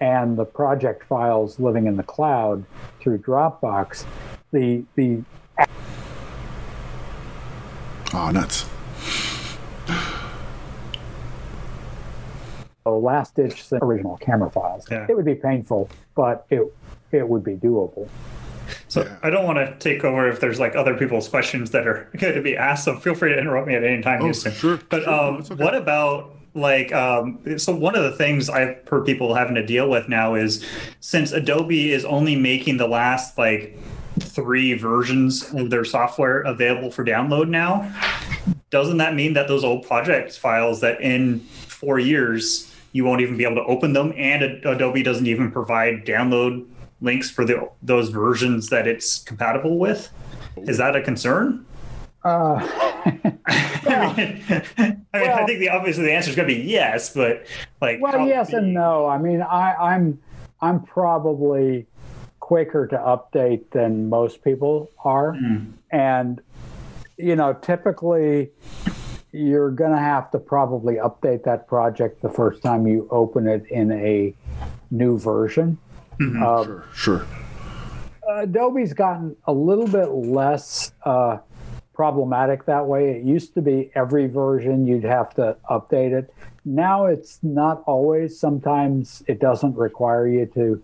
and 0.00 0.36
the 0.36 0.44
project 0.44 1.04
files 1.04 1.60
living 1.60 1.86
in 1.86 1.96
the 1.96 2.02
cloud 2.02 2.64
through 3.00 3.18
Dropbox, 3.18 4.04
the 4.52 4.84
the 4.96 5.22
Oh, 8.14 8.30
nuts. 8.30 8.66
Oh 12.84 12.98
last 12.98 13.36
ditch 13.36 13.64
original 13.72 14.16
camera 14.18 14.50
files. 14.50 14.84
Yeah. 14.90 15.06
It 15.08 15.16
would 15.16 15.24
be 15.24 15.34
painful, 15.34 15.88
but 16.14 16.46
it 16.50 16.62
it 17.10 17.26
would 17.28 17.44
be 17.44 17.54
doable. 17.54 18.08
So 18.92 19.04
Yeah. 19.04 19.16
I 19.22 19.30
don't 19.30 19.46
want 19.46 19.56
to 19.56 19.74
take 19.78 20.04
over 20.04 20.28
if 20.28 20.38
there's 20.40 20.60
like 20.60 20.76
other 20.76 20.94
people's 20.94 21.26
questions 21.26 21.70
that 21.70 21.86
are 21.86 22.10
going 22.18 22.34
to 22.34 22.42
be 22.42 22.58
asked. 22.58 22.84
So 22.84 22.98
feel 22.98 23.14
free 23.14 23.30
to 23.30 23.38
interrupt 23.38 23.66
me 23.66 23.74
at 23.74 23.82
any 23.82 24.02
time, 24.02 24.20
Oh, 24.20 24.24
Houston. 24.26 24.52
sure, 24.52 24.78
But 24.90 25.04
sure. 25.04 25.12
um, 25.14 25.34
okay. 25.36 25.54
what 25.54 25.74
about 25.74 26.34
like 26.54 26.92
um, 26.92 27.38
so 27.56 27.74
one 27.74 27.96
of 27.96 28.02
the 28.02 28.12
things 28.12 28.50
I've 28.50 28.86
heard 28.86 29.06
people 29.06 29.34
having 29.34 29.54
to 29.54 29.64
deal 29.64 29.88
with 29.88 30.10
now 30.10 30.34
is 30.34 30.62
since 31.00 31.32
Adobe 31.32 31.90
is 31.90 32.04
only 32.04 32.36
making 32.36 32.76
the 32.76 32.86
last 32.86 33.38
like 33.38 33.78
three 34.20 34.74
versions 34.74 35.50
of 35.54 35.70
their 35.70 35.86
software 35.86 36.42
available 36.42 36.90
for 36.90 37.02
download 37.02 37.48
now, 37.48 37.90
doesn't 38.68 38.98
that 38.98 39.14
mean 39.14 39.32
that 39.32 39.48
those 39.48 39.64
old 39.64 39.86
project 39.86 40.36
files 40.38 40.82
that 40.82 41.00
in 41.00 41.40
four 41.40 41.98
years 41.98 42.70
you 42.92 43.06
won't 43.06 43.22
even 43.22 43.38
be 43.38 43.44
able 43.44 43.56
to 43.56 43.64
open 43.64 43.94
them 43.94 44.12
and 44.18 44.42
Adobe 44.66 45.02
doesn't 45.02 45.26
even 45.26 45.50
provide 45.50 46.04
download 46.04 46.66
links 47.02 47.30
for 47.30 47.44
the 47.44 47.68
those 47.82 48.08
versions 48.08 48.70
that 48.70 48.86
it's 48.86 49.18
compatible 49.18 49.78
with? 49.78 50.10
Is 50.56 50.78
that 50.78 50.96
a 50.96 51.02
concern? 51.02 51.66
Uh, 52.24 52.54
I 53.04 54.14
mean, 54.16 54.44
I, 55.12 55.18
mean, 55.18 55.30
I 55.30 55.44
think 55.44 55.58
the 55.58 55.68
obviously 55.70 56.04
the 56.04 56.12
answer 56.12 56.30
is 56.30 56.36
going 56.36 56.48
to 56.48 56.54
be 56.54 56.62
yes, 56.62 57.12
but 57.12 57.46
like, 57.80 58.00
well, 58.00 58.26
yes 58.26 58.52
and 58.52 58.72
no. 58.72 59.06
I 59.06 59.18
mean, 59.18 59.42
I, 59.42 59.74
I'm 59.74 60.20
I'm 60.60 60.82
probably 60.84 61.86
quicker 62.40 62.86
to 62.86 62.96
update 62.96 63.70
than 63.70 64.08
most 64.08 64.42
people 64.44 64.90
are, 65.04 65.32
Mm. 65.32 65.72
and 65.90 66.40
you 67.18 67.36
know, 67.36 67.52
typically 67.54 68.50
you're 69.32 69.70
going 69.70 69.92
to 69.92 69.98
have 69.98 70.30
to 70.30 70.38
probably 70.38 70.96
update 70.96 71.42
that 71.44 71.66
project 71.66 72.20
the 72.22 72.28
first 72.28 72.62
time 72.62 72.86
you 72.86 73.08
open 73.10 73.46
it 73.48 73.64
in 73.70 73.90
a 73.90 74.34
new 74.90 75.18
version. 75.18 75.78
Mhm. 76.22 76.42
Um, 76.42 76.64
Sure, 76.64 76.84
sure. 76.94 77.26
Adobe's 78.30 78.92
gotten 78.92 79.36
a 79.46 79.52
little 79.52 79.86
bit 79.86 80.08
less 80.10 80.92
uh, 81.04 81.38
problematic 81.92 82.64
that 82.66 82.86
way. 82.86 83.10
It 83.10 83.24
used 83.24 83.54
to 83.54 83.62
be 83.62 83.90
every 83.94 84.26
version 84.26 84.86
you'd 84.86 85.04
have 85.04 85.34
to 85.34 85.56
update 85.68 86.12
it. 86.12 86.32
Now 86.64 87.06
it's 87.06 87.40
not 87.42 87.82
always. 87.86 88.38
Sometimes 88.38 89.22
it 89.26 89.40
doesn't 89.40 89.76
require 89.76 90.26
you 90.28 90.46
to 90.54 90.82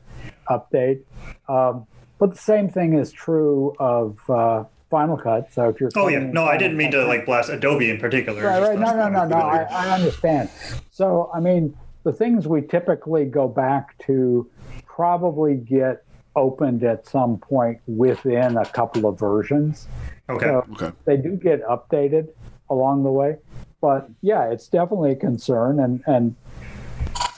update. 0.50 1.00
Um, 1.48 1.86
but 2.18 2.32
the 2.32 2.38
same 2.38 2.68
thing 2.68 2.94
is 2.94 3.12
true 3.12 3.74
of 3.78 4.18
uh, 4.28 4.64
Final 4.90 5.16
Cut. 5.16 5.52
So 5.52 5.68
if 5.68 5.80
you're 5.80 5.90
Oh 5.96 6.08
yeah, 6.08 6.18
no, 6.18 6.44
I 6.44 6.56
didn't 6.56 6.76
mean 6.76 6.90
Cut- 6.90 7.02
to 7.02 7.06
like 7.06 7.24
blast 7.24 7.48
Adobe 7.48 7.88
in 7.88 7.98
particular. 7.98 8.42
Right, 8.44 8.60
right. 8.60 8.78
No, 8.78 8.94
no, 8.96 9.08
no, 9.08 9.24
no. 9.26 9.36
I, 9.36 9.62
I 9.70 9.90
understand. 9.94 10.50
So, 10.90 11.30
I 11.32 11.38
mean, 11.40 11.76
the 12.02 12.12
things 12.12 12.48
we 12.48 12.62
typically 12.62 13.24
go 13.24 13.46
back 13.46 13.96
to 14.06 14.50
probably 14.98 15.54
get 15.54 16.02
opened 16.34 16.82
at 16.82 17.06
some 17.06 17.38
point 17.38 17.78
within 17.86 18.56
a 18.56 18.66
couple 18.66 19.06
of 19.06 19.16
versions. 19.16 19.86
Okay. 20.28 20.46
So 20.46 20.66
Okay. 20.72 20.90
they 21.04 21.16
do 21.16 21.36
get 21.36 21.62
updated 21.62 22.30
along 22.68 23.04
the 23.04 23.12
way. 23.12 23.36
But 23.80 24.10
yeah, 24.22 24.50
it's 24.50 24.66
definitely 24.66 25.12
a 25.12 25.16
concern. 25.16 25.78
And, 25.78 26.02
and 26.08 26.34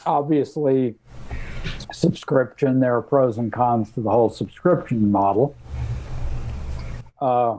obviously, 0.07 0.95
subscription, 1.93 2.81
there 2.81 2.97
are 2.97 3.03
pros 3.03 3.37
and 3.37 3.53
cons 3.53 3.91
to 3.93 4.01
the 4.01 4.11
whole 4.11 4.31
subscription 4.31 5.13
model. 5.13 5.55
Uh, 7.21 7.59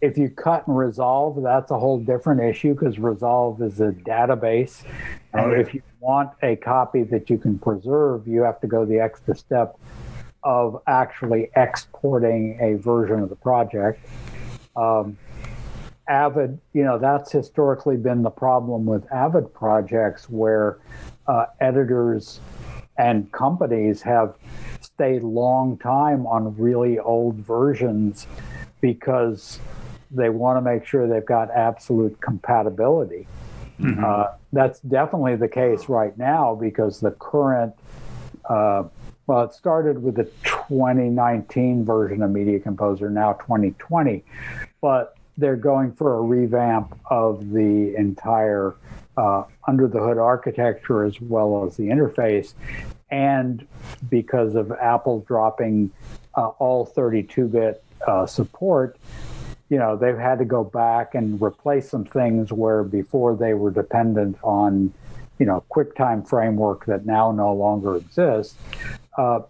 if 0.00 0.16
you 0.16 0.28
cut 0.30 0.64
and 0.68 0.78
resolve, 0.78 1.42
that's 1.42 1.72
a 1.72 1.78
whole 1.78 1.98
different 1.98 2.40
issue 2.40 2.72
because 2.72 3.00
resolve 3.00 3.60
is 3.62 3.80
a 3.80 3.90
database. 3.90 4.84
And 5.32 5.52
if 5.52 5.74
you 5.74 5.82
want 6.00 6.30
a 6.42 6.56
copy 6.56 7.02
that 7.04 7.28
you 7.28 7.38
can 7.38 7.58
preserve, 7.58 8.26
you 8.26 8.42
have 8.42 8.60
to 8.60 8.66
go 8.66 8.84
the 8.84 9.00
extra 9.00 9.36
step 9.36 9.78
of 10.42 10.80
actually 10.86 11.50
exporting 11.56 12.58
a 12.60 12.74
version 12.80 13.20
of 13.20 13.28
the 13.28 13.36
project. 13.36 14.04
Um, 14.76 15.18
Avid, 16.08 16.60
you 16.72 16.84
know, 16.84 16.98
that's 16.98 17.32
historically 17.32 17.96
been 17.96 18.22
the 18.22 18.30
problem 18.30 18.86
with 18.86 19.10
Avid 19.12 19.52
projects 19.52 20.30
where 20.30 20.78
uh, 21.26 21.46
editors 21.60 22.40
and 22.96 23.30
companies 23.32 24.02
have 24.02 24.36
stayed 24.80 25.22
long 25.22 25.76
time 25.78 26.26
on 26.26 26.56
really 26.56 26.98
old 26.98 27.36
versions 27.36 28.26
because 28.80 29.58
they 30.10 30.28
want 30.28 30.56
to 30.56 30.60
make 30.60 30.86
sure 30.86 31.08
they've 31.08 31.26
got 31.26 31.50
absolute 31.50 32.20
compatibility. 32.20 33.26
Mm-hmm. 33.80 34.04
Uh, 34.04 34.26
that's 34.52 34.80
definitely 34.80 35.36
the 35.36 35.48
case 35.48 35.88
right 35.88 36.16
now 36.16 36.54
because 36.54 37.00
the 37.00 37.10
current, 37.12 37.74
uh, 38.48 38.84
well, 39.26 39.44
it 39.44 39.54
started 39.54 40.02
with 40.02 40.16
the 40.16 40.24
2019 40.44 41.84
version 41.84 42.22
of 42.22 42.30
Media 42.30 42.58
Composer, 42.60 43.10
now 43.10 43.34
2020, 43.34 44.24
but 44.80 45.16
they're 45.36 45.56
going 45.56 45.92
for 45.92 46.16
a 46.16 46.22
revamp 46.22 46.98
of 47.10 47.50
the 47.50 47.94
entire 47.96 48.74
uh, 49.16 49.44
under 49.66 49.88
the 49.88 49.98
hood 49.98 50.18
architecture 50.18 51.04
as 51.04 51.20
well 51.20 51.66
as 51.66 51.76
the 51.76 51.84
interface. 51.84 52.54
And 53.10 53.66
because 54.10 54.54
of 54.54 54.72
Apple 54.72 55.20
dropping 55.20 55.90
uh, 56.34 56.48
all 56.58 56.84
32 56.84 57.48
bit 57.48 57.82
uh, 58.06 58.26
support, 58.26 58.96
you 59.68 59.78
know, 59.78 59.96
they've 59.96 60.18
had 60.18 60.38
to 60.38 60.44
go 60.44 60.62
back 60.62 61.14
and 61.14 61.40
replace 61.42 61.88
some 61.88 62.04
things 62.04 62.52
where 62.52 62.84
before 62.84 63.34
they 63.34 63.54
were 63.54 63.70
dependent 63.70 64.36
on, 64.42 64.92
you 65.38 65.46
know, 65.46 65.64
QuickTime 65.70 66.28
framework 66.28 66.86
that 66.86 67.04
now 67.04 67.32
no 67.32 67.52
longer 67.52 67.96
exists. 67.96 68.54
Uh, 69.18 69.40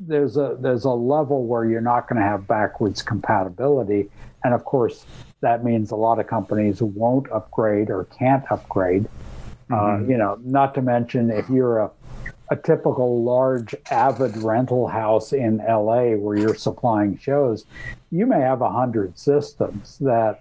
there's 0.00 0.36
a 0.36 0.56
there's 0.60 0.84
a 0.84 0.90
level 0.90 1.46
where 1.46 1.64
you're 1.64 1.80
not 1.80 2.08
going 2.08 2.20
to 2.20 2.26
have 2.26 2.46
backwards 2.48 3.02
compatibility, 3.02 4.10
and 4.42 4.52
of 4.52 4.64
course 4.64 5.06
that 5.40 5.64
means 5.64 5.90
a 5.90 5.96
lot 5.96 6.18
of 6.18 6.26
companies 6.26 6.82
won't 6.82 7.30
upgrade 7.30 7.90
or 7.90 8.04
can't 8.04 8.44
upgrade. 8.50 9.08
Uh, 9.70 9.74
mm-hmm. 9.74 10.04
Uh, 10.04 10.08
you 10.08 10.16
know, 10.18 10.38
not 10.42 10.74
to 10.74 10.82
mention 10.82 11.30
if 11.30 11.48
you're 11.48 11.78
a 11.78 11.90
a 12.50 12.56
typical 12.56 13.22
large 13.22 13.74
avid 13.90 14.36
rental 14.36 14.88
house 14.88 15.32
in 15.32 15.58
LA 15.58 16.14
where 16.14 16.36
you're 16.36 16.54
supplying 16.54 17.18
shows, 17.18 17.64
you 18.10 18.26
may 18.26 18.40
have 18.40 18.60
a 18.60 18.70
hundred 18.70 19.18
systems 19.18 19.98
that 19.98 20.40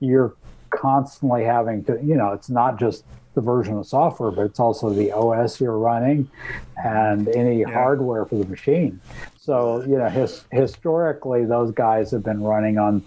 you're 0.00 0.34
constantly 0.70 1.44
having 1.44 1.82
to, 1.84 1.98
you 2.02 2.14
know, 2.14 2.32
it's 2.32 2.50
not 2.50 2.78
just 2.78 3.04
the 3.34 3.40
version 3.40 3.76
of 3.78 3.86
software, 3.86 4.30
but 4.30 4.42
it's 4.42 4.60
also 4.60 4.90
the 4.90 5.12
OS 5.12 5.60
you're 5.60 5.78
running 5.78 6.28
and 6.76 7.28
any 7.28 7.60
yeah. 7.60 7.72
hardware 7.72 8.24
for 8.24 8.36
the 8.36 8.44
machine. 8.46 9.00
So, 9.38 9.82
you 9.82 9.96
know, 9.98 10.08
his, 10.08 10.44
historically, 10.50 11.44
those 11.44 11.72
guys 11.72 12.10
have 12.10 12.22
been 12.22 12.42
running 12.42 12.78
on, 12.78 13.02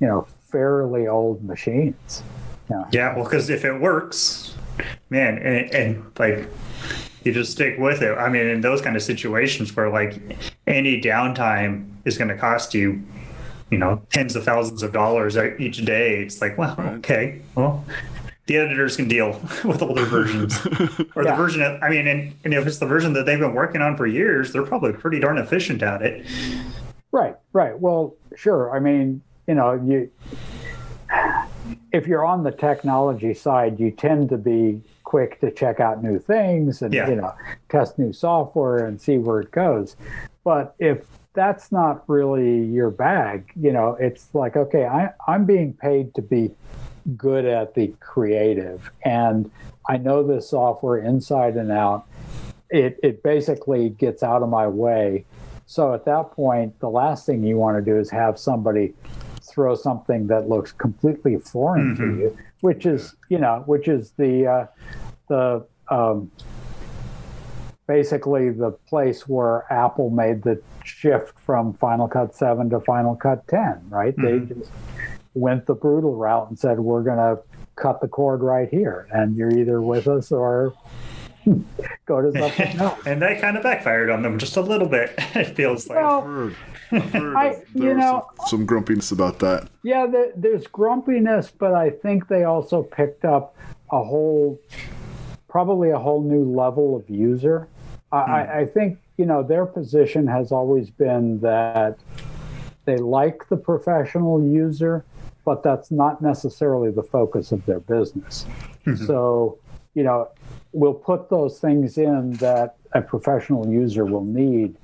you 0.00 0.06
know, 0.06 0.26
fairly 0.50 1.06
old 1.06 1.42
machines. 1.44 2.22
Yeah, 2.70 2.84
yeah 2.92 3.14
well, 3.14 3.24
because 3.24 3.48
if 3.48 3.64
it 3.64 3.80
works, 3.80 4.56
man, 5.10 5.38
and, 5.38 5.74
and 5.74 6.12
like 6.18 6.48
you 7.26 7.32
just 7.32 7.52
stick 7.52 7.78
with 7.78 8.02
it. 8.02 8.16
I 8.16 8.28
mean, 8.28 8.46
in 8.46 8.60
those 8.60 8.80
kind 8.80 8.96
of 8.96 9.02
situations 9.02 9.74
where 9.74 9.90
like 9.90 10.20
any 10.66 11.00
downtime 11.00 11.90
is 12.04 12.16
going 12.16 12.28
to 12.28 12.36
cost 12.36 12.72
you, 12.72 13.02
you 13.70 13.78
know, 13.78 14.00
tens 14.12 14.36
of 14.36 14.44
thousands 14.44 14.82
of 14.82 14.92
dollars 14.92 15.36
each 15.36 15.84
day, 15.84 16.22
it's 16.22 16.40
like, 16.40 16.56
well, 16.56 16.76
okay, 16.78 17.40
well, 17.56 17.84
the 18.46 18.56
editors 18.56 18.96
can 18.96 19.08
deal 19.08 19.32
with 19.64 19.82
older 19.82 20.04
versions 20.04 20.64
or 21.16 21.24
yeah. 21.24 21.32
the 21.32 21.36
version. 21.36 21.62
Of, 21.62 21.82
I 21.82 21.90
mean, 21.90 22.06
and, 22.06 22.34
and 22.44 22.54
if 22.54 22.66
it's 22.66 22.78
the 22.78 22.86
version 22.86 23.12
that 23.14 23.26
they've 23.26 23.40
been 23.40 23.54
working 23.54 23.82
on 23.82 23.96
for 23.96 24.06
years, 24.06 24.52
they're 24.52 24.64
probably 24.64 24.92
pretty 24.92 25.18
darn 25.18 25.38
efficient 25.38 25.82
at 25.82 26.02
it. 26.02 26.26
Right, 27.10 27.34
right. 27.52 27.78
Well, 27.78 28.14
sure. 28.36 28.74
I 28.74 28.78
mean, 28.78 29.20
you 29.48 29.54
know, 29.54 29.74
you 29.74 30.10
if 31.92 32.06
you're 32.06 32.24
on 32.24 32.42
the 32.42 32.50
technology 32.50 33.34
side, 33.34 33.80
you 33.80 33.90
tend 33.90 34.28
to 34.30 34.36
be 34.36 34.80
quick 35.06 35.40
to 35.40 35.50
check 35.50 35.78
out 35.80 36.02
new 36.02 36.18
things 36.18 36.82
and 36.82 36.92
yeah. 36.92 37.08
you 37.08 37.16
know 37.16 37.32
test 37.70 37.98
new 37.98 38.12
software 38.12 38.84
and 38.84 39.00
see 39.00 39.16
where 39.16 39.40
it 39.40 39.50
goes. 39.52 39.96
But 40.44 40.74
if 40.78 41.06
that's 41.32 41.70
not 41.70 42.02
really 42.08 42.64
your 42.64 42.90
bag, 42.90 43.50
you 43.58 43.72
know, 43.72 43.96
it's 43.98 44.34
like 44.34 44.56
okay, 44.56 44.84
I, 44.84 45.10
I'm 45.26 45.46
being 45.46 45.72
paid 45.72 46.14
to 46.16 46.22
be 46.22 46.50
good 47.16 47.46
at 47.46 47.74
the 47.74 47.94
creative, 48.00 48.90
and 49.04 49.50
I 49.88 49.96
know 49.96 50.22
this 50.22 50.50
software 50.50 50.98
inside 50.98 51.54
and 51.54 51.70
out. 51.70 52.06
It 52.68 52.98
it 53.02 53.22
basically 53.22 53.90
gets 53.90 54.22
out 54.22 54.42
of 54.42 54.48
my 54.48 54.66
way. 54.66 55.24
So 55.66 55.94
at 55.94 56.04
that 56.04 56.32
point, 56.32 56.78
the 56.80 56.90
last 56.90 57.26
thing 57.26 57.42
you 57.42 57.56
want 57.56 57.76
to 57.76 57.82
do 57.82 57.98
is 57.98 58.10
have 58.10 58.38
somebody 58.38 58.92
throw 59.40 59.74
something 59.74 60.26
that 60.26 60.48
looks 60.48 60.72
completely 60.72 61.36
foreign 61.38 61.94
mm-hmm. 61.94 62.16
to 62.16 62.18
you, 62.20 62.38
which 62.66 62.84
is 62.84 63.14
you 63.28 63.38
know 63.38 63.62
which 63.66 63.86
is 63.86 64.10
the 64.18 64.44
uh, 64.44 64.66
the 65.28 65.64
um, 65.88 66.28
basically 67.86 68.50
the 68.50 68.72
place 68.88 69.28
where 69.28 69.72
Apple 69.72 70.10
made 70.10 70.42
the 70.42 70.60
shift 70.84 71.38
from 71.46 71.74
Final 71.74 72.08
Cut 72.08 72.34
7 72.34 72.68
to 72.70 72.80
Final 72.80 73.14
Cut 73.14 73.46
10, 73.46 73.88
right? 73.88 74.16
Mm-hmm. 74.16 74.48
They 74.48 74.54
just 74.54 74.72
went 75.34 75.66
the 75.66 75.74
brutal 75.74 76.16
route 76.16 76.48
and 76.48 76.58
said, 76.58 76.80
we're 76.80 77.04
going 77.04 77.18
to 77.18 77.40
cut 77.76 78.00
the 78.00 78.08
cord 78.08 78.40
right 78.42 78.68
here, 78.68 79.06
and 79.12 79.36
you're 79.36 79.56
either 79.56 79.80
with 79.80 80.08
us 80.08 80.32
or 80.32 80.74
go 82.06 82.20
to 82.20 82.32
something 82.36 82.76
else. 82.80 82.98
and 83.06 83.22
that 83.22 83.40
kind 83.40 83.56
of 83.56 83.62
backfired 83.62 84.10
on 84.10 84.22
them 84.22 84.40
just 84.40 84.56
a 84.56 84.60
little 84.60 84.88
bit, 84.88 85.14
it 85.36 85.54
feels 85.54 85.88
like. 85.88 85.98
Well, 85.98 86.52
I, 86.92 87.62
you 87.74 87.94
know, 87.94 88.28
some, 88.38 88.46
some, 88.46 88.66
grumpiness 88.66 89.12
about 89.12 89.38
that. 89.40 89.68
Yeah, 89.82 90.06
the, 90.06 90.32
there's 90.36 90.66
grumpiness, 90.66 91.50
but 91.50 91.74
I 91.74 91.90
think 91.90 92.28
they 92.28 92.44
also 92.44 92.82
picked 92.82 93.24
up 93.24 93.56
a 93.90 94.02
whole, 94.02 94.60
probably 95.48 95.90
a 95.90 95.98
whole 95.98 96.22
new 96.22 96.44
level 96.44 96.96
of 96.96 97.08
user. 97.08 97.68
I, 98.12 98.22
hmm. 98.22 98.30
I, 98.30 98.58
I 98.58 98.66
think 98.66 98.98
you 99.16 99.26
know 99.26 99.42
their 99.42 99.66
position 99.66 100.26
has 100.26 100.52
always 100.52 100.90
been 100.90 101.40
that 101.40 101.98
they 102.86 102.96
like 102.96 103.48
the 103.48 103.56
professional 103.56 104.42
user, 104.42 105.04
but 105.44 105.62
that's 105.62 105.90
not 105.90 106.22
necessarily 106.22 106.90
the 106.90 107.02
focus 107.02 107.52
of 107.52 107.66
their 107.66 107.80
business. 107.80 108.46
Mm-hmm. 108.86 109.04
So, 109.04 109.58
you 109.94 110.04
know, 110.04 110.28
we'll 110.72 110.94
put 110.94 111.28
those 111.28 111.58
things 111.58 111.98
in 111.98 112.32
that 112.34 112.76
a 112.92 113.02
professional 113.02 113.68
user 113.68 114.04
will 114.04 114.24
need, 114.24 114.76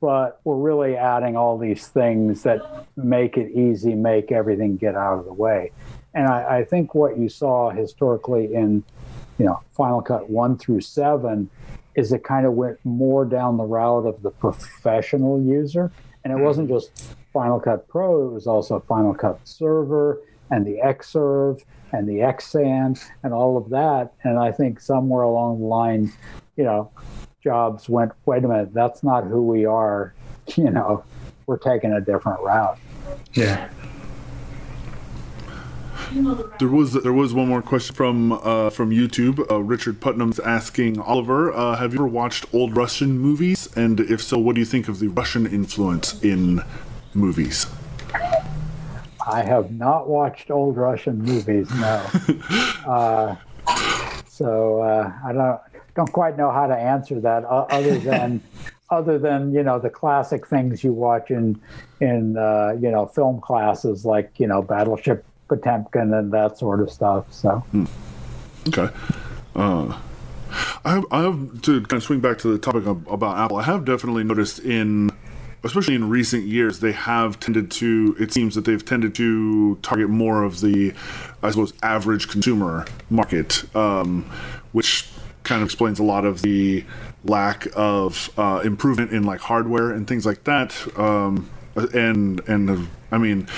but 0.00 0.40
we're 0.44 0.56
really 0.56 0.96
adding 0.96 1.36
all 1.36 1.58
these 1.58 1.88
things 1.88 2.42
that 2.42 2.86
make 2.96 3.36
it 3.36 3.50
easy, 3.52 3.94
make 3.94 4.30
everything 4.30 4.76
get 4.76 4.94
out 4.94 5.18
of 5.18 5.24
the 5.24 5.32
way. 5.32 5.72
And 6.14 6.26
I, 6.26 6.58
I 6.58 6.64
think 6.64 6.94
what 6.94 7.18
you 7.18 7.28
saw 7.28 7.70
historically 7.70 8.54
in, 8.54 8.84
you 9.38 9.46
know, 9.46 9.60
Final 9.72 10.00
Cut 10.02 10.30
one 10.30 10.56
through 10.56 10.80
seven 10.80 11.50
is 11.94 12.12
it 12.12 12.22
kind 12.22 12.46
of 12.46 12.52
went 12.52 12.78
more 12.84 13.24
down 13.24 13.56
the 13.56 13.64
route 13.64 14.06
of 14.06 14.22
the 14.22 14.30
professional 14.30 15.40
user. 15.42 15.90
And 16.24 16.32
it 16.32 16.36
hmm. 16.36 16.44
wasn't 16.44 16.68
just 16.68 17.16
Final 17.32 17.60
Cut 17.60 17.88
Pro, 17.88 18.28
it 18.28 18.32
was 18.32 18.46
also 18.46 18.80
Final 18.80 19.14
Cut 19.14 19.40
Server 19.44 20.20
and 20.50 20.66
the 20.66 20.78
Xserve 20.84 21.62
and 21.92 22.08
the 22.08 22.18
Xsan 22.18 23.00
and 23.22 23.32
all 23.32 23.56
of 23.56 23.70
that. 23.70 24.12
And 24.22 24.38
I 24.38 24.52
think 24.52 24.80
somewhere 24.80 25.22
along 25.22 25.60
the 25.60 25.66
line, 25.66 26.12
you 26.56 26.64
know, 26.64 26.90
jobs 27.42 27.88
went, 27.88 28.12
wait 28.26 28.44
a 28.44 28.48
minute, 28.48 28.72
that's 28.74 29.02
not 29.02 29.24
who 29.24 29.42
we 29.42 29.64
are. 29.64 30.14
You 30.56 30.70
know, 30.70 31.04
we're 31.44 31.58
taking 31.58 31.92
a 31.92 32.00
different 32.00 32.40
route. 32.40 32.78
Yeah. 33.34 33.68
There 36.58 36.68
was 36.68 36.94
there 36.94 37.12
was 37.12 37.34
one 37.34 37.48
more 37.48 37.60
question 37.60 37.94
from 37.94 38.32
uh, 38.32 38.70
from 38.70 38.90
YouTube. 38.90 39.50
Uh, 39.50 39.60
Richard 39.60 40.00
Putnam's 40.00 40.40
asking 40.40 40.98
Oliver, 41.00 41.52
uh, 41.52 41.76
"Have 41.76 41.92
you 41.92 41.98
ever 41.98 42.08
watched 42.08 42.46
old 42.54 42.74
Russian 42.74 43.18
movies? 43.18 43.68
And 43.76 44.00
if 44.00 44.22
so, 44.22 44.38
what 44.38 44.54
do 44.54 44.60
you 44.60 44.64
think 44.64 44.88
of 44.88 45.00
the 45.00 45.08
Russian 45.08 45.46
influence 45.46 46.18
in 46.22 46.62
movies?" 47.12 47.66
I 49.30 49.42
have 49.42 49.70
not 49.70 50.08
watched 50.08 50.50
old 50.50 50.78
Russian 50.78 51.22
movies. 51.22 51.68
No. 51.74 52.06
Uh, 52.88 53.36
so 54.28 54.80
uh, 54.80 55.12
I 55.26 55.32
don't 55.34 55.60
don't 55.98 56.12
quite 56.12 56.36
know 56.38 56.52
how 56.52 56.68
to 56.68 56.76
answer 56.76 57.20
that 57.20 57.44
uh, 57.44 57.66
other 57.70 57.98
than 58.10 58.40
other 58.88 59.18
than 59.18 59.52
you 59.52 59.62
know 59.64 59.78
the 59.80 59.90
classic 59.90 60.46
things 60.46 60.84
you 60.84 60.92
watch 60.92 61.30
in 61.30 61.60
in 62.00 62.36
uh, 62.38 62.76
you 62.80 62.90
know 62.90 63.04
film 63.06 63.40
classes 63.40 64.04
like 64.04 64.30
you 64.38 64.46
know 64.46 64.62
Battleship 64.62 65.24
Potemkin 65.48 66.14
and 66.14 66.32
that 66.32 66.56
sort 66.56 66.80
of 66.80 66.90
stuff. 66.90 67.30
So 67.32 67.50
hmm. 67.72 67.86
okay. 68.68 68.88
Uh, 69.56 69.98
I 70.84 70.92
have, 70.92 71.04
I 71.10 71.22
have 71.22 71.62
to 71.62 71.82
kind 71.82 71.94
of 71.94 72.02
swing 72.02 72.20
back 72.20 72.38
to 72.38 72.48
the 72.48 72.58
topic 72.58 72.86
of, 72.86 73.06
about 73.08 73.36
Apple. 73.36 73.56
I 73.56 73.64
have 73.64 73.84
definitely 73.84 74.24
noticed 74.24 74.60
in 74.60 75.10
especially 75.64 75.96
in 75.96 76.08
recent 76.08 76.46
years, 76.46 76.78
they 76.78 76.92
have 76.92 77.40
tended 77.40 77.68
to, 77.68 78.16
it 78.20 78.32
seems 78.32 78.54
that 78.54 78.64
they've 78.64 78.84
tended 78.84 79.12
to 79.12 79.74
target 79.82 80.08
more 80.08 80.44
of 80.44 80.60
the, 80.60 80.94
I 81.42 81.50
suppose, 81.50 81.72
average 81.82 82.28
consumer 82.28 82.86
market, 83.10 83.64
um, 83.74 84.30
which 84.70 85.08
kind 85.48 85.62
of 85.62 85.66
explains 85.66 85.98
a 85.98 86.04
lot 86.04 86.24
of 86.24 86.42
the 86.42 86.84
lack 87.24 87.66
of 87.74 88.30
uh, 88.38 88.60
improvement 88.64 89.12
in 89.12 89.24
like 89.24 89.40
hardware 89.40 89.90
and 89.90 90.06
things 90.06 90.26
like 90.26 90.44
that. 90.44 90.76
Um, 90.98 91.50
and 91.94 92.40
and 92.48 92.70
uh, 92.70 92.78
I 93.10 93.18
mean, 93.18 93.48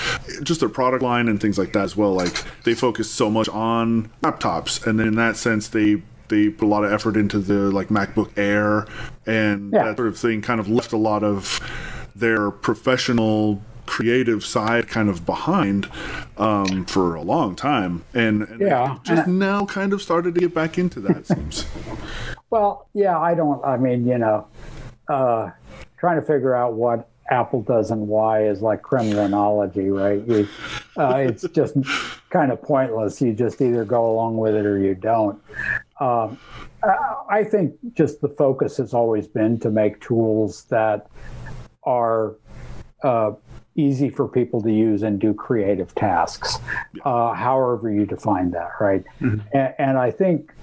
just 0.43 0.59
their 0.61 0.69
product 0.69 1.03
line 1.03 1.27
and 1.27 1.39
things 1.41 1.57
like 1.57 1.73
that 1.73 1.83
as 1.83 1.95
well. 1.95 2.13
Like 2.13 2.33
they 2.63 2.73
focus 2.73 3.11
so 3.11 3.29
much 3.29 3.49
on 3.49 4.09
laptops, 4.23 4.85
and 4.85 4.99
in 4.99 5.15
that 5.15 5.35
sense, 5.37 5.67
they 5.67 6.01
they 6.29 6.49
put 6.49 6.65
a 6.65 6.69
lot 6.69 6.83
of 6.83 6.93
effort 6.93 7.17
into 7.17 7.39
the 7.39 7.71
like 7.71 7.89
MacBook 7.89 8.31
Air 8.37 8.87
and 9.25 9.73
yeah. 9.73 9.83
that 9.83 9.97
sort 9.97 10.07
of 10.07 10.17
thing. 10.17 10.41
Kind 10.41 10.59
of 10.59 10.69
left 10.69 10.93
a 10.93 10.97
lot 10.97 11.23
of 11.23 11.59
their 12.15 12.51
professional 12.51 13.61
creative 13.85 14.43
side 14.45 14.87
kind 14.87 15.09
of 15.09 15.25
behind 15.25 15.89
um, 16.37 16.85
for 16.85 17.15
a 17.15 17.21
long 17.21 17.55
time, 17.55 18.03
and, 18.13 18.43
and 18.43 18.61
Yeah. 18.61 18.97
just 19.03 19.27
now 19.27 19.65
kind 19.65 19.93
of 19.93 20.01
started 20.01 20.33
to 20.35 20.41
get 20.41 20.53
back 20.53 20.77
into 20.77 20.99
that. 21.01 21.17
It 21.17 21.27
seems. 21.27 21.65
Well, 22.49 22.89
yeah, 22.93 23.17
I 23.17 23.33
don't. 23.33 23.63
I 23.63 23.77
mean, 23.77 24.05
you 24.05 24.17
know, 24.17 24.45
uh, 25.07 25.51
trying 25.97 26.19
to 26.19 26.21
figure 26.21 26.53
out 26.53 26.73
what 26.73 27.07
Apple 27.29 27.61
does 27.61 27.91
and 27.91 28.09
why 28.09 28.43
is 28.43 28.61
like 28.61 28.81
criminology, 28.81 29.89
right? 29.89 30.21
You, 30.27 30.45
uh, 30.97 31.15
it's 31.15 31.47
just 31.47 31.77
kind 32.29 32.51
of 32.51 32.61
pointless. 32.61 33.21
You 33.21 33.31
just 33.31 33.61
either 33.61 33.85
go 33.85 34.11
along 34.11 34.35
with 34.35 34.53
it 34.53 34.65
or 34.65 34.77
you 34.79 34.95
don't. 34.95 35.41
Um, 36.01 36.37
I- 36.83 37.15
I 37.29 37.43
think 37.45 37.73
just 37.93 38.19
the 38.19 38.27
focus 38.27 38.75
has 38.75 38.93
always 38.93 39.27
been 39.29 39.57
to 39.61 39.69
make 39.71 40.01
tools 40.01 40.65
that 40.65 41.07
are 41.83 42.35
uh, 43.03 43.31
easy 43.75 44.09
for 44.09 44.27
people 44.27 44.61
to 44.61 44.71
use 44.71 45.03
and 45.03 45.19
do 45.19 45.33
creative 45.33 45.93
tasks, 45.95 46.57
uh, 47.05 47.33
however 47.33 47.91
you 47.91 48.05
define 48.05 48.51
that, 48.51 48.71
right? 48.79 49.03
And, 49.19 49.73
and 49.77 49.97
I 49.97 50.11
think 50.11 50.53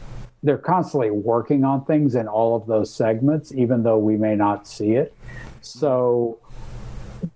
they're 0.42 0.58
constantly 0.58 1.10
working 1.10 1.64
on 1.64 1.84
things 1.84 2.14
in 2.14 2.28
all 2.28 2.54
of 2.54 2.66
those 2.66 2.92
segments, 2.94 3.52
even 3.54 3.82
though 3.82 3.98
we 3.98 4.16
may 4.16 4.36
not 4.36 4.66
see 4.68 4.92
it. 4.92 5.14
So, 5.62 6.38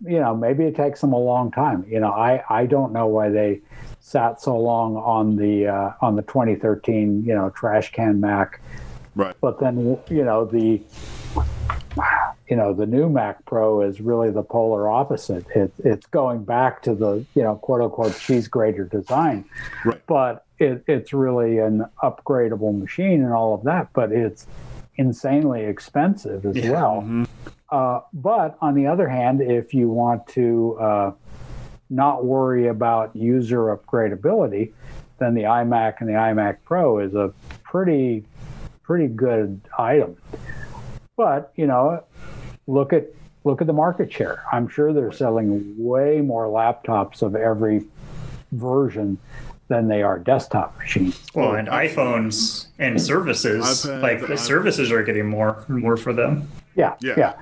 you 0.05 0.21
know, 0.21 0.37
maybe 0.37 0.65
it 0.65 0.77
takes 0.77 1.01
them 1.01 1.13
a 1.13 1.19
long 1.19 1.51
time. 1.51 1.85
You 1.89 2.01
know, 2.01 2.13
I, 2.13 2.43
I 2.49 2.67
don't 2.67 2.93
know 2.93 3.07
why 3.07 3.31
they 3.31 3.61
sat 4.01 4.41
so 4.41 4.59
long 4.59 4.97
on 4.97 5.37
the 5.37 5.69
uh, 5.69 5.93
on 6.03 6.17
the 6.17 6.23
2013 6.23 7.25
you 7.25 7.35
know 7.35 7.51
trash 7.51 7.93
can 7.93 8.21
Mac, 8.21 8.61
Right. 9.15 9.35
but 9.41 9.61
then 9.61 9.97
you 10.11 10.25
know 10.25 10.45
the 10.45 10.81
you 12.49 12.57
know 12.57 12.73
the 12.75 12.87
new 12.87 13.09
Mac 13.09 13.45
Pro 13.47 13.83
is 13.83 14.01
really 14.01 14.31
the 14.31 14.43
polar 14.43 14.89
opposite. 14.89 15.47
It, 15.55 15.73
it's 15.79 16.07
going 16.07 16.45
back 16.45 16.83
to 16.83 16.95
the 16.95 17.25
you 17.35 17.43
know 17.43 17.57
quote 17.57 17.81
unquote 17.81 18.19
cheese 18.19 18.49
grater 18.49 18.85
design, 18.85 19.45
Right. 19.85 20.01
but 20.07 20.45
it, 20.59 20.85
it's 20.87 21.13
really 21.13 21.59
an 21.59 21.85
upgradable 22.03 22.79
machine 22.79 23.23
and 23.23 23.33
all 23.33 23.55
of 23.55 23.65
that. 23.65 23.89
But 23.93 24.13
it's 24.13 24.47
insanely 24.97 25.63
expensive 25.65 26.45
as 26.45 26.57
well. 26.69 27.27
Uh, 27.71 28.01
but 28.13 28.57
on 28.61 28.75
the 28.75 28.87
other 28.87 29.09
hand, 29.09 29.41
if 29.41 29.73
you 29.73 29.89
want 29.89 30.27
to 30.29 30.77
uh, 30.79 31.13
not 31.89 32.25
worry 32.25 32.69
about 32.69 33.17
user 33.17 33.75
upgradability, 33.75 34.73
then 35.19 35.33
the 35.35 35.43
iMac 35.43 35.95
and 36.01 36.09
the 36.09 36.13
iMac 36.13 36.59
Pro 36.65 36.99
is 36.99 37.15
a 37.15 37.33
pretty 37.65 38.25
pretty 38.83 39.07
good 39.09 39.61
item. 39.79 40.17
But 41.17 41.53
you 41.57 41.67
know, 41.67 42.03
look 42.67 42.93
at 42.93 43.07
look 43.45 43.61
at 43.61 43.67
the 43.67 43.73
market 43.73 44.13
share. 44.13 44.43
I'm 44.53 44.69
sure 44.69 44.93
they're 44.93 45.13
selling 45.13 45.75
way 45.79 46.21
more 46.21 46.47
laptops 46.47 47.23
of 47.23 47.35
every 47.37 47.85
version 48.53 49.19
than 49.69 49.89
they 49.89 50.03
are 50.03 50.19
desktop 50.19 50.77
machines. 50.79 51.21
Well, 51.35 51.55
and 51.55 51.69
iPhones 51.69 52.67
and 52.79 53.01
services, 53.01 53.65
iPad, 53.87 54.03
like 54.03 54.21
the 54.21 54.27
iPad. 54.35 54.39
services 54.39 54.93
are 54.93 55.03
getting 55.03 55.27
more 55.29 55.65
more 55.69 55.97
for 55.97 56.13
them. 56.13 56.49
Yeah, 56.75 56.95
Yeah. 57.01 57.15
yeah. 57.17 57.35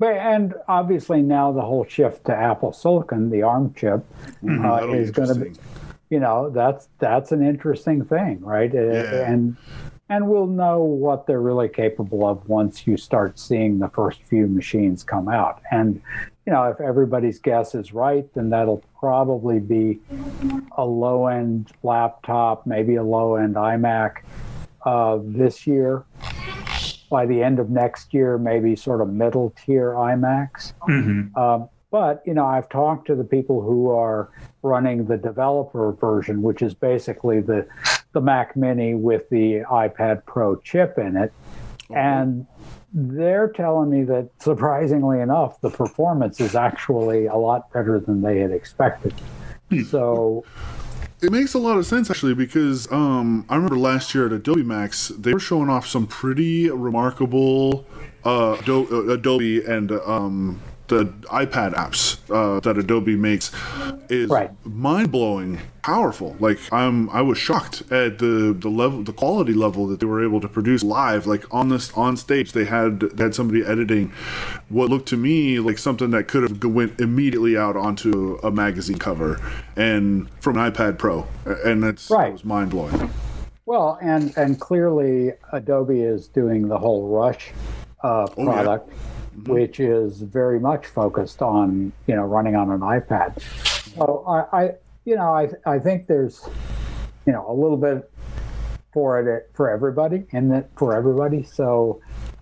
But 0.00 0.14
and 0.14 0.54
obviously 0.68 1.22
now 1.22 1.50
the 1.52 1.62
whole 1.62 1.84
shift 1.84 2.24
to 2.26 2.34
Apple 2.36 2.72
Silicon, 2.72 3.30
the 3.30 3.42
ARM 3.42 3.74
chip, 3.74 4.04
uh, 4.48 4.62
That'll 4.62 4.92
be 4.92 4.98
is 4.98 5.10
going 5.10 5.28
to 5.28 5.34
be, 5.34 5.52
you 6.10 6.20
know, 6.20 6.50
that's 6.50 6.88
that's 7.00 7.32
an 7.32 7.44
interesting 7.44 8.04
thing, 8.04 8.40
right? 8.40 8.72
Uh, 8.72 8.78
Yeah. 8.80 9.30
And 9.32 9.56
and 10.08 10.28
we'll 10.28 10.46
know 10.46 10.80
what 10.80 11.26
they're 11.26 11.40
really 11.40 11.68
capable 11.68 12.26
of 12.26 12.48
once 12.48 12.86
you 12.86 12.96
start 12.96 13.38
seeing 13.38 13.78
the 13.78 13.88
first 13.88 14.22
few 14.22 14.46
machines 14.46 15.04
come 15.04 15.28
out. 15.28 15.60
And 15.70 16.00
you 16.46 16.52
know, 16.52 16.64
if 16.64 16.80
everybody's 16.80 17.38
guess 17.38 17.74
is 17.74 17.92
right, 17.92 18.26
then 18.32 18.48
that'll 18.48 18.82
probably 18.98 19.58
be 19.60 20.00
a 20.78 20.84
low 20.84 21.26
end 21.26 21.70
laptop, 21.82 22.66
maybe 22.66 22.94
a 22.94 23.02
low 23.02 23.36
end 23.36 23.54
iMac 23.56 24.22
uh, 24.86 25.18
this 25.22 25.66
year. 25.66 26.04
By 27.10 27.26
the 27.26 27.42
end 27.42 27.58
of 27.58 27.68
next 27.68 28.14
year, 28.14 28.38
maybe 28.38 28.76
sort 28.76 29.02
of 29.02 29.08
middle 29.10 29.54
tier 29.64 29.92
iMacs. 29.92 30.72
hmm 30.80 31.36
Um, 31.38 31.68
but 31.90 32.22
you 32.26 32.34
know, 32.34 32.46
I've 32.46 32.68
talked 32.68 33.06
to 33.08 33.14
the 33.14 33.24
people 33.24 33.62
who 33.62 33.90
are 33.90 34.30
running 34.62 35.06
the 35.06 35.16
developer 35.16 35.92
version, 35.92 36.42
which 36.42 36.62
is 36.62 36.74
basically 36.74 37.40
the 37.40 37.66
the 38.12 38.20
Mac 38.20 38.56
Mini 38.56 38.94
with 38.94 39.28
the 39.30 39.64
iPad 39.70 40.24
Pro 40.26 40.56
chip 40.56 40.98
in 40.98 41.16
it, 41.16 41.32
and 41.90 42.46
they're 42.92 43.48
telling 43.48 43.90
me 43.90 44.04
that 44.04 44.30
surprisingly 44.40 45.20
enough, 45.20 45.60
the 45.60 45.70
performance 45.70 46.40
is 46.40 46.54
actually 46.54 47.26
a 47.26 47.36
lot 47.36 47.70
better 47.72 48.00
than 48.00 48.22
they 48.22 48.38
had 48.38 48.50
expected. 48.50 49.14
So 49.90 50.44
It 51.20 51.32
makes 51.32 51.52
a 51.52 51.58
lot 51.58 51.76
of 51.76 51.84
sense 51.84 52.10
actually 52.10 52.34
because 52.34 52.90
um, 52.92 53.44
I 53.48 53.56
remember 53.56 53.76
last 53.76 54.14
year 54.14 54.26
at 54.26 54.32
Adobe 54.32 54.62
Max 54.62 55.08
they 55.08 55.32
were 55.34 55.40
showing 55.40 55.68
off 55.68 55.86
some 55.86 56.06
pretty 56.06 56.70
remarkable 56.70 57.84
uh, 58.24 58.52
uh, 58.52 59.10
Adobe 59.10 59.64
and 59.64 59.92
um, 59.92 60.60
the 60.88 61.06
iPad 61.26 61.74
apps 61.74 62.18
uh, 62.30 62.60
that 62.60 62.78
Adobe 62.78 63.16
makes 63.16 63.52
is 64.08 64.28
Right. 64.30 64.50
mind 64.64 65.12
blowing, 65.12 65.60
powerful. 65.82 66.36
Like 66.40 66.58
I'm, 66.72 67.08
I 67.10 67.22
was 67.22 67.38
shocked 67.38 67.82
at 67.92 68.18
the 68.18 68.54
the 68.58 68.68
level, 68.68 69.02
the 69.02 69.12
quality 69.12 69.54
level 69.54 69.86
that 69.88 70.00
they 70.00 70.06
were 70.06 70.24
able 70.24 70.40
to 70.40 70.48
produce 70.48 70.82
live. 70.82 71.26
Like 71.26 71.44
on 71.54 71.68
this 71.68 71.92
on 71.92 72.16
stage, 72.16 72.52
they 72.52 72.64
had 72.64 73.00
they 73.00 73.24
had 73.24 73.34
somebody 73.34 73.64
editing 73.64 74.12
what 74.68 74.90
looked 74.90 75.08
to 75.08 75.16
me 75.16 75.60
like 75.60 75.78
something 75.78 76.10
that 76.10 76.28
could 76.28 76.42
have 76.42 76.62
went 76.64 77.00
immediately 77.00 77.56
out 77.56 77.76
onto 77.76 78.38
a 78.42 78.50
magazine 78.50 78.98
cover 78.98 79.40
and 79.76 80.28
from 80.40 80.58
an 80.58 80.72
iPad 80.72 80.98
Pro, 80.98 81.26
and 81.64 81.82
that's 81.82 82.10
Right. 82.10 82.26
that 82.26 82.32
was 82.32 82.44
mind 82.44 82.70
blowing. 82.70 83.10
Well, 83.66 83.98
and 84.00 84.34
and 84.36 84.58
clearly 84.60 85.32
Adobe 85.52 86.00
is 86.00 86.28
doing 86.28 86.68
the 86.68 86.78
whole 86.78 87.08
Rush 87.08 87.52
uh, 88.02 88.26
yeah. 88.36 88.78
Product, 89.44 89.60
which 89.60 89.80
is 89.80 90.20
very 90.20 90.60
much 90.60 90.86
focused 90.86 91.42
on 91.42 91.92
you 92.06 92.14
know 92.14 92.24
running 92.24 92.56
on 92.56 92.70
an 92.70 92.80
iPad. 92.80 93.40
So 93.96 94.24
I, 94.26 94.62
I 94.62 94.70
you 95.04 95.16
know 95.16 95.32
I 95.32 95.48
I 95.66 95.78
think 95.78 96.06
there's 96.06 96.48
you 97.26 97.32
know 97.32 97.46
a 97.48 97.52
little 97.52 97.76
bit 97.76 98.10
for 98.92 99.20
it 99.20 99.50
for 99.54 99.70
everybody 99.70 100.24
in 100.30 100.52
it 100.52 100.70
for 100.76 100.96
everybody. 100.96 101.42
So. 101.42 102.00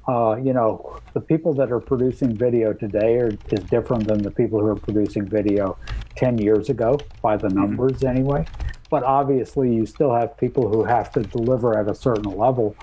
Uh, 0.08 0.36
you 0.36 0.52
know, 0.52 1.00
the 1.14 1.20
people 1.20 1.52
that 1.52 1.72
are 1.72 1.80
producing 1.80 2.32
video 2.32 2.72
today 2.72 3.16
are, 3.16 3.32
is 3.50 3.64
different 3.64 4.06
than 4.06 4.22
the 4.22 4.30
people 4.30 4.60
who 4.60 4.68
are 4.68 4.76
producing 4.76 5.26
video 5.26 5.76
10 6.14 6.38
years 6.38 6.70
ago 6.70 6.96
by 7.22 7.36
the 7.36 7.48
numbers 7.48 8.04
anyway. 8.04 8.46
But 8.88 9.02
obviously, 9.02 9.74
you 9.74 9.84
still 9.84 10.14
have 10.14 10.36
people 10.36 10.68
who 10.68 10.84
have 10.84 11.10
to 11.14 11.24
deliver 11.24 11.76
at 11.76 11.90
a 11.90 11.94
certain 11.96 12.36
level, 12.36 12.76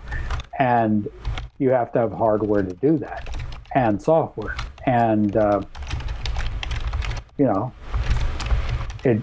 and 0.59 1.07
you 1.59 1.70
have 1.70 1.93
to 1.93 1.99
have 1.99 2.11
hardware 2.11 2.61
to 2.61 2.74
do 2.74 2.97
that 2.97 3.42
and 3.76 4.01
software. 4.01 4.55
And, 4.86 5.36
uh, 5.36 5.61
you 7.38 7.45
know, 7.45 7.74
it, 9.03 9.21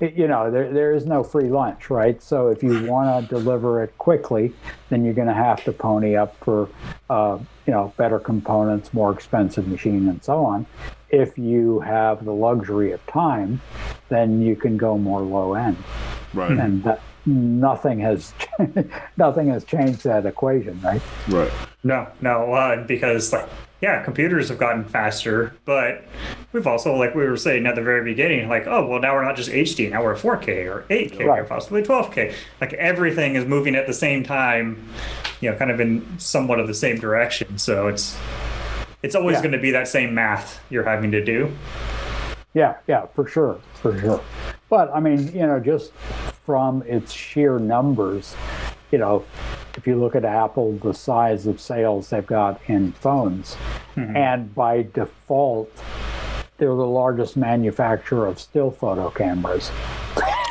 it, 0.00 0.14
you 0.14 0.28
know, 0.28 0.50
there, 0.50 0.72
there 0.72 0.92
is 0.92 1.06
no 1.06 1.24
free 1.24 1.48
lunch, 1.48 1.90
right? 1.90 2.22
So 2.22 2.48
if 2.48 2.62
you 2.62 2.84
want 2.86 3.28
to 3.28 3.34
deliver 3.34 3.82
it 3.82 3.96
quickly, 3.98 4.52
then 4.90 5.04
you're 5.04 5.14
going 5.14 5.28
to 5.28 5.34
have 5.34 5.64
to 5.64 5.72
pony 5.72 6.14
up 6.14 6.36
for, 6.44 6.68
uh, 7.10 7.38
you 7.66 7.72
know, 7.72 7.92
better 7.96 8.18
components, 8.18 8.94
more 8.94 9.12
expensive 9.12 9.66
machine, 9.66 10.08
and 10.08 10.22
so 10.22 10.44
on. 10.44 10.66
If 11.10 11.38
you 11.38 11.80
have 11.80 12.24
the 12.24 12.32
luxury 12.32 12.92
of 12.92 13.04
time, 13.06 13.60
then 14.08 14.40
you 14.40 14.56
can 14.56 14.76
go 14.76 14.98
more 14.98 15.22
low 15.22 15.54
end, 15.54 15.76
Right, 16.34 16.50
and 16.50 16.84
that, 16.84 17.00
nothing 17.26 17.98
has 18.00 18.34
nothing 19.16 19.48
has 19.48 19.64
changed 19.64 20.04
that 20.04 20.26
equation, 20.26 20.80
right? 20.82 21.02
right. 21.28 21.52
No, 21.84 22.08
no, 22.20 22.52
uh, 22.52 22.84
because 22.84 23.32
like 23.32 23.48
yeah, 23.80 24.02
computers 24.02 24.48
have 24.48 24.58
gotten 24.58 24.82
faster, 24.84 25.54
but 25.64 26.04
we've 26.52 26.66
also 26.66 26.96
like 26.96 27.14
we 27.14 27.24
were 27.24 27.36
saying 27.36 27.66
at 27.66 27.76
the 27.76 27.82
very 27.82 28.02
beginning, 28.02 28.48
like 28.48 28.66
oh 28.66 28.84
well 28.86 29.00
now 29.00 29.14
we're 29.14 29.24
not 29.24 29.36
just 29.36 29.50
HD, 29.50 29.90
now 29.90 30.02
we're 30.02 30.16
4K 30.16 30.66
or 30.66 30.84
8K 30.90 31.20
or 31.20 31.44
possibly 31.44 31.82
12K. 31.82 32.34
Like 32.60 32.72
everything 32.74 33.36
is 33.36 33.44
moving 33.44 33.76
at 33.76 33.86
the 33.86 33.92
same 33.94 34.24
time, 34.24 34.88
you 35.40 35.50
know, 35.50 35.56
kind 35.56 35.70
of 35.70 35.80
in 35.80 36.18
somewhat 36.18 36.58
of 36.58 36.66
the 36.66 36.74
same 36.74 36.98
direction. 36.98 37.56
So 37.58 37.86
it's 37.86 38.18
it's 39.04 39.14
always 39.14 39.36
Yeah. 39.36 39.42
going 39.42 39.52
to 39.52 39.58
be 39.60 39.70
that 39.70 39.86
same 39.86 40.12
math 40.12 40.60
you're 40.70 40.82
having 40.82 41.12
to 41.12 41.24
do. 41.24 41.52
Yeah, 42.54 42.74
yeah, 42.88 43.06
for 43.14 43.28
sure, 43.28 43.60
for 43.74 43.96
sure. 44.00 44.20
But 44.68 44.90
I 44.92 44.98
mean, 44.98 45.28
you 45.32 45.46
know, 45.46 45.60
just 45.60 45.92
from 46.44 46.82
its 46.82 47.12
sheer 47.12 47.60
numbers, 47.60 48.34
you 48.90 48.98
know, 48.98 49.24
if 49.76 49.86
you 49.86 49.96
look 49.96 50.14
at 50.16 50.24
Apple, 50.24 50.72
the 50.78 50.94
size 50.94 51.46
of 51.46 51.60
sales 51.60 52.10
they've 52.10 52.26
got 52.26 52.60
in 52.66 52.92
phones, 52.92 53.56
mm-hmm. 53.96 54.16
and 54.16 54.54
by 54.54 54.82
default, 54.94 55.70
they're 56.56 56.68
the 56.68 56.86
largest 56.86 57.36
manufacturer 57.36 58.26
of 58.26 58.40
still 58.40 58.70
photo 58.70 59.10
cameras 59.10 59.70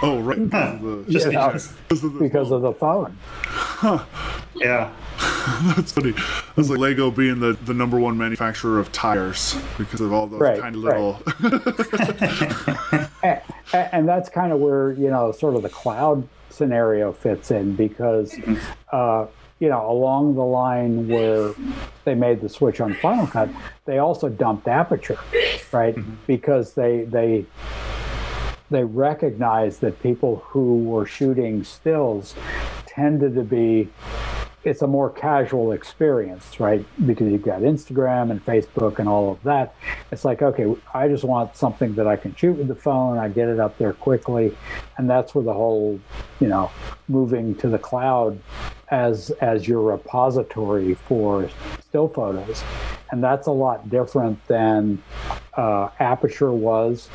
Oh, 0.04 0.20
right. 0.20 0.38
because 0.50 0.74
of 0.76 1.06
the- 1.06 1.12
Just 1.12 1.26
You 1.26 1.32
know, 1.34 1.48
because, 1.48 1.74
because 1.90 2.04
of 2.04 2.14
the 2.14 2.20
because 2.20 2.52
of 2.52 2.62
the 2.62 2.74
phone. 2.74 3.18
yeah. 4.56 4.94
That's 5.76 5.92
funny. 5.92 6.14
That's 6.56 6.70
like 6.70 6.78
Lego 6.78 7.10
being 7.10 7.40
the, 7.40 7.54
the 7.66 7.74
number 7.74 8.00
one 8.00 8.18
manufacturer 8.18 8.80
of 8.80 8.92
tires 8.92 9.58
because 9.78 10.00
of 10.02 10.14
all 10.14 10.28
those 10.28 10.40
Right, 10.40 10.60
tiny 10.60 10.78
right. 10.78 10.96
little. 10.96 11.22
and, 13.24 13.42
and 13.74 14.08
that's 14.08 14.30
kind 14.30 14.52
of 14.52 14.60
where 14.60 14.92
you 14.92 15.10
know 15.10 15.32
sort 15.32 15.56
of 15.56 15.64
the 15.64 15.70
cloud 15.70 16.28
scenario 16.58 17.14
fits 17.14 17.52
in 17.52 17.76
because 17.76 18.38
uh, 18.92 19.28
you 19.60 19.70
know 19.70 19.90
along 19.90 20.36
the 20.36 20.44
line 20.44 21.08
where 21.08 21.54
they 22.04 22.16
made 22.16 22.42
the 22.42 22.50
switch 22.50 22.82
on 22.82 22.94
Final 22.96 23.28
Cut, 23.28 23.50
they 23.86 24.00
also 24.00 24.28
dumped 24.28 24.68
Aperture, 24.68 25.20
right? 25.72 25.96
Because 26.26 26.74
they 26.74 27.04
they 27.04 27.46
they 28.70 28.84
recognized 28.84 29.82
that 29.82 30.02
people 30.02 30.38
who 30.48 30.84
were 30.84 31.06
shooting 31.06 31.64
stills 31.64 32.36
tended 32.86 33.36
to 33.36 33.44
be 33.44 33.88
it's 34.64 34.82
a 34.82 34.88
more 34.88 35.10
casual 35.10 35.72
experience, 35.72 36.60
right? 36.60 36.86
Because 37.06 37.32
you've 37.32 37.44
got 37.44 37.62
Instagram 37.62 38.32
and 38.32 38.44
Facebook 38.46 39.00
and 39.00 39.08
all 39.08 39.32
of 39.32 39.42
that. 39.44 39.76
It's 40.12 40.26
like, 40.26 40.42
okay, 40.42 40.76
I 40.94 41.08
just 41.08 41.24
want 41.24 41.56
something 41.56 41.96
that 41.96 42.08
I 42.08 42.16
can 42.16 42.36
shoot 42.36 42.54
with 42.54 42.68
the 42.68 42.76
phone. 42.76 43.18
I 43.18 43.30
get 43.30 43.48
it 43.48 43.60
up 43.60 43.78
there 43.78 43.94
quickly, 43.94 44.56
and 44.98 45.10
that's 45.10 45.34
where 45.34 45.44
the 45.44 45.54
whole, 45.54 46.00
you 46.40 46.48
know, 46.48 46.72
moving 47.08 47.56
to 47.56 47.70
the 47.70 47.80
cloud 47.80 48.40
as 48.90 49.32
as 49.42 49.68
your 49.68 49.82
repository 49.82 50.94
for 50.94 51.50
still 51.82 52.08
photos, 52.08 52.64
and 53.12 53.24
that's 53.24 53.48
a 53.48 53.52
lot 53.52 53.90
different 53.90 54.46
than 54.48 55.02
uh, 55.56 55.90
Aperture 56.00 56.52
was. 56.52 57.10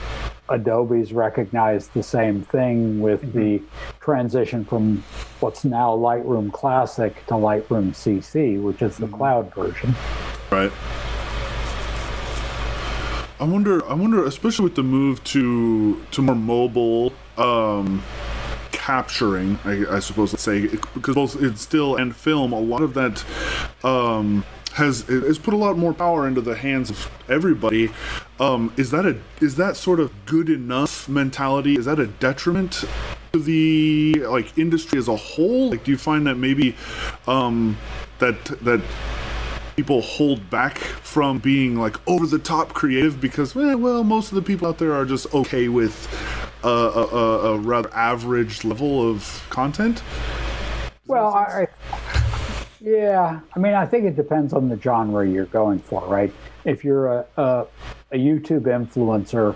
Adobe's 0.53 1.12
recognized 1.12 1.92
the 1.94 2.03
same 2.03 2.42
thing 2.42 3.00
with 3.00 3.32
the 3.32 3.62
transition 4.00 4.64
from 4.64 5.03
what's 5.40 5.64
now 5.64 5.96
Lightroom 5.96 6.53
Classic 6.53 7.14
to 7.26 7.34
Lightroom 7.34 7.90
CC, 7.90 8.62
which 8.62 8.82
is 8.82 8.96
the 8.96 9.09
cloud 9.09 9.55
version. 9.55 9.94
Right. 10.50 10.72
I 13.40 13.44
wonder. 13.44 13.84
I 13.86 13.94
wonder, 13.94 14.24
especially 14.24 14.64
with 14.64 14.76
the 14.76 14.84
move 14.84 15.24
to 15.24 16.00
to 16.12 16.22
more 16.22 16.36
mobile 16.36 17.12
um, 17.36 18.03
capturing. 18.70 19.59
I, 19.64 19.96
I 19.96 19.98
suppose 19.98 20.32
let's 20.32 20.42
say 20.42 20.68
because 20.94 21.14
both 21.14 21.42
it's 21.42 21.61
still 21.61 21.96
and 21.96 22.14
film. 22.14 22.53
A 22.53 22.61
lot 22.61 22.82
of 22.82 22.94
that 22.94 23.24
um, 23.82 24.44
has 24.74 25.02
has 25.02 25.38
put 25.38 25.54
a 25.54 25.56
lot 25.56 25.76
more 25.78 25.92
power 25.94 26.26
into 26.26 26.40
the 26.40 26.54
hands 26.56 26.90
of 26.90 27.10
everybody. 27.28 27.90
Um, 28.40 28.72
is 28.76 28.90
that 28.90 29.06
a 29.06 29.18
is 29.40 29.56
that 29.56 29.76
sort 29.76 30.00
of 30.00 30.12
good 30.26 30.48
enough 30.48 31.08
mentality? 31.08 31.76
Is 31.76 31.84
that 31.86 31.98
a 31.98 32.06
detriment 32.06 32.84
to 33.32 33.38
the 33.38 34.24
like 34.28 34.56
industry 34.58 34.98
as 34.98 35.08
a 35.08 35.16
whole? 35.16 35.70
Like, 35.70 35.84
do 35.84 35.90
you 35.90 35.98
find 35.98 36.26
that 36.26 36.36
maybe 36.36 36.74
um, 37.26 37.76
that 38.18 38.44
that 38.62 38.80
people 39.76 40.02
hold 40.02 40.48
back 40.50 40.78
from 40.78 41.38
being 41.38 41.76
like 41.76 41.96
over 42.08 42.26
the 42.26 42.38
top 42.38 42.74
creative 42.74 43.20
because 43.20 43.56
eh, 43.56 43.72
well 43.74 44.04
most 44.04 44.28
of 44.30 44.34
the 44.34 44.42
people 44.42 44.68
out 44.68 44.76
there 44.76 44.92
are 44.92 45.06
just 45.06 45.32
okay 45.34 45.68
with 45.68 46.08
a, 46.62 46.68
a, 46.68 47.06
a, 47.06 47.54
a 47.54 47.58
rather 47.58 47.92
average 47.94 48.64
level 48.64 49.08
of 49.10 49.44
content 49.48 50.02
Well, 51.06 51.32
I, 51.34 51.66
I- 52.02 52.32
yeah, 52.83 53.41
I 53.55 53.59
mean, 53.59 53.74
I 53.74 53.87
think 53.87 54.05
it 54.07 54.16
depends 54.16 54.53
on 54.53 54.68
the 54.68 54.80
genre 54.80 55.28
you're 55.28 55.47
going 55.47 55.78
for, 55.78 56.05
right? 56.07 56.33
If 56.64 56.85
you're 56.85 57.07
a, 57.07 57.26
a, 57.37 57.66
a 58.12 58.16
YouTube 58.16 58.62
influencer, 58.62 59.55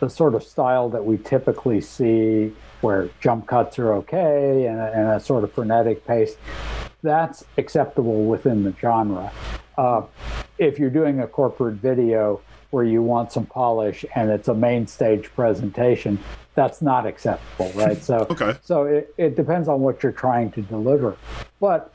the 0.00 0.08
sort 0.08 0.34
of 0.34 0.42
style 0.42 0.88
that 0.90 1.04
we 1.04 1.18
typically 1.18 1.80
see 1.80 2.54
where 2.80 3.08
jump 3.20 3.46
cuts 3.46 3.78
are 3.78 3.92
okay 3.94 4.66
and 4.66 4.78
a, 4.78 4.92
and 4.92 5.08
a 5.10 5.20
sort 5.20 5.44
of 5.44 5.52
frenetic 5.52 6.06
pace, 6.06 6.36
that's 7.02 7.44
acceptable 7.58 8.24
within 8.24 8.64
the 8.64 8.74
genre. 8.80 9.30
Uh, 9.76 10.02
if 10.58 10.78
you're 10.78 10.90
doing 10.90 11.20
a 11.20 11.26
corporate 11.26 11.74
video 11.76 12.40
where 12.70 12.84
you 12.84 13.02
want 13.02 13.30
some 13.30 13.46
polish 13.46 14.04
and 14.14 14.30
it's 14.30 14.48
a 14.48 14.54
main 14.54 14.86
stage 14.86 15.30
presentation, 15.34 16.18
that's 16.54 16.80
not 16.80 17.06
acceptable, 17.06 17.70
right? 17.74 18.02
So, 18.02 18.18
Okay. 18.30 18.56
so 18.62 18.84
it, 18.84 19.14
it 19.18 19.36
depends 19.36 19.68
on 19.68 19.80
what 19.80 20.02
you're 20.02 20.12
trying 20.12 20.50
to 20.52 20.62
deliver. 20.62 21.16
But, 21.60 21.92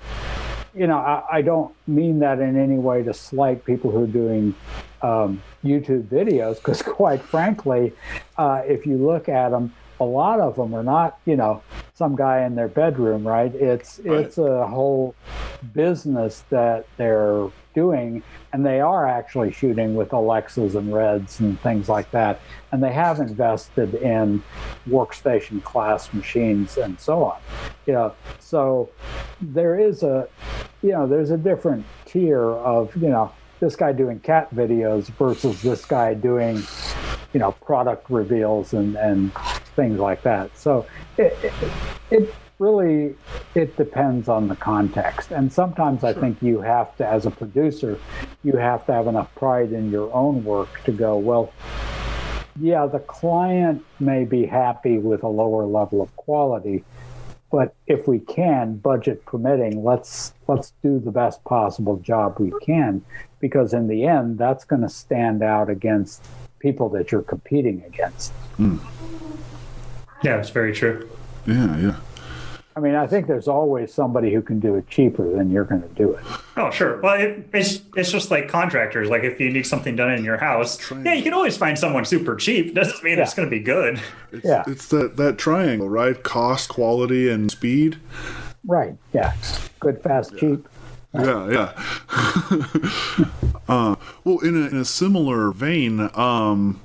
you 0.75 0.87
know, 0.87 0.97
I, 0.97 1.23
I 1.31 1.41
don't 1.41 1.73
mean 1.87 2.19
that 2.19 2.39
in 2.39 2.57
any 2.57 2.77
way 2.77 3.03
to 3.03 3.13
slight 3.13 3.65
people 3.65 3.91
who 3.91 4.03
are 4.03 4.07
doing 4.07 4.55
um, 5.01 5.41
YouTube 5.63 6.03
videos, 6.03 6.55
because 6.55 6.81
quite 6.99 7.21
frankly, 7.21 7.93
uh, 8.37 8.61
if 8.65 8.85
you 8.85 8.97
look 8.97 9.29
at 9.29 9.49
them, 9.49 9.73
a 9.99 10.05
lot 10.05 10.39
of 10.39 10.55
them 10.55 10.73
are 10.73 10.83
not, 10.83 11.19
you 11.25 11.35
know, 11.35 11.61
some 11.93 12.15
guy 12.15 12.45
in 12.45 12.55
their 12.55 12.69
bedroom, 12.69 13.27
right? 13.27 13.53
It's 13.53 13.99
Right. 13.99 14.25
it's 14.25 14.37
a 14.37 14.65
whole 14.65 15.13
business 15.73 16.45
that 16.49 16.87
they're 16.97 17.47
doing, 17.75 18.23
and 18.53 18.65
they 18.65 18.79
are 18.79 19.05
actually 19.07 19.51
shooting 19.51 19.95
with 19.95 20.13
Alexas 20.13 20.75
and 20.75 20.93
Reds 20.93 21.39
and 21.41 21.59
things 21.61 21.89
like 21.89 22.09
that, 22.11 22.39
and 22.71 22.81
they 22.81 22.93
have 22.93 23.19
invested 23.19 23.93
in 23.95 24.41
workstation 24.89 25.61
class 25.63 26.13
machines 26.13 26.77
and 26.77 26.97
so 26.99 27.23
on. 27.25 27.37
You 27.85 27.93
know, 27.93 28.15
so 28.39 28.89
there 29.41 29.77
is 29.79 30.03
a, 30.03 30.27
you 30.81 30.91
know, 30.91 31.07
there's 31.07 31.31
a 31.31 31.37
different 31.37 31.85
tier 32.05 32.41
of, 32.41 32.95
you 32.95 33.09
know, 33.09 33.31
this 33.59 33.75
guy 33.75 33.91
doing 33.91 34.19
cat 34.21 34.53
videos 34.55 35.07
versus 35.17 35.61
this 35.61 35.83
guy 35.85 36.13
doing 36.13 36.61
you 37.33 37.39
know 37.39 37.51
product 37.51 38.09
reveals 38.09 38.73
and 38.73 38.95
and 38.95 39.33
things 39.75 39.99
like 39.99 40.23
that. 40.23 40.57
So 40.57 40.85
it, 41.17 41.37
it, 41.43 41.53
it 42.09 42.35
really 42.57 43.15
it 43.55 43.75
depends 43.77 44.27
on 44.27 44.47
the 44.47 44.55
context. 44.55 45.31
And 45.31 45.51
sometimes 45.51 46.03
i 46.03 46.13
think 46.13 46.41
you 46.41 46.61
have 46.61 46.95
to 46.97 47.07
as 47.07 47.25
a 47.25 47.31
producer 47.31 47.99
you 48.43 48.53
have 48.53 48.85
to 48.85 48.93
have 48.93 49.07
enough 49.07 49.33
pride 49.35 49.71
in 49.71 49.91
your 49.91 50.13
own 50.13 50.43
work 50.43 50.69
to 50.85 50.91
go 50.91 51.17
well 51.17 51.51
yeah 52.59 52.85
the 52.85 52.99
client 52.99 53.85
may 53.99 54.25
be 54.25 54.45
happy 54.45 54.97
with 54.97 55.23
a 55.23 55.27
lower 55.27 55.65
level 55.65 56.01
of 56.01 56.13
quality 56.15 56.83
but 57.51 57.73
if 57.87 58.07
we 58.07 58.19
can 58.19 58.75
budget 58.77 59.25
permitting 59.25 59.83
let's 59.83 60.33
let's 60.47 60.73
do 60.83 60.99
the 60.99 61.11
best 61.11 61.43
possible 61.43 61.97
job 61.97 62.39
we 62.39 62.53
can 62.61 63.03
because 63.39 63.73
in 63.73 63.87
the 63.87 64.05
end 64.05 64.37
that's 64.37 64.65
going 64.65 64.81
to 64.81 64.89
stand 64.89 65.41
out 65.41 65.69
against 65.69 66.25
people 66.59 66.89
that 66.89 67.11
you're 67.11 67.21
competing 67.21 67.83
against. 67.87 68.31
Hmm. 68.57 68.77
Yeah, 70.23 70.37
it's 70.37 70.49
very 70.49 70.73
true. 70.73 71.09
yeah 71.47 71.77
yeah 71.77 71.95
i 72.79 72.81
mean 72.81 72.95
i 72.95 73.05
think 73.05 73.27
there's 73.27 73.47
always 73.49 73.93
somebody 73.93 74.33
who 74.33 74.41
can 74.41 74.57
do 74.59 74.75
it 74.75 74.87
cheaper 74.87 75.29
than 75.35 75.51
you're 75.51 75.65
going 75.65 75.81
to 75.81 75.87
do 75.89 76.13
it 76.13 76.23
Oh, 76.57 76.69
sure. 76.71 76.99
Well, 76.99 77.17
it, 77.17 77.47
it's 77.53 77.81
it's 77.95 78.11
just 78.11 78.31
like 78.31 78.49
contractors. 78.49 79.09
Like 79.09 79.23
if 79.23 79.39
you 79.39 79.49
need 79.49 79.65
something 79.65 79.95
done 79.95 80.11
in 80.11 80.25
your 80.25 80.35
house, 80.35 80.91
yeah, 80.91 81.13
you 81.13 81.23
can 81.23 81.33
always 81.33 81.55
find 81.55 81.79
someone 81.79 82.03
super 82.03 82.35
cheap. 82.35 82.75
Doesn't 82.79 83.01
mean 83.01 83.17
it's 83.17 83.33
going 83.33 83.47
to 83.47 83.49
be 83.49 83.61
good. 83.63 84.01
it's, 84.33 84.43
Yeah. 84.45 84.65
it's 84.67 84.87
that 84.87 85.15
that 85.15 85.37
triangle 85.37 85.87
right 85.87 86.21
cost 86.21 86.67
quality 86.67 87.29
and 87.29 87.49
speed 87.49 87.95
right 88.65 88.93
yeah 89.13 89.31
good 89.79 90.01
fast 90.03 90.35
cheap 90.37 90.67
yeah 91.13 91.49
yeah 91.49 91.83
uh, 93.69 93.95
well 94.25 94.39
in 94.39 94.55
a, 94.61 94.67
in 94.67 94.75
a 94.77 94.85
similar 94.85 95.51
vein 95.51 96.09
um 96.15 96.81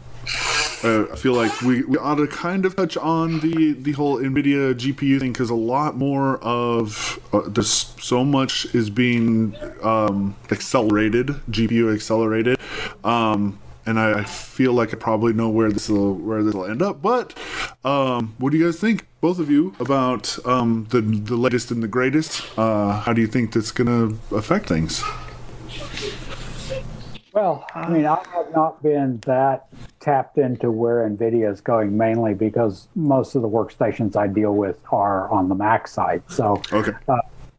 uh, 0.85 1.07
I 1.11 1.16
feel 1.16 1.32
like 1.32 1.62
we, 1.62 1.82
we 1.85 1.97
ought 1.97 2.16
to 2.16 2.26
kind 2.26 2.66
of 2.66 2.76
touch 2.76 2.97
on 2.97 3.41
the, 3.41 3.72
the 3.72 3.93
whole 3.93 4.18
NVIDIA 4.18 4.74
GPU 4.74 5.18
thing 5.18 5.32
because 5.32 5.51
a 5.51 5.55
lot 5.55 5.97
more 5.97 6.39
of 6.39 7.18
uh, 7.32 7.62
so 7.62 8.24
much 8.24 8.66
is 8.74 8.91
being 8.91 9.57
um, 9.82 10.37
accelerated, 10.51 11.28
GPU 11.51 11.95
accelerated, 11.95 12.59
um, 13.03 13.59
and 13.87 13.99
I, 13.99 14.20
I 14.20 14.24
feel 14.24 14.72
like 14.72 14.93
I 14.93 14.97
probably 14.97 15.32
know 15.32 15.49
where 15.49 15.70
this 15.70 15.89
will 15.89 16.14
where 16.14 16.43
this 16.43 16.55
will 16.55 16.66
end 16.66 16.82
up. 16.82 17.03
But 17.03 17.37
um, 17.85 18.35
what 18.39 18.51
do 18.51 18.59
you 18.59 18.66
guys 18.66 18.78
think, 18.78 19.07
both 19.20 19.39
of 19.39 19.51
you, 19.51 19.74
about 19.80 20.39
um, 20.47 20.87
the 20.91 21.01
the 21.01 21.37
latest 21.37 21.70
and 21.70 21.82
the 21.82 21.89
greatest? 21.89 22.43
Uh, 22.59 23.01
how 23.01 23.12
do 23.12 23.20
you 23.20 23.26
think 23.26 23.53
that's 23.53 23.72
to 23.72 24.18
affect 24.32 24.66
things? 24.68 25.03
Well, 27.35 27.66
I 27.74 27.89
mean, 27.91 28.07
I 28.07 28.22
have 28.32 28.53
not 28.55 28.80
been 28.80 29.18
that 29.26 29.66
tapped 29.99 30.39
into 30.39 30.70
where 30.70 31.09
NVIDIA 31.09 31.51
is 31.53 31.61
going 31.61 31.97
mainly 31.97 32.32
because 32.32 32.87
most 32.95 33.35
of 33.35 33.43
the 33.43 33.49
workstations 33.49 34.14
I 34.14 34.28
deal 34.28 34.55
with 34.55 34.78
are 34.93 35.28
on 35.30 35.49
the 35.49 35.57
Mac 35.57 35.89
side. 35.89 36.22
So, 36.28 36.62
Okay. 36.72 36.93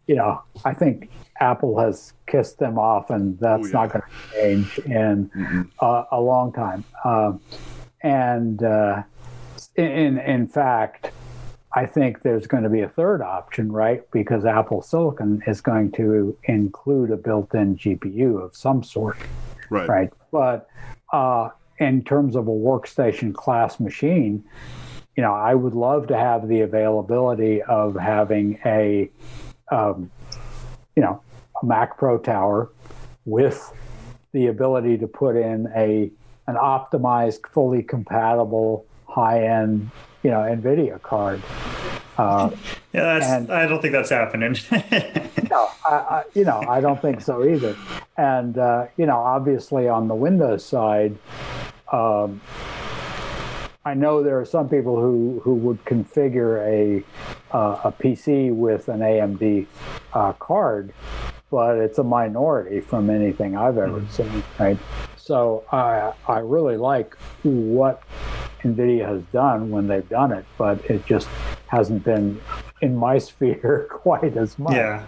you 0.07 0.15
know, 0.15 0.41
I 0.63 0.73
think 0.73 1.09
Apple 1.41 1.77
has 1.79 2.13
kissed 2.25 2.57
them 2.57 2.79
off, 2.79 3.09
and 3.09 3.37
that's 3.39 3.63
Oh, 3.63 3.65
yeah. 3.67 3.73
not 3.73 3.89
going 3.91 4.01
to 4.01 4.39
change 4.39 4.79
in 4.79 5.69
uh, 5.81 6.03
a 6.09 6.21
long 6.21 6.53
time. 6.53 6.85
Um, 7.03 7.41
and 8.01 8.63
uh, 8.63 9.03
in 9.75 10.19
in 10.19 10.47
fact, 10.47 11.11
I 11.73 11.85
think 11.85 12.21
there's 12.21 12.47
going 12.47 12.63
to 12.63 12.69
be 12.69 12.79
a 12.79 12.87
third 12.87 13.21
option, 13.21 13.69
right? 13.73 14.09
Because 14.11 14.45
Apple 14.45 14.81
Silicon 14.81 15.43
is 15.47 15.59
going 15.59 15.91
to 15.93 16.37
include 16.45 17.11
a 17.11 17.17
built-in 17.17 17.75
GPU 17.75 18.41
of 18.41 18.55
some 18.55 18.81
sort 18.81 19.17
Right. 19.69 19.89
right? 19.89 20.13
But 20.31 20.67
uh, 21.11 21.49
in 21.79 22.03
terms 22.03 22.35
of 22.35 22.47
a 22.47 22.51
workstation 22.51 23.33
class 23.33 23.79
machine, 23.79 24.43
you 25.15 25.23
know, 25.23 25.33
I 25.33 25.55
would 25.55 25.73
love 25.73 26.07
to 26.07 26.17
have 26.17 26.47
the 26.47 26.61
availability 26.61 27.61
of 27.61 27.95
having 27.95 28.59
a, 28.65 29.09
um, 29.71 30.11
you 30.95 31.03
know, 31.03 31.21
a 31.61 31.65
Mac 31.65 31.97
Pro 31.97 32.17
Tower 32.17 32.69
with 33.25 33.73
the 34.33 34.47
ability 34.47 34.97
to 34.97 35.07
put 35.07 35.37
in 35.37 35.71
a 35.75 36.11
an 36.47 36.55
optimized, 36.55 37.47
fully 37.47 37.81
compatible, 37.81 38.85
high 39.07 39.47
end, 39.47 39.89
you 40.21 40.29
know, 40.29 40.39
NVIDIA 40.39 41.01
card. 41.01 41.41
Uh, 42.17 42.49
yeah, 42.93 43.19
that's, 43.19 43.25
and, 43.25 43.51
I 43.51 43.67
don't 43.67 43.81
think 43.81 43.91
that's 43.91 44.09
happening. 44.09 44.55
no, 45.49 45.69
I, 45.85 45.93
I, 45.93 46.23
you 46.33 46.45
know, 46.45 46.63
I 46.67 46.79
don't 46.79 47.01
think 47.01 47.21
so 47.21 47.43
either. 47.43 47.75
And 48.17 48.57
uh, 48.57 48.87
you 48.97 49.05
know, 49.05 49.17
obviously 49.17 49.89
on 49.89 50.07
the 50.07 50.15
Windows 50.15 50.63
side, 50.63 51.17
um, 51.91 52.39
I 53.83 53.93
know 53.93 54.23
there 54.23 54.39
are 54.39 54.45
some 54.45 54.67
people 54.69 54.99
who, 54.99 55.41
who 55.43 55.53
would 55.55 55.83
configure 55.85 56.59
a 56.65 57.03
uh, 57.55 57.81
a 57.85 57.91
PC 57.91 58.53
with 58.53 58.89
an 58.89 59.01
AMD 59.01 59.67
uh, 60.13 60.33
card, 60.33 60.93
but 61.51 61.77
it's 61.77 61.99
a 61.99 62.03
minority 62.03 62.79
from 62.79 63.09
anything 63.09 63.55
I've 63.55 63.77
ever 63.77 63.99
mm-hmm. 63.99 64.09
seen. 64.09 64.43
Right, 64.57 64.77
so 65.17 65.65
I 65.71 66.13
I 66.27 66.39
really 66.39 66.77
like 66.77 67.15
what 67.43 68.01
NVIDIA 68.63 69.05
has 69.07 69.21
done 69.31 69.69
when 69.69 69.87
they've 69.87 70.07
done 70.09 70.31
it, 70.31 70.45
but 70.57 70.83
it 70.89 71.05
just 71.05 71.27
hasn't 71.67 72.03
been 72.03 72.41
in 72.81 72.95
my 72.95 73.17
sphere 73.27 73.87
quite 73.89 74.37
as 74.37 74.57
much. 74.59 74.73
Yeah. 74.73 75.05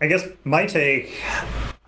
I 0.00 0.08
guess 0.08 0.26
my 0.44 0.66
take 0.66 1.20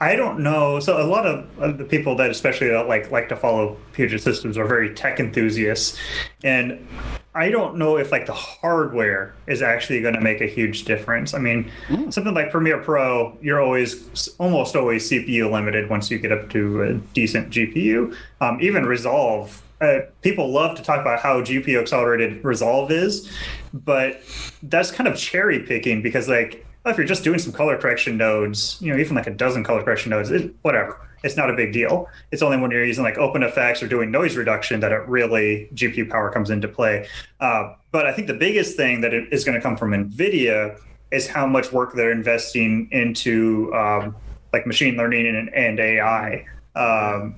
I 0.01 0.17
don't 0.17 0.41
know. 0.41 0.81
So 0.81 1.01
a 1.01 1.07
lot 1.07 1.25
of, 1.25 1.79
the 1.79 1.85
people 1.85 2.15
that 2.17 2.31
especially 2.31 2.71
like 2.73 3.11
like 3.11 3.29
to 3.31 3.37
follow 3.37 3.77
Puget 3.93 4.21
Systems 4.21 4.59
are 4.59 4.67
very 4.67 4.93
tech 4.93 5.19
enthusiasts, 5.19 5.99
and 6.43 6.87
I 7.35 7.49
don't 7.49 7.77
know 7.77 7.97
if 7.97 8.13
like 8.13 8.27
the 8.27 8.35
hardware 8.35 9.35
is 9.47 9.63
actually 9.63 10.03
going 10.03 10.15
to 10.15 10.21
make 10.21 10.43
a 10.43 10.47
huge 10.47 10.85
difference. 10.85 11.33
I 11.33 11.39
mean, 11.39 11.71
mm. 11.89 12.13
something 12.13 12.35
like 12.35 12.51
Premiere 12.51 12.83
Pro, 12.83 13.35
you're 13.41 13.63
always 13.63 14.29
almost 14.39 14.77
always 14.77 15.09
CPU 15.09 15.51
limited 15.51 15.89
once 15.89 16.11
you 16.11 16.19
get 16.19 16.33
up 16.33 16.51
to 16.51 16.83
a 16.83 16.95
decent 17.15 17.51
GPU. 17.51 18.15
Um, 18.43 18.59
even 18.61 18.85
Resolve, 18.85 19.63
uh, 19.81 20.01
people 20.23 20.51
love 20.51 20.77
to 20.77 20.83
talk 20.83 21.01
about 21.01 21.21
how 21.21 21.41
GPU 21.41 21.81
accelerated 21.81 22.45
Resolve 22.45 22.91
is, 22.91 23.31
but 23.73 24.21
that's 24.63 24.91
kind 24.91 25.09
of 25.09 25.17
cherry 25.17 25.61
picking 25.61 26.03
because 26.03 26.29
like 26.29 26.65
well, 26.85 26.93
if 26.93 26.99
you're 26.99 27.07
just 27.07 27.25
doing 27.25 27.39
some 27.39 27.53
color 27.53 27.79
correction 27.79 28.19
nodes, 28.19 28.77
you 28.81 28.93
know, 28.93 28.99
even 28.99 29.17
like 29.17 29.27
a 29.27 29.31
dozen 29.31 29.65
color 29.65 29.83
correction 29.83 30.11
nodes, 30.11 30.31
it, 30.31 30.55
whatever, 30.61 31.01
it's 31.23 31.37
not 31.37 31.49
a 31.49 31.55
big 31.55 31.73
deal. 31.73 32.09
It's 32.31 32.43
only 32.43 32.59
when 32.59 32.71
you're 32.71 32.85
using 32.85 33.03
like 33.03 33.17
OpenFX 33.17 33.83
or 33.83 33.89
doing 33.89 34.11
noise 34.11 34.37
reduction 34.37 34.81
that 34.81 34.93
it 34.93 35.09
really 35.09 35.71
GPU 35.75 36.11
power 36.11 36.31
comes 36.31 36.51
into 36.51 36.69
play. 36.69 37.09
Uh, 37.41 37.75
but 37.91 38.07
I 38.07 38.13
think 38.13 38.29
the 38.29 38.35
biggest 38.35 38.77
thing 38.77 39.01
that 39.01 39.15
is 39.15 39.45
going 39.45 39.55
to 39.55 39.63
come 39.63 39.79
from 39.79 39.93
NVIDIA 39.93 40.79
is 41.11 41.27
how 41.27 41.47
much 41.47 41.73
work 41.73 41.95
they're 41.95 42.13
investing 42.13 42.89
into 42.93 43.73
um, 43.75 44.15
like 44.53 44.67
machine 44.67 44.97
learning 44.97 45.27
and, 45.27 45.55
and 45.55 45.81
AI. 45.81 46.47
Um, 46.77 47.37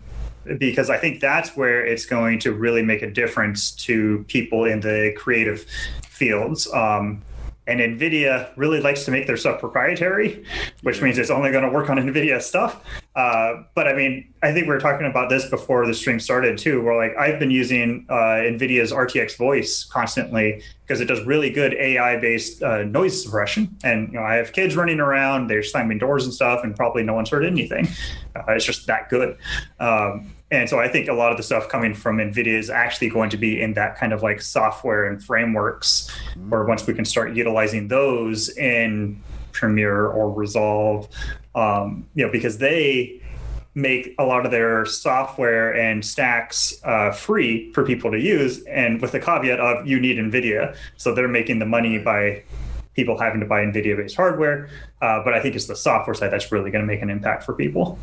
because 0.58 0.90
I 0.90 0.98
think 0.98 1.20
that's 1.20 1.56
where 1.56 1.84
it's 1.84 2.06
going 2.06 2.38
to 2.40 2.52
really 2.52 2.82
make 2.82 3.02
a 3.02 3.10
difference 3.10 3.70
to 3.72 4.24
people 4.28 4.64
in 4.64 4.80
the 4.80 5.14
creative 5.16 5.66
fields. 6.08 6.72
Um, 6.72 7.22
and 7.68 7.80
NVIDIA 7.80 8.50
really 8.56 8.80
likes 8.80 9.04
to 9.06 9.10
make 9.10 9.26
their 9.26 9.36
stuff 9.36 9.58
proprietary, 9.58 10.44
which 10.82 11.02
means 11.02 11.18
it's 11.18 11.30
only 11.30 11.50
going 11.50 11.64
to 11.64 11.70
work 11.70 11.90
on 11.90 11.96
NVIDIA 11.96 12.40
stuff. 12.40 12.84
Uh, 13.16 13.64
but 13.74 13.88
I 13.88 13.94
mean, 13.94 14.32
I 14.42 14.52
think 14.52 14.66
we 14.66 14.74
were 14.74 14.80
talking 14.80 15.06
about 15.06 15.30
this 15.30 15.48
before 15.48 15.86
the 15.86 15.94
stream 15.94 16.20
started 16.20 16.58
too, 16.58 16.82
where 16.82 16.96
like 16.96 17.16
I've 17.16 17.38
been 17.38 17.50
using 17.50 18.06
uh, 18.08 18.14
NVIDIA's 18.14 18.92
RTX 18.92 19.36
voice 19.36 19.84
constantly 19.84 20.62
because 20.82 21.00
it 21.00 21.06
does 21.06 21.24
really 21.24 21.50
good 21.50 21.74
AI 21.74 22.16
based 22.18 22.62
uh, 22.62 22.84
noise 22.84 23.20
suppression. 23.20 23.76
And, 23.82 24.12
you 24.12 24.20
know, 24.20 24.24
I 24.24 24.34
have 24.34 24.52
kids 24.52 24.76
running 24.76 25.00
around, 25.00 25.48
they're 25.48 25.64
slamming 25.64 25.98
doors 25.98 26.24
and 26.24 26.32
stuff, 26.32 26.62
and 26.62 26.76
probably 26.76 27.02
no 27.02 27.14
one's 27.14 27.30
heard 27.30 27.44
anything. 27.44 27.88
Uh, 28.36 28.52
it's 28.52 28.64
just 28.64 28.86
that 28.86 29.08
good. 29.08 29.36
Um, 29.80 30.30
and 30.50 30.68
so 30.68 30.78
I 30.78 30.88
think 30.88 31.08
a 31.08 31.12
lot 31.12 31.32
of 31.32 31.36
the 31.36 31.42
stuff 31.42 31.68
coming 31.68 31.92
from 31.92 32.18
NVIDIA 32.18 32.58
is 32.58 32.70
actually 32.70 33.08
going 33.08 33.30
to 33.30 33.36
be 33.36 33.60
in 33.60 33.74
that 33.74 33.96
kind 33.96 34.12
of 34.12 34.22
like 34.22 34.40
software 34.40 35.04
and 35.06 35.22
frameworks, 35.22 36.08
mm-hmm. 36.30 36.50
where 36.50 36.64
once 36.64 36.86
we 36.86 36.94
can 36.94 37.04
start 37.04 37.34
utilizing 37.34 37.88
those 37.88 38.56
in 38.56 39.20
Premiere 39.52 40.06
or 40.06 40.30
Resolve, 40.30 41.08
um, 41.54 42.06
you 42.14 42.24
know, 42.24 42.30
because 42.30 42.58
they 42.58 43.20
make 43.74 44.14
a 44.18 44.24
lot 44.24 44.46
of 44.46 44.52
their 44.52 44.86
software 44.86 45.74
and 45.74 46.04
stacks 46.04 46.80
uh, 46.84 47.10
free 47.10 47.72
for 47.72 47.84
people 47.84 48.10
to 48.12 48.18
use, 48.18 48.62
and 48.64 49.02
with 49.02 49.12
the 49.12 49.20
caveat 49.20 49.58
of 49.58 49.86
you 49.86 49.98
need 49.98 50.16
NVIDIA. 50.16 50.76
So 50.96 51.12
they're 51.12 51.28
making 51.28 51.58
the 51.58 51.66
money 51.66 51.98
by 51.98 52.42
people 52.94 53.18
having 53.18 53.40
to 53.40 53.46
buy 53.46 53.62
NVIDIA 53.64 53.96
based 53.96 54.16
hardware. 54.16 54.70
Uh, 55.02 55.22
but 55.22 55.34
I 55.34 55.40
think 55.40 55.54
it's 55.54 55.66
the 55.66 55.76
software 55.76 56.14
side 56.14 56.32
that's 56.32 56.50
really 56.50 56.70
going 56.70 56.82
to 56.82 56.86
make 56.86 57.02
an 57.02 57.10
impact 57.10 57.44
for 57.44 57.52
people. 57.52 57.98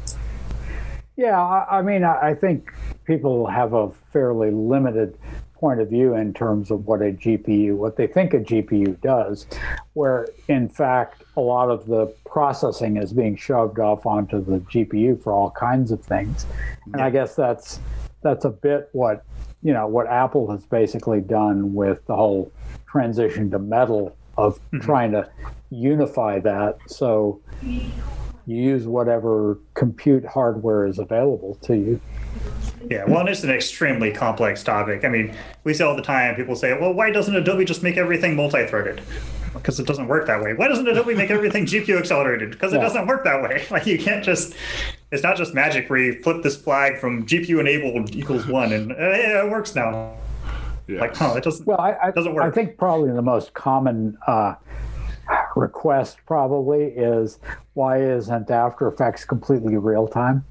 Yeah, 1.15 1.39
I, 1.41 1.79
I 1.79 1.81
mean, 1.81 2.03
I, 2.03 2.29
I 2.29 2.35
think 2.35 2.71
people 3.05 3.47
have 3.47 3.73
a 3.73 3.91
fairly 4.11 4.51
limited 4.51 5.17
point 5.63 5.79
of 5.79 5.89
view 5.89 6.13
in 6.13 6.33
terms 6.33 6.71
of 6.71 6.85
what 6.87 7.01
a 7.01 7.11
GPU, 7.11 7.75
what 7.75 7.95
they 7.95 8.05
think 8.05 8.33
a 8.33 8.39
GPU 8.39 8.99
does, 8.99 9.47
where 9.93 10.27
in 10.49 10.67
fact 10.67 11.23
a 11.37 11.41
lot 11.41 11.69
of 11.69 11.85
the 11.85 12.07
processing 12.25 12.97
is 12.97 13.13
being 13.13 13.37
shoved 13.37 13.79
off 13.79 14.05
onto 14.05 14.43
the 14.43 14.59
GPU 14.59 15.23
for 15.23 15.31
all 15.31 15.51
kinds 15.51 15.91
of 15.91 16.01
things. 16.01 16.45
And 16.91 17.01
I 17.01 17.09
guess 17.09 17.35
that's 17.35 17.79
that's 18.23 18.43
a 18.43 18.49
bit 18.49 18.89
what 18.91 19.23
you 19.61 19.71
know 19.71 19.87
what 19.87 20.07
Apple 20.07 20.51
has 20.51 20.65
basically 20.65 21.21
done 21.21 21.73
with 21.73 22.05
the 22.07 22.15
whole 22.17 22.51
transition 22.85 23.49
to 23.51 23.59
metal 23.59 24.17
of 24.37 24.57
mm-hmm. 24.57 24.79
trying 24.79 25.13
to 25.13 25.29
unify 25.69 26.39
that. 26.39 26.77
So 26.87 27.39
you 28.45 28.57
use 28.57 28.85
whatever 28.85 29.57
compute 29.73 30.25
hardware 30.25 30.85
is 30.85 30.99
available 30.99 31.55
to 31.63 31.75
you. 31.75 32.01
Yeah, 32.89 33.05
well, 33.05 33.25
it's 33.27 33.43
an 33.43 33.49
extremely 33.49 34.11
complex 34.11 34.63
topic. 34.63 35.05
I 35.05 35.09
mean, 35.09 35.33
we 35.63 35.73
say 35.73 35.85
all 35.85 35.95
the 35.95 36.01
time, 36.01 36.35
people 36.35 36.55
say, 36.55 36.77
well, 36.77 36.93
why 36.93 37.11
doesn't 37.11 37.35
Adobe 37.35 37.63
just 37.63 37.83
make 37.83 37.95
everything 37.95 38.35
multi 38.35 38.65
threaded? 38.67 39.01
Because 39.53 39.79
it 39.79 39.87
doesn't 39.87 40.07
work 40.07 40.27
that 40.27 40.41
way. 40.41 40.53
Why 40.53 40.67
doesn't 40.67 40.87
Adobe 40.87 41.15
make 41.15 41.29
everything 41.29 41.65
GPU 41.65 41.97
accelerated? 41.97 42.51
Because 42.51 42.73
it 42.73 42.77
yeah. 42.77 42.81
doesn't 42.81 43.07
work 43.07 43.23
that 43.23 43.41
way. 43.41 43.65
Like, 43.71 43.85
you 43.85 43.97
can't 43.97 44.23
just, 44.23 44.55
it's 45.11 45.23
not 45.23 45.37
just 45.37 45.53
magic 45.53 45.89
where 45.89 45.99
you 45.99 46.21
flip 46.21 46.43
this 46.43 46.57
flag 46.57 46.99
from 46.99 47.25
GPU 47.25 47.59
enabled 47.59 48.15
equals 48.15 48.47
one 48.47 48.73
and 48.73 48.91
uh, 48.91 48.95
yeah, 48.95 49.45
it 49.45 49.49
works 49.49 49.75
now. 49.75 50.15
Yeah. 50.87 50.99
Like, 50.99 51.21
oh, 51.21 51.35
it 51.35 51.43
doesn't, 51.43 51.65
well, 51.65 51.79
I, 51.79 51.95
I, 52.03 52.11
doesn't 52.11 52.33
work. 52.33 52.43
I 52.43 52.51
think 52.51 52.77
probably 52.77 53.11
the 53.11 53.21
most 53.21 53.53
common 53.53 54.17
uh, 54.27 54.55
request 55.55 56.17
probably 56.25 56.85
is 56.85 57.39
why 57.73 58.01
isn't 58.01 58.49
After 58.49 58.87
Effects 58.87 59.25
completely 59.25 59.77
real 59.77 60.07
time? 60.07 60.45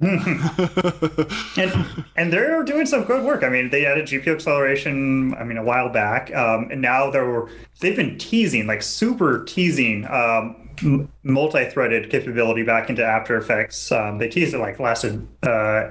and 0.00 1.26
and 2.16 2.32
they're 2.32 2.62
doing 2.62 2.86
some 2.86 3.02
good 3.02 3.24
work. 3.24 3.42
I 3.42 3.48
mean, 3.48 3.70
they 3.70 3.84
added 3.84 4.06
GPU 4.06 4.28
acceleration. 4.28 5.34
I 5.34 5.42
mean, 5.42 5.56
a 5.56 5.64
while 5.64 5.88
back, 5.88 6.32
um, 6.36 6.68
and 6.70 6.80
now 6.80 7.10
they're 7.10 7.48
they've 7.80 7.96
been 7.96 8.16
teasing, 8.16 8.68
like 8.68 8.82
super 8.82 9.42
teasing, 9.44 10.06
um, 10.08 11.08
multi-threaded 11.24 12.10
capability 12.10 12.62
back 12.62 12.88
into 12.88 13.04
After 13.04 13.36
Effects. 13.36 13.90
Um, 13.90 14.18
they 14.18 14.28
teased 14.28 14.54
it 14.54 14.58
like 14.58 14.78
lasted 14.78 15.26
uh, 15.42 15.90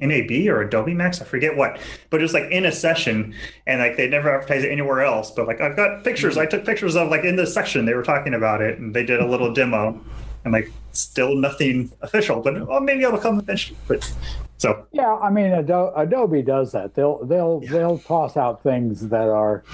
NAB 0.00 0.30
or 0.48 0.62
Adobe 0.62 0.94
Max, 0.94 1.20
I 1.20 1.24
forget 1.24 1.56
what, 1.56 1.78
but 2.10 2.20
it 2.20 2.22
was 2.22 2.34
like 2.34 2.50
in 2.50 2.64
a 2.64 2.72
session 2.72 3.34
and 3.66 3.80
like 3.80 3.96
they 3.96 4.08
never 4.08 4.32
advertised 4.32 4.64
it 4.64 4.70
anywhere 4.70 5.02
else. 5.02 5.30
But 5.30 5.46
like 5.46 5.60
I've 5.60 5.76
got 5.76 6.04
pictures, 6.04 6.36
I 6.36 6.46
took 6.46 6.64
pictures 6.64 6.96
of 6.96 7.08
like 7.08 7.24
in 7.24 7.36
this 7.36 7.52
section 7.52 7.84
they 7.84 7.94
were 7.94 8.02
talking 8.02 8.34
about 8.34 8.60
it 8.60 8.78
and 8.78 8.94
they 8.94 9.04
did 9.04 9.20
a 9.20 9.26
little 9.26 9.52
demo 9.52 10.00
and 10.44 10.52
like 10.52 10.70
still 10.92 11.34
nothing 11.34 11.90
official, 12.02 12.40
but 12.40 12.66
well, 12.66 12.80
maybe 12.80 13.02
it'll 13.02 13.18
come 13.18 13.38
eventually. 13.38 13.78
But 13.86 14.12
so 14.56 14.86
yeah, 14.92 15.14
I 15.14 15.30
mean 15.30 15.52
Adobe, 15.52 15.92
Adobe 15.96 16.42
does 16.42 16.72
that. 16.72 16.94
They'll 16.94 17.24
they'll 17.24 17.60
yeah. 17.62 17.72
they'll 17.72 17.98
toss 17.98 18.36
out 18.36 18.62
things 18.62 19.08
that 19.08 19.28
are 19.28 19.64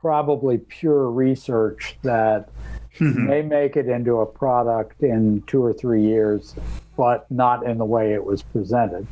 probably 0.00 0.58
pure 0.58 1.10
research 1.10 1.96
that 2.02 2.48
mm-hmm. 2.98 3.26
may 3.26 3.42
make 3.42 3.76
it 3.76 3.88
into 3.88 4.18
a 4.18 4.26
product 4.26 5.02
in 5.02 5.42
two 5.46 5.64
or 5.64 5.72
three 5.72 6.02
years, 6.02 6.54
but 6.96 7.30
not 7.30 7.64
in 7.64 7.78
the 7.78 7.84
way 7.84 8.12
it 8.12 8.24
was 8.24 8.42
presented. 8.42 9.06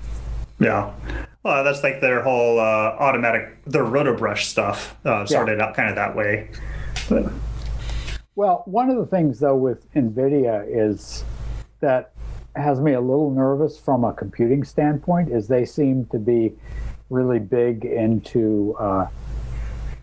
Yeah. 0.60 0.92
Well, 1.42 1.64
that's 1.64 1.82
like 1.82 2.00
their 2.00 2.22
whole 2.22 2.60
uh, 2.60 2.62
automatic, 2.98 3.64
their 3.64 3.84
rotobrush 3.84 4.44
stuff 4.44 4.96
uh, 5.06 5.24
started 5.24 5.58
yeah. 5.58 5.66
out 5.66 5.74
kind 5.74 5.88
of 5.88 5.96
that 5.96 6.14
way. 6.14 6.50
But. 7.08 7.32
Well, 8.36 8.62
one 8.66 8.90
of 8.90 8.96
the 8.96 9.06
things 9.06 9.40
though 9.40 9.56
with 9.56 9.92
NVIDIA 9.94 10.64
is 10.68 11.24
that 11.80 12.12
has 12.56 12.80
me 12.80 12.92
a 12.92 13.00
little 13.00 13.30
nervous 13.30 13.78
from 13.78 14.04
a 14.04 14.12
computing 14.12 14.64
standpoint 14.64 15.30
is 15.30 15.48
they 15.48 15.64
seem 15.64 16.04
to 16.06 16.18
be 16.18 16.52
really 17.08 17.38
big 17.38 17.84
into 17.84 18.76
uh, 18.78 19.06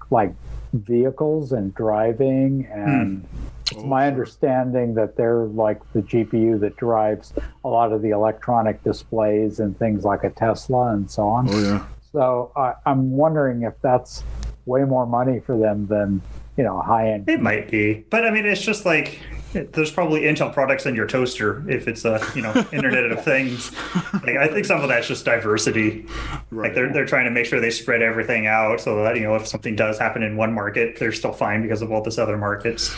like 0.10 0.34
vehicles 0.74 1.52
and 1.52 1.74
driving 1.76 2.68
and 2.72 3.22
hmm. 3.22 3.48
It's 3.72 3.84
my 3.84 4.08
understanding 4.08 4.94
that 4.96 5.18
they're 5.18 5.46
like 5.46 5.82
the 5.94 6.02
GPU 6.02 6.60
that 6.62 6.78
drives 6.78 7.34
a 7.64 7.68
lot 7.68 7.92
of 7.92 8.02
the 8.02 8.12
electronic 8.12 8.84
displays 8.84 9.60
and 9.60 9.78
things 9.78 10.04
like 10.04 10.24
a 10.24 10.30
Tesla 10.30 10.94
and 10.94 11.10
so 11.10 11.28
on. 11.28 11.50
Oh, 11.50 11.60
yeah. 11.60 11.86
So 12.12 12.52
uh, 12.56 12.74
I'm 12.86 13.12
wondering 13.12 13.64
if 13.64 13.74
that's 13.82 14.24
way 14.66 14.84
more 14.84 15.06
money 15.06 15.40
for 15.40 15.58
them 15.58 15.88
than 15.88 16.22
you 16.58 16.64
know 16.64 16.80
a 16.80 16.84
high 16.84 17.12
end. 17.12 17.30
It 17.30 17.42
might 17.42 17.70
be, 17.70 18.06
but 18.10 18.26
I 18.26 18.32
mean, 18.32 18.46
it's 18.46 18.62
just 18.62 18.86
like 18.86 19.20
there's 19.54 19.92
probably 19.92 20.22
Intel 20.22 20.54
products 20.54 20.86
in 20.86 20.96
your 20.96 21.08
toaster 21.08 21.68
if 21.70 21.88
it's 21.88 22.06
a 22.06 22.26
you 22.36 22.42
know 22.42 22.54
Internet 22.72 23.12
of 23.12 23.24
Things. 23.24 23.72
Like 24.14 24.38
I 24.38 24.48
think 24.48 24.66
some 24.66 24.82
of 24.82 24.88
that's 24.88 25.08
just 25.08 25.26
diversity. 25.26 26.06
Right. 26.50 26.68
Like 26.68 26.76
they're 26.76 26.92
they're 26.92 27.06
trying 27.06 27.26
to 27.26 27.32
make 27.32 27.46
sure 27.46 27.60
they 27.60 27.70
spread 27.70 28.02
everything 28.02 28.48
out 28.48 28.82
so 28.82 29.04
that 29.04 29.16
you 29.16 29.24
know 29.24 29.36
if 29.36 29.48
something 29.48 29.76
does 29.76 30.00
happen 30.00 30.24
in 30.24 30.38
one 30.38 30.54
market, 30.54 30.98
they're 31.00 31.12
still 31.12 31.34
fine 31.34 31.62
because 31.62 31.82
of 31.82 31.92
all 31.92 32.02
this 32.02 32.18
other 32.18 32.38
markets. 32.38 32.96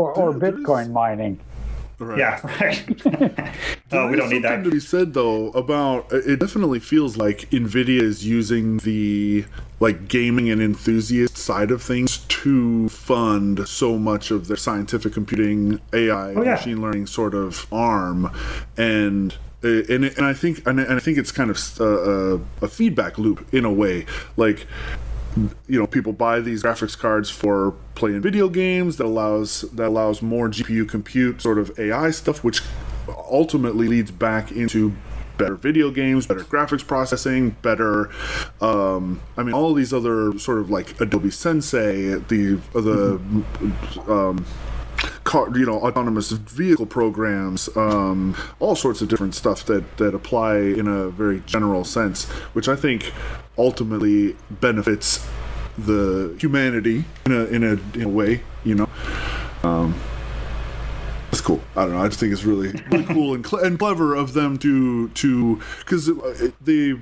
Or 0.00 0.12
or 0.12 0.32
Bitcoin 0.32 0.92
mining. 0.92 1.40
Right. 1.98 2.18
Yeah, 2.18 2.40
right. 2.62 3.54
oh, 3.92 4.08
we 4.08 4.16
don't 4.16 4.30
need 4.30 4.42
that. 4.44 4.64
to 4.64 4.70
be 4.70 4.80
said 4.80 5.12
though 5.12 5.50
about 5.50 6.10
it. 6.10 6.40
Definitely 6.40 6.80
feels 6.80 7.18
like 7.18 7.50
Nvidia 7.50 8.00
is 8.00 8.26
using 8.26 8.78
the 8.78 9.44
like 9.80 10.08
gaming 10.08 10.48
and 10.48 10.62
enthusiast 10.62 11.36
side 11.36 11.70
of 11.70 11.82
things 11.82 12.18
to 12.18 12.88
fund 12.88 13.68
so 13.68 13.98
much 13.98 14.30
of 14.30 14.46
their 14.48 14.56
scientific 14.56 15.12
computing, 15.12 15.78
AI, 15.92 16.34
oh, 16.34 16.42
yeah. 16.42 16.52
machine 16.52 16.80
learning 16.80 17.06
sort 17.06 17.34
of 17.34 17.66
arm, 17.70 18.30
and 18.78 19.36
uh, 19.62 19.82
and 19.90 20.04
and 20.06 20.24
I 20.24 20.32
think 20.32 20.66
and 20.66 20.80
I 20.80 21.00
think 21.00 21.18
it's 21.18 21.32
kind 21.32 21.50
of 21.50 21.58
a, 21.78 21.84
uh, 21.84 22.34
uh, 22.34 22.38
a 22.62 22.68
feedback 22.68 23.18
loop 23.18 23.46
in 23.52 23.66
a 23.66 23.72
way, 23.72 24.06
like 24.38 24.66
you 25.36 25.78
know 25.78 25.86
people 25.86 26.12
buy 26.12 26.40
these 26.40 26.62
graphics 26.62 26.98
cards 26.98 27.30
for 27.30 27.72
playing 27.94 28.20
video 28.20 28.48
games 28.48 28.96
that 28.96 29.04
allows 29.04 29.62
that 29.72 29.86
allows 29.86 30.22
more 30.22 30.48
GPU 30.48 30.88
compute 30.88 31.40
sort 31.40 31.58
of 31.58 31.78
AI 31.78 32.10
stuff 32.10 32.42
which 32.42 32.62
ultimately 33.30 33.88
leads 33.88 34.10
back 34.10 34.52
into 34.52 34.92
better 35.40 35.54
video 35.56 35.90
games, 35.90 36.26
better 36.26 36.44
graphics 36.44 36.86
processing, 36.86 37.50
better. 37.62 38.10
Um, 38.60 39.22
I 39.38 39.42
mean, 39.42 39.54
all 39.54 39.72
these 39.72 39.92
other 39.92 40.38
sort 40.38 40.58
of 40.58 40.70
like 40.70 41.00
Adobe 41.00 41.30
Sensei, 41.30 42.16
the 42.28 42.60
the 42.74 43.20
um, 44.06 44.44
car, 45.24 45.48
you 45.56 45.66
know, 45.66 45.80
autonomous 45.80 46.30
vehicle 46.30 46.86
programs, 46.86 47.68
um, 47.76 48.36
all 48.58 48.76
sorts 48.76 49.00
of 49.00 49.08
different 49.08 49.34
stuff 49.34 49.64
that 49.66 49.96
that 49.98 50.14
apply 50.14 50.56
in 50.58 50.86
a 50.86 51.08
very 51.08 51.40
general 51.46 51.84
sense, 51.84 52.24
which 52.54 52.68
I 52.68 52.76
think 52.76 53.12
ultimately 53.58 54.36
benefits 54.50 55.26
the 55.78 56.36
humanity 56.38 57.04
in 57.26 57.32
a 57.32 57.44
in 57.44 57.64
a, 57.64 57.98
in 57.98 58.02
a 58.02 58.08
way, 58.08 58.42
you 58.64 58.74
know. 58.74 58.88
Um, 59.62 59.94
that's 61.30 61.40
cool. 61.40 61.60
I 61.76 61.82
don't 61.82 61.92
know. 61.92 62.02
I 62.02 62.08
just 62.08 62.18
think 62.18 62.32
it's 62.32 62.44
really 62.44 62.72
really 62.90 63.04
cool 63.14 63.34
and, 63.34 63.46
cl- 63.46 63.62
and 63.64 63.78
clever 63.78 64.14
of 64.14 64.32
them 64.32 64.58
to 64.58 65.08
to 65.08 65.60
because 65.78 66.08
uh, 66.08 66.50
the 66.60 66.98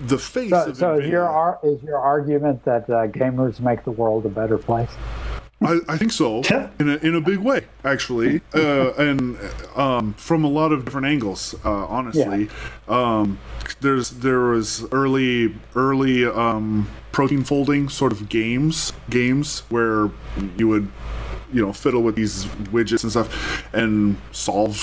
the 0.00 0.18
face. 0.18 0.50
So, 0.50 0.72
so 0.72 0.98
your 0.98 1.58
is 1.62 1.82
your 1.82 1.98
argument 1.98 2.64
that 2.64 2.84
uh, 2.90 3.06
gamers 3.06 3.60
make 3.60 3.84
the 3.84 3.92
world 3.92 4.26
a 4.26 4.30
better 4.30 4.58
place? 4.58 4.90
I, 5.60 5.80
I, 5.88 5.96
think 5.96 6.12
so 6.12 6.42
in 6.78 6.88
a, 6.88 6.96
in 6.98 7.14
a 7.16 7.20
big 7.20 7.38
way 7.38 7.64
actually. 7.84 8.40
Uh, 8.54 8.92
and 8.92 9.38
um, 9.74 10.14
from 10.14 10.44
a 10.44 10.48
lot 10.48 10.72
of 10.72 10.84
different 10.84 11.06
angles 11.06 11.54
uh, 11.64 11.86
honestly. 11.86 12.48
Yeah. 12.88 13.18
um, 13.18 13.38
there's 13.80 14.10
there 14.10 14.40
was 14.40 14.84
early 14.92 15.54
early 15.74 16.24
um, 16.24 16.88
protein 17.12 17.44
folding 17.44 17.88
sort 17.88 18.12
of 18.12 18.28
games 18.28 18.92
games 19.10 19.60
where 19.68 20.10
you 20.56 20.68
would 20.68 20.90
you 21.52 21.64
know 21.64 21.72
fiddle 21.72 22.02
with 22.02 22.14
these 22.14 22.44
widgets 22.72 23.02
and 23.02 23.10
stuff 23.10 23.64
and 23.74 24.16
solve 24.32 24.76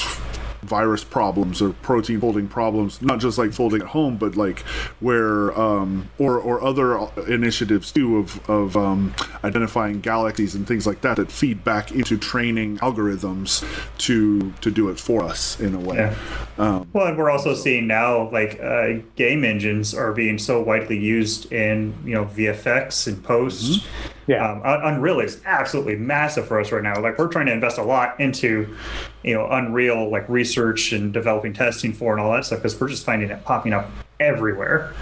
virus 0.66 1.03
problems 1.03 1.61
or 1.61 1.72
protein 1.82 2.20
folding 2.20 2.47
problems, 2.47 3.01
not 3.01 3.20
just 3.20 3.38
like 3.38 3.53
folding 3.53 3.82
at 3.82 3.88
home, 3.88 4.18
but 4.18 4.36
like 4.36 4.59
where 4.99 5.57
um, 5.59 6.09
or 6.18 6.39
or 6.39 6.63
other 6.63 6.97
initiatives 7.28 7.91
too 7.91 8.18
of 8.18 8.49
of 8.49 8.76
um, 8.76 9.13
identifying 9.43 10.01
galaxies 10.01 10.55
and 10.55 10.68
things 10.68 10.86
like 10.86 11.01
that 11.01 11.18
that 11.18 11.32
feed 11.32 11.63
back 11.63 11.91
into 11.91 12.18
training 12.18 12.78
algorithms 12.80 13.63
to 13.97 14.51
to 14.61 14.72
do 14.72 14.89
it 14.89 14.99
for 14.99 15.24
us 15.24 15.59
in 15.59 15.76
a 15.76 15.80
way. 15.80 15.97
Yeah. 15.97 16.16
Um, 16.57 16.88
well, 16.93 17.07
and 17.07 17.18
we're 17.18 17.32
also 17.32 17.53
seeing 17.53 17.88
now 17.88 18.30
like 18.32 18.59
uh, 18.61 18.93
game 19.16 19.43
engines 19.43 19.93
are 19.93 20.13
being 20.13 20.38
so 20.38 20.61
widely 20.61 20.97
used 20.97 21.51
in 21.51 21.93
you 22.05 22.13
know 22.13 22.26
VFX 22.26 23.07
and 23.07 23.24
post. 23.24 23.82
Mm-hmm. 23.82 24.25
Yeah, 24.28 24.52
um, 24.52 24.62
Unreal 24.64 25.20
is 25.20 25.40
absolutely 25.46 25.98
massive 25.98 26.48
for 26.48 26.60
us 26.60 26.72
right 26.72 26.82
now. 26.82 27.00
Like 27.00 27.20
we're 27.20 27.28
trying 27.28 27.46
to 27.46 27.52
invest 27.52 27.78
a 27.78 27.84
lot 27.84 28.20
into, 28.20 28.76
you 29.24 29.36
know, 29.36 29.48
Unreal 29.50 30.10
like 30.10 30.28
research 30.28 30.92
and 30.94 31.14
developing 31.14 31.54
testing 31.54 31.94
for 31.94 32.12
and 32.14 32.22
all 32.22 32.32
that 32.34 32.46
stuff 32.46 32.60
because 32.60 32.80
we're 32.80 32.90
just 32.90 33.06
finding 33.06 33.30
it 33.30 33.44
popping 33.46 33.74
up 33.74 33.90
everywhere. 34.20 34.94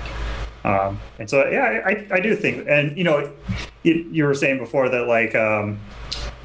Um, 0.66 1.00
and 1.20 1.30
so 1.30 1.48
yeah, 1.50 1.82
I, 1.86 2.08
I 2.12 2.20
do 2.20 2.36
think, 2.36 2.68
and 2.68 2.98
you 2.98 3.04
know, 3.04 3.32
you, 3.84 4.08
you 4.12 4.26
were 4.26 4.34
saying 4.34 4.60
before 4.60 4.90
that 4.90 5.08
like 5.08 5.36
um, 5.36 5.80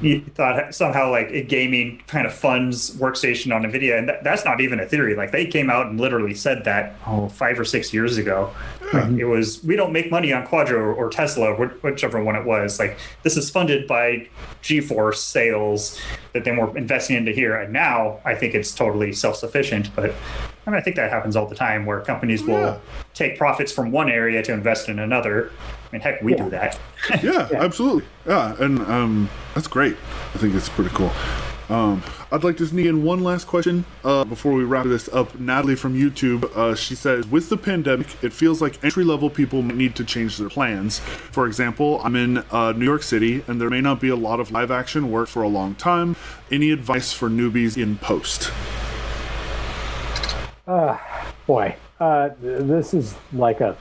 you 0.01 0.21
thought 0.35 0.73
somehow 0.73 1.09
like 1.09 1.29
a 1.31 1.41
gaming 1.41 2.01
kind 2.07 2.25
of 2.25 2.33
funds 2.33 2.95
workstation 2.97 3.53
on 3.53 3.63
nvidia 3.63 3.97
and 3.97 4.07
that, 4.07 4.23
that's 4.23 4.45
not 4.45 4.61
even 4.61 4.79
a 4.79 4.85
theory 4.85 5.15
like 5.15 5.31
they 5.31 5.45
came 5.45 5.69
out 5.69 5.87
and 5.87 5.99
literally 5.99 6.33
said 6.33 6.63
that 6.63 6.95
oh 7.07 7.27
five 7.29 7.59
or 7.59 7.65
six 7.65 7.93
years 7.93 8.17
ago 8.17 8.53
mm-hmm. 8.79 9.19
it 9.19 9.25
was 9.25 9.63
we 9.63 9.75
don't 9.75 9.91
make 9.91 10.09
money 10.09 10.31
on 10.31 10.45
quadro 10.45 10.73
or, 10.73 10.93
or 10.93 11.09
tesla 11.09 11.53
whichever 11.55 12.23
one 12.23 12.35
it 12.35 12.45
was 12.45 12.79
like 12.79 12.97
this 13.23 13.35
is 13.35 13.49
funded 13.49 13.87
by 13.87 14.27
geforce 14.61 15.17
sales 15.17 15.99
that 16.33 16.43
then 16.43 16.57
we're 16.57 16.75
investing 16.77 17.15
into 17.15 17.31
here 17.31 17.55
and 17.55 17.73
now 17.73 18.19
i 18.25 18.33
think 18.33 18.53
it's 18.53 18.73
totally 18.73 19.11
self-sufficient 19.11 19.93
but 19.95 20.13
I 20.69 20.71
mean, 20.71 20.79
I 20.79 20.83
think 20.83 20.97
that 20.97 21.09
happens 21.09 21.35
all 21.35 21.47
the 21.47 21.55
time 21.55 21.87
where 21.87 21.99
companies 22.01 22.43
will 22.43 22.59
yeah. 22.59 22.77
take 23.15 23.39
profits 23.39 23.71
from 23.71 23.91
one 23.91 24.07
area 24.07 24.43
to 24.43 24.53
invest 24.53 24.87
in 24.87 24.99
another. 24.99 25.51
I 25.89 25.95
mean, 25.95 26.01
heck, 26.01 26.21
we 26.21 26.33
yeah. 26.35 26.43
do 26.43 26.49
that. 26.51 26.79
yeah, 27.23 27.47
yeah, 27.51 27.63
absolutely. 27.63 28.05
Yeah, 28.27 28.55
and 28.59 28.79
um, 28.81 29.29
that's 29.55 29.67
great. 29.67 29.97
I 30.35 30.37
think 30.37 30.53
it's 30.53 30.69
pretty 30.69 30.91
cool. 30.93 31.11
Um, 31.69 32.03
I'd 32.31 32.43
like 32.43 32.57
to 32.57 32.65
sneak 32.65 32.87
in 32.87 33.03
one 33.03 33.23
last 33.23 33.45
question 33.45 33.85
uh, 34.03 34.23
before 34.23 34.53
we 34.53 34.63
wrap 34.63 34.85
this 34.85 35.07
up. 35.09 35.39
Natalie 35.39 35.75
from 35.75 35.93
YouTube, 35.93 36.45
uh, 36.55 36.75
she 36.75 36.95
says, 36.95 37.27
with 37.27 37.49
the 37.49 37.57
pandemic, 37.57 38.07
it 38.23 38.33
feels 38.33 38.59
like 38.61 38.83
entry 38.83 39.03
level 39.03 39.29
people 39.29 39.61
need 39.61 39.95
to 39.95 40.03
change 40.03 40.37
their 40.37 40.49
plans. 40.49 40.99
For 40.99 41.45
example, 41.45 42.01
I'm 42.03 42.15
in 42.15 42.39
uh, 42.51 42.73
New 42.73 42.85
York 42.85 43.03
City, 43.03 43.43
and 43.47 43.61
there 43.61 43.69
may 43.69 43.81
not 43.81 44.01
be 44.01 44.09
a 44.09 44.15
lot 44.15 44.39
of 44.39 44.51
live 44.51 44.71
action 44.71 45.11
work 45.11 45.27
for 45.27 45.43
a 45.43 45.47
long 45.47 45.75
time. 45.75 46.15
Any 46.51 46.71
advice 46.71 47.13
for 47.13 47.29
newbies 47.29 47.81
in 47.81 47.97
post? 47.97 48.51
Uh, 50.67 50.97
boy, 51.45 51.75
uh, 51.99 52.29
this 52.39 52.93
is 52.93 53.15
like 53.33 53.61
a 53.61 53.77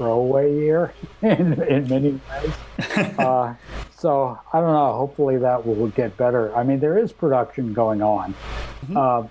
throwaway 0.00 0.54
year 0.54 0.94
in, 1.22 1.62
in 1.62 1.88
many 1.88 2.10
ways. 2.12 2.54
Uh, 3.18 3.54
so 3.94 4.38
I 4.54 4.60
don't 4.60 4.72
know. 4.72 4.94
Hopefully 4.94 5.36
that 5.36 5.66
will 5.66 5.88
get 5.88 6.16
better. 6.16 6.56
I 6.56 6.62
mean, 6.62 6.80
there 6.80 6.98
is 6.98 7.12
production 7.12 7.74
going 7.74 8.00
on. 8.00 8.32
Mm-hmm. 8.32 8.96
Uh, 8.96 9.28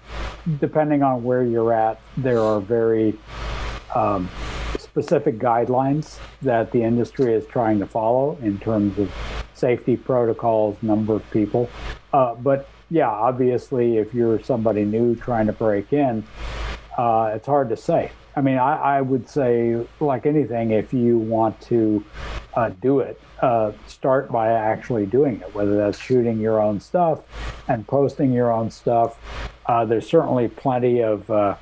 depending 0.60 1.02
on 1.02 1.24
where 1.24 1.44
you're 1.44 1.74
at, 1.74 2.00
there 2.16 2.40
are 2.40 2.62
very 2.62 3.18
um, 3.96 4.30
specific 4.78 5.40
guidelines 5.40 6.20
that 6.44 6.72
the 6.72 6.84
industry 6.84 7.34
is 7.34 7.48
trying 7.48 7.80
to 7.80 7.88
follow 7.88 8.38
in 8.44 8.60
terms 8.60 9.00
of 9.00 9.12
safety 9.56 9.98
protocols, 9.98 10.78
number 10.84 11.16
of 11.16 11.32
people. 11.32 11.68
Uh, 12.14 12.36
but 12.36 12.70
yeah, 12.92 13.10
obviously, 13.10 13.98
if 13.98 14.14
you're 14.14 14.40
somebody 14.44 14.86
new 14.86 15.16
trying 15.16 15.48
to 15.48 15.54
break 15.54 15.92
in, 15.92 16.24
uh, 16.98 17.32
it's 17.34 17.48
hard 17.48 17.70
to 17.70 17.78
say. 17.78 18.12
I 18.40 18.42
mean, 18.42 18.58
I, 18.58 19.00
I, 19.00 19.02
would 19.02 19.28
say, 19.28 19.86
like 20.00 20.26
anything, 20.26 20.72
if 20.72 20.94
you 20.94 21.18
want 21.18 21.60
to 21.64 22.06
uh, 22.54 22.70
do 22.82 23.02
it, 23.02 23.20
uh, 23.42 23.74
start 23.86 24.32
by 24.32 24.54
actually 24.54 25.06
doing 25.08 25.42
it, 25.42 25.54
whether 25.54 25.76
that's 25.76 26.00
shooting 26.00 26.40
your 26.40 26.62
own 26.62 26.80
stuff 26.80 27.20
and 27.68 27.86
posting 27.86 28.32
your 28.32 28.50
own 28.50 28.72
stuff. 28.72 29.20
Uh, 29.66 29.84
there's 29.84 30.08
certainly 30.08 30.48
plenty 30.48 31.02
of 31.04 31.30
uh, 31.30 31.58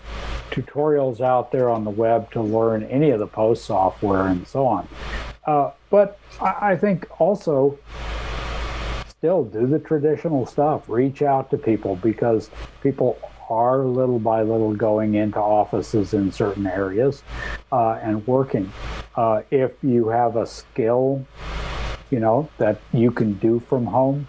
tutorials 0.52 1.20
out 1.20 1.52
there 1.52 1.68
on 1.68 1.84
the 1.84 1.90
web 1.90 2.30
to 2.34 2.44
learn 2.44 2.84
any 2.84 3.10
of 3.10 3.18
the 3.18 3.26
post 3.26 3.66
software 3.66 4.28
and 4.28 4.48
so 4.48 4.68
on. 4.68 4.88
Uh, 5.48 5.72
but 5.90 6.20
I, 6.40 6.74
I 6.74 6.78
think 6.78 7.08
also 7.20 7.80
still 9.10 9.46
do 9.46 9.66
the 9.66 9.80
traditional 9.80 10.46
stuff. 10.46 10.88
Reach 10.88 11.24
out 11.24 11.50
to 11.50 11.58
people 11.58 11.96
because 11.96 12.52
people 12.84 13.18
are 13.50 13.84
little 13.86 14.20
by 14.20 14.42
little 14.42 14.74
going 14.74 15.16
into 15.16 15.40
offices 15.40 16.14
in 16.14 16.32
certain 16.32 16.68
areas 16.68 17.24
uh, 17.72 18.00
and 18.04 18.26
working. 18.28 18.72
Uh, 19.16 19.42
if 19.52 19.72
you 19.82 20.10
have 20.10 20.36
a 20.36 20.46
skill, 20.46 21.26
you 22.10 22.20
know, 22.20 22.50
that 22.58 22.80
you 22.94 23.12
can 23.12 23.34
do 23.34 23.60
from 23.60 23.86
home, 23.86 24.28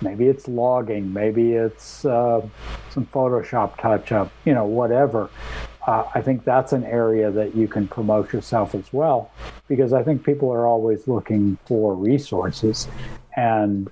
maybe 0.00 0.26
it's 0.26 0.48
logging, 0.48 1.12
maybe 1.12 1.52
it's 1.52 2.04
uh, 2.04 2.40
some 2.90 3.06
Photoshop 3.06 3.78
touch 3.78 4.12
up, 4.12 4.30
you 4.44 4.52
know, 4.52 4.64
whatever. 4.64 5.30
Uh, 5.86 6.04
I 6.14 6.22
think 6.22 6.44
that's 6.44 6.72
an 6.72 6.84
area 6.84 7.30
that 7.30 7.54
you 7.54 7.68
can 7.68 7.86
promote 7.86 8.32
yourself 8.32 8.74
as 8.74 8.92
well, 8.92 9.30
because 9.68 9.92
I 9.92 10.02
think 10.02 10.24
people 10.24 10.50
are 10.50 10.66
always 10.66 11.06
looking 11.06 11.58
for 11.66 11.94
resources. 11.94 12.88
And, 13.36 13.90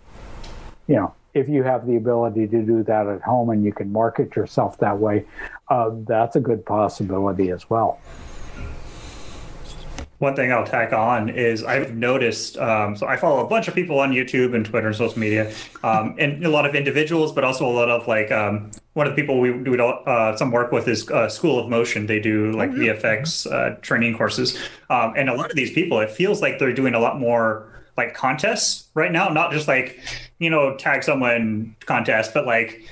you 0.87 0.97
know, 0.97 1.15
if 1.35 1.49
you 1.49 1.63
have 1.63 1.87
the 1.87 1.97
ability 1.97 2.47
to 2.49 2.63
do 2.63 2.83
that 2.85 3.07
at 3.07 3.23
home 3.23 3.51
and 3.51 3.65
you 3.65 3.73
can 3.73 3.91
market 3.91 4.37
yourself 4.37 4.79
that 4.79 4.99
way, 4.99 5.25
uh, 5.69 5.91
that's 6.07 6.37
a 6.37 6.41
good 6.41 6.65
possibility 6.65 7.51
as 7.51 7.69
well. 7.71 7.99
one 10.19 10.37
thing 10.37 10.53
I'll 10.53 10.65
tack 10.65 10.93
on 10.93 11.31
is 11.31 11.65
I've 11.65 11.97
noticed. 11.97 12.57
Um, 12.57 12.95
so 12.97 13.09
I 13.09 13.17
follow 13.17 13.45
a 13.45 13.49
bunch 13.49 13.67
of 13.67 13.75
people 13.75 13.99
on 13.99 14.13
YouTube 14.13 14.55
and 14.55 14.65
Twitter 14.65 14.87
and 14.87 14.95
social 14.95 15.19
media, 15.19 15.53
um, 15.83 16.15
and 16.17 16.47
a 16.47 16.49
lot 16.49 16.65
of 16.65 16.77
individuals, 16.77 17.33
but 17.33 17.43
also 17.43 17.67
a 17.67 17.75
lot 17.75 17.89
of 17.89 18.07
like 18.07 18.31
um, 18.31 18.71
one 18.93 19.09
of 19.09 19.17
the 19.17 19.21
people 19.21 19.41
we 19.41 19.53
do 19.53 19.81
uh, 19.83 20.37
some 20.37 20.53
work 20.53 20.71
with 20.71 20.87
is 20.87 21.11
uh, 21.11 21.29
School 21.29 21.59
of 21.59 21.69
Motion. 21.69 22.07
They 22.07 22.21
do 22.21 22.53
like 22.53 22.71
oh. 22.71 22.75
VFX 22.75 23.51
uh, 23.51 23.81
training 23.81 24.17
courses, 24.17 24.57
um, 24.91 25.15
and 25.17 25.29
a 25.29 25.35
lot 25.35 25.51
of 25.51 25.57
these 25.57 25.73
people, 25.73 25.99
it 25.99 26.11
feels 26.11 26.41
like 26.41 26.59
they're 26.61 26.73
doing 26.73 26.95
a 26.95 27.01
lot 27.01 27.19
more 27.19 27.72
like 27.97 28.15
contests 28.15 28.89
right 28.95 29.13
now, 29.13 29.29
not 29.29 29.53
just 29.53 29.69
like 29.69 30.01
you 30.39 30.51
know 30.51 30.77
tag 30.77 31.03
someone 31.03 31.77
contest, 31.81 32.33
but 32.35 32.47
like 32.47 32.83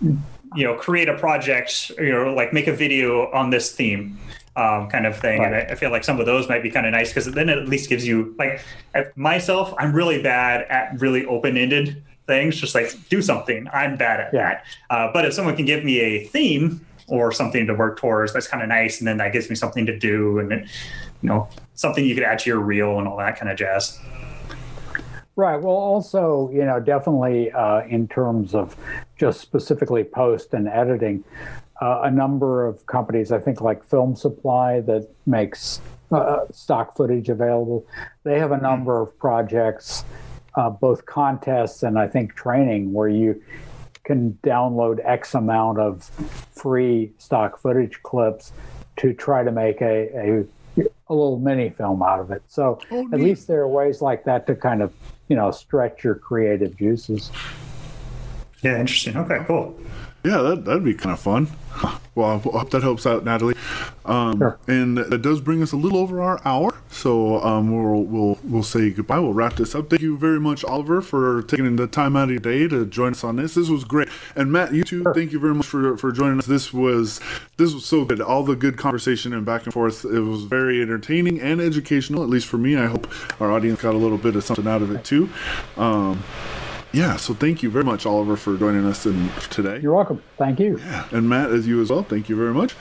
you 0.00 0.64
know 0.64 0.74
create 0.74 1.08
a 1.08 1.16
project, 1.16 1.90
you 1.98 2.12
know 2.12 2.32
like 2.34 2.52
make 2.52 2.66
a 2.66 2.72
video 2.72 3.30
on 3.32 3.50
this 3.50 3.72
theme 3.72 4.18
um, 4.56 4.88
kind 4.88 5.06
of 5.06 5.18
thing. 5.18 5.40
Right. 5.40 5.46
And 5.46 5.70
I, 5.70 5.72
I, 5.72 5.74
feel 5.74 5.90
like 5.90 6.04
some 6.04 6.20
of 6.20 6.26
those 6.26 6.48
might 6.48 6.62
be 6.62 6.70
kind 6.70 6.86
of 6.86 6.92
nice 6.92 7.08
because 7.08 7.26
then 7.26 7.48
it 7.48 7.58
at 7.58 7.68
least 7.68 7.88
gives 7.88 8.06
you 8.06 8.34
like 8.38 8.60
myself. 9.16 9.72
I'm 9.78 9.94
really 9.94 10.22
bad 10.22 10.62
at 10.68 11.00
really 11.00 11.24
open 11.26 11.56
ended 11.56 12.02
things. 12.26 12.60
Just 12.60 12.74
like 12.74 12.92
do 13.08 13.22
something. 13.22 13.66
I'm 13.72 13.96
bad 13.96 14.20
at 14.20 14.34
yeah. 14.34 14.40
that. 14.40 14.64
Uh, 14.90 15.12
but 15.12 15.24
if 15.24 15.32
someone 15.32 15.56
can 15.56 15.64
give 15.64 15.84
me 15.84 16.00
a 16.00 16.24
theme 16.26 16.84
or 17.08 17.32
something 17.32 17.66
to 17.66 17.74
work 17.74 17.98
towards, 17.98 18.32
that's 18.32 18.46
kind 18.46 18.62
of 18.62 18.68
nice. 18.68 18.98
And 18.98 19.08
then 19.08 19.16
that 19.18 19.32
gives 19.32 19.48
me 19.48 19.56
something 19.56 19.86
to 19.86 19.98
do, 19.98 20.38
and 20.38 20.50
you 20.50 21.28
know 21.28 21.48
something 21.74 22.04
you 22.04 22.14
could 22.14 22.24
add 22.24 22.38
to 22.40 22.50
your 22.50 22.60
reel 22.60 22.98
and 22.98 23.08
all 23.08 23.16
that 23.18 23.38
kind 23.38 23.50
of 23.50 23.56
jazz. 23.56 23.98
Right. 25.34 25.56
Well, 25.56 25.74
also, 25.74 26.50
you 26.52 26.64
know, 26.64 26.78
definitely 26.78 27.50
uh, 27.52 27.82
in 27.86 28.06
terms 28.06 28.54
of 28.54 28.76
just 29.16 29.40
specifically 29.40 30.04
post 30.04 30.52
and 30.52 30.68
editing, 30.68 31.24
uh, 31.80 32.02
a 32.04 32.10
number 32.10 32.66
of 32.66 32.84
companies, 32.86 33.32
I 33.32 33.38
think 33.38 33.60
like 33.60 33.82
Film 33.82 34.14
Supply, 34.14 34.80
that 34.80 35.08
makes 35.24 35.80
uh, 36.10 36.40
stock 36.52 36.96
footage 36.96 37.30
available. 37.30 37.86
They 38.24 38.38
have 38.38 38.52
a 38.52 38.56
mm-hmm. 38.56 38.62
number 38.62 39.00
of 39.00 39.18
projects, 39.18 40.04
uh, 40.54 40.68
both 40.68 41.06
contests 41.06 41.82
and 41.82 41.98
I 41.98 42.08
think 42.08 42.34
training, 42.34 42.92
where 42.92 43.08
you 43.08 43.42
can 44.04 44.38
download 44.42 45.00
X 45.02 45.34
amount 45.34 45.78
of 45.78 46.04
free 46.54 47.12
stock 47.16 47.58
footage 47.58 48.02
clips 48.02 48.52
to 48.98 49.14
try 49.14 49.42
to 49.42 49.50
make 49.50 49.80
a, 49.80 50.10
a 50.14 50.44
a 51.08 51.14
little 51.14 51.38
mini 51.38 51.68
film 51.68 52.02
out 52.02 52.20
of 52.20 52.30
it. 52.30 52.42
So 52.48 52.78
oh, 52.90 53.08
at 53.12 53.20
least 53.20 53.46
there 53.46 53.60
are 53.60 53.68
ways 53.68 54.00
like 54.00 54.24
that 54.24 54.46
to 54.46 54.54
kind 54.54 54.80
of, 54.80 54.92
you 55.32 55.36
know, 55.36 55.50
stretch 55.50 56.04
your 56.04 56.14
creative 56.14 56.76
juices. 56.76 57.30
Yeah, 58.60 58.78
interesting. 58.78 59.16
Okay, 59.16 59.42
cool. 59.46 59.80
Yeah, 60.24 60.42
that, 60.42 60.66
that'd 60.66 60.84
be 60.84 60.92
kind 60.92 61.14
of 61.14 61.20
fun. 61.20 61.48
Well, 62.14 62.28
I 62.28 62.38
hope 62.58 62.70
that 62.70 62.82
helps 62.82 63.06
out, 63.06 63.24
Natalie. 63.24 63.54
Um, 64.04 64.38
sure. 64.38 64.58
And 64.68 64.98
that 64.98 65.22
does 65.22 65.40
bring 65.40 65.62
us 65.62 65.72
a 65.72 65.76
little 65.76 65.98
over 65.98 66.20
our 66.20 66.40
hour, 66.44 66.74
so 66.90 67.42
um, 67.42 67.72
we'll 67.72 68.02
we'll 68.02 68.38
we'll 68.44 68.62
say 68.62 68.90
goodbye. 68.90 69.18
We'll 69.18 69.32
wrap 69.32 69.56
this 69.56 69.74
up. 69.74 69.88
Thank 69.88 70.02
you 70.02 70.18
very 70.18 70.38
much, 70.38 70.62
Oliver, 70.62 71.00
for 71.00 71.42
taking 71.42 71.76
the 71.76 71.86
time 71.86 72.14
out 72.14 72.24
of 72.24 72.30
your 72.30 72.38
day 72.40 72.68
to 72.68 72.84
join 72.84 73.12
us 73.12 73.24
on 73.24 73.36
this. 73.36 73.54
This 73.54 73.70
was 73.70 73.84
great. 73.84 74.08
And 74.36 74.52
Matt, 74.52 74.74
you 74.74 74.84
too. 74.84 75.04
Sure. 75.04 75.14
Thank 75.14 75.32
you 75.32 75.38
very 75.38 75.54
much 75.54 75.64
for 75.64 75.96
for 75.96 76.12
joining 76.12 76.38
us. 76.38 76.44
This 76.44 76.70
was 76.70 77.18
this 77.56 77.72
was 77.72 77.86
so 77.86 78.04
good. 78.04 78.20
All 78.20 78.42
the 78.42 78.56
good 78.56 78.76
conversation 78.76 79.32
and 79.32 79.46
back 79.46 79.64
and 79.64 79.72
forth. 79.72 80.04
It 80.04 80.20
was 80.20 80.44
very 80.44 80.82
entertaining 80.82 81.40
and 81.40 81.62
educational. 81.62 82.22
At 82.22 82.28
least 82.28 82.46
for 82.46 82.58
me. 82.58 82.76
I 82.76 82.86
hope 82.86 83.10
our 83.40 83.50
audience 83.50 83.80
got 83.80 83.94
a 83.94 83.98
little 83.98 84.18
bit 84.18 84.36
of 84.36 84.44
something 84.44 84.66
out 84.66 84.82
of 84.82 84.90
it 84.90 85.02
too. 85.02 85.30
Um, 85.78 86.22
yeah, 86.92 87.16
so 87.16 87.32
thank 87.32 87.62
you 87.62 87.70
very 87.70 87.84
much, 87.84 88.04
Oliver, 88.04 88.36
for 88.36 88.56
joining 88.56 88.84
us 88.84 89.06
in, 89.06 89.30
today. 89.50 89.80
You're 89.80 89.94
welcome. 89.94 90.22
Thank 90.36 90.60
you. 90.60 90.78
Yeah, 90.78 91.08
and 91.12 91.28
Matt, 91.28 91.50
as 91.50 91.66
you 91.66 91.80
as 91.80 91.90
well, 91.90 92.02
thank 92.02 92.28
you 92.28 92.36
very 92.36 92.52
much. 92.52 92.74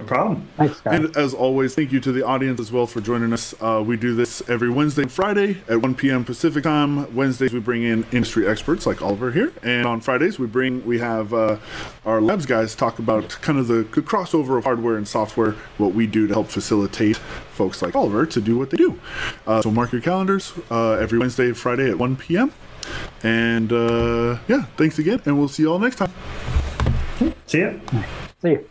No 0.00 0.06
problem. 0.06 0.48
Thanks, 0.56 0.80
guys. 0.80 0.94
And 0.94 1.16
as 1.16 1.34
always, 1.34 1.74
thank 1.74 1.92
you 1.92 2.00
to 2.00 2.12
the 2.12 2.22
audience 2.24 2.60
as 2.60 2.72
well 2.72 2.86
for 2.86 3.00
joining 3.00 3.32
us. 3.32 3.54
Uh, 3.60 3.82
we 3.84 3.96
do 3.96 4.14
this 4.14 4.42
every 4.48 4.70
Wednesday 4.70 5.02
and 5.02 5.12
Friday 5.12 5.62
at 5.68 5.82
1 5.82 5.94
p.m. 5.96 6.24
Pacific 6.24 6.62
time. 6.62 7.14
Wednesdays 7.14 7.52
we 7.52 7.60
bring 7.60 7.82
in 7.82 8.04
industry 8.12 8.46
experts 8.46 8.86
like 8.86 9.02
Oliver 9.02 9.30
here, 9.30 9.52
and 9.62 9.86
on 9.86 10.00
Fridays 10.00 10.38
we 10.38 10.46
bring 10.46 10.84
we 10.86 10.98
have 10.98 11.34
uh, 11.34 11.58
our 12.06 12.20
labs 12.20 12.46
guys 12.46 12.74
talk 12.74 12.98
about 12.98 13.28
kind 13.42 13.58
of 13.58 13.68
the, 13.68 13.82
the 13.94 14.02
crossover 14.02 14.56
of 14.58 14.64
hardware 14.64 14.96
and 14.96 15.06
software, 15.06 15.52
what 15.78 15.94
we 15.94 16.06
do 16.06 16.26
to 16.26 16.34
help 16.34 16.48
facilitate 16.48 17.16
folks 17.16 17.82
like 17.82 17.94
Oliver 17.94 18.24
to 18.26 18.40
do 18.40 18.56
what 18.56 18.70
they 18.70 18.76
do. 18.76 18.98
Uh, 19.46 19.60
so 19.60 19.70
mark 19.70 19.92
your 19.92 20.00
calendars 20.00 20.52
uh, 20.70 20.92
every 20.92 21.18
Wednesday 21.18 21.46
and 21.46 21.56
Friday 21.56 21.90
at 21.90 21.98
1 21.98 22.16
p.m. 22.16 22.52
And 23.22 23.72
uh, 23.72 24.38
yeah, 24.48 24.62
thanks 24.76 24.98
again, 24.98 25.20
and 25.24 25.38
we'll 25.38 25.48
see 25.48 25.62
you 25.62 25.72
all 25.72 25.78
next 25.78 25.96
time. 25.96 26.12
See 27.46 27.60
ya. 27.60 27.72
See 28.40 28.50
you. 28.50 28.68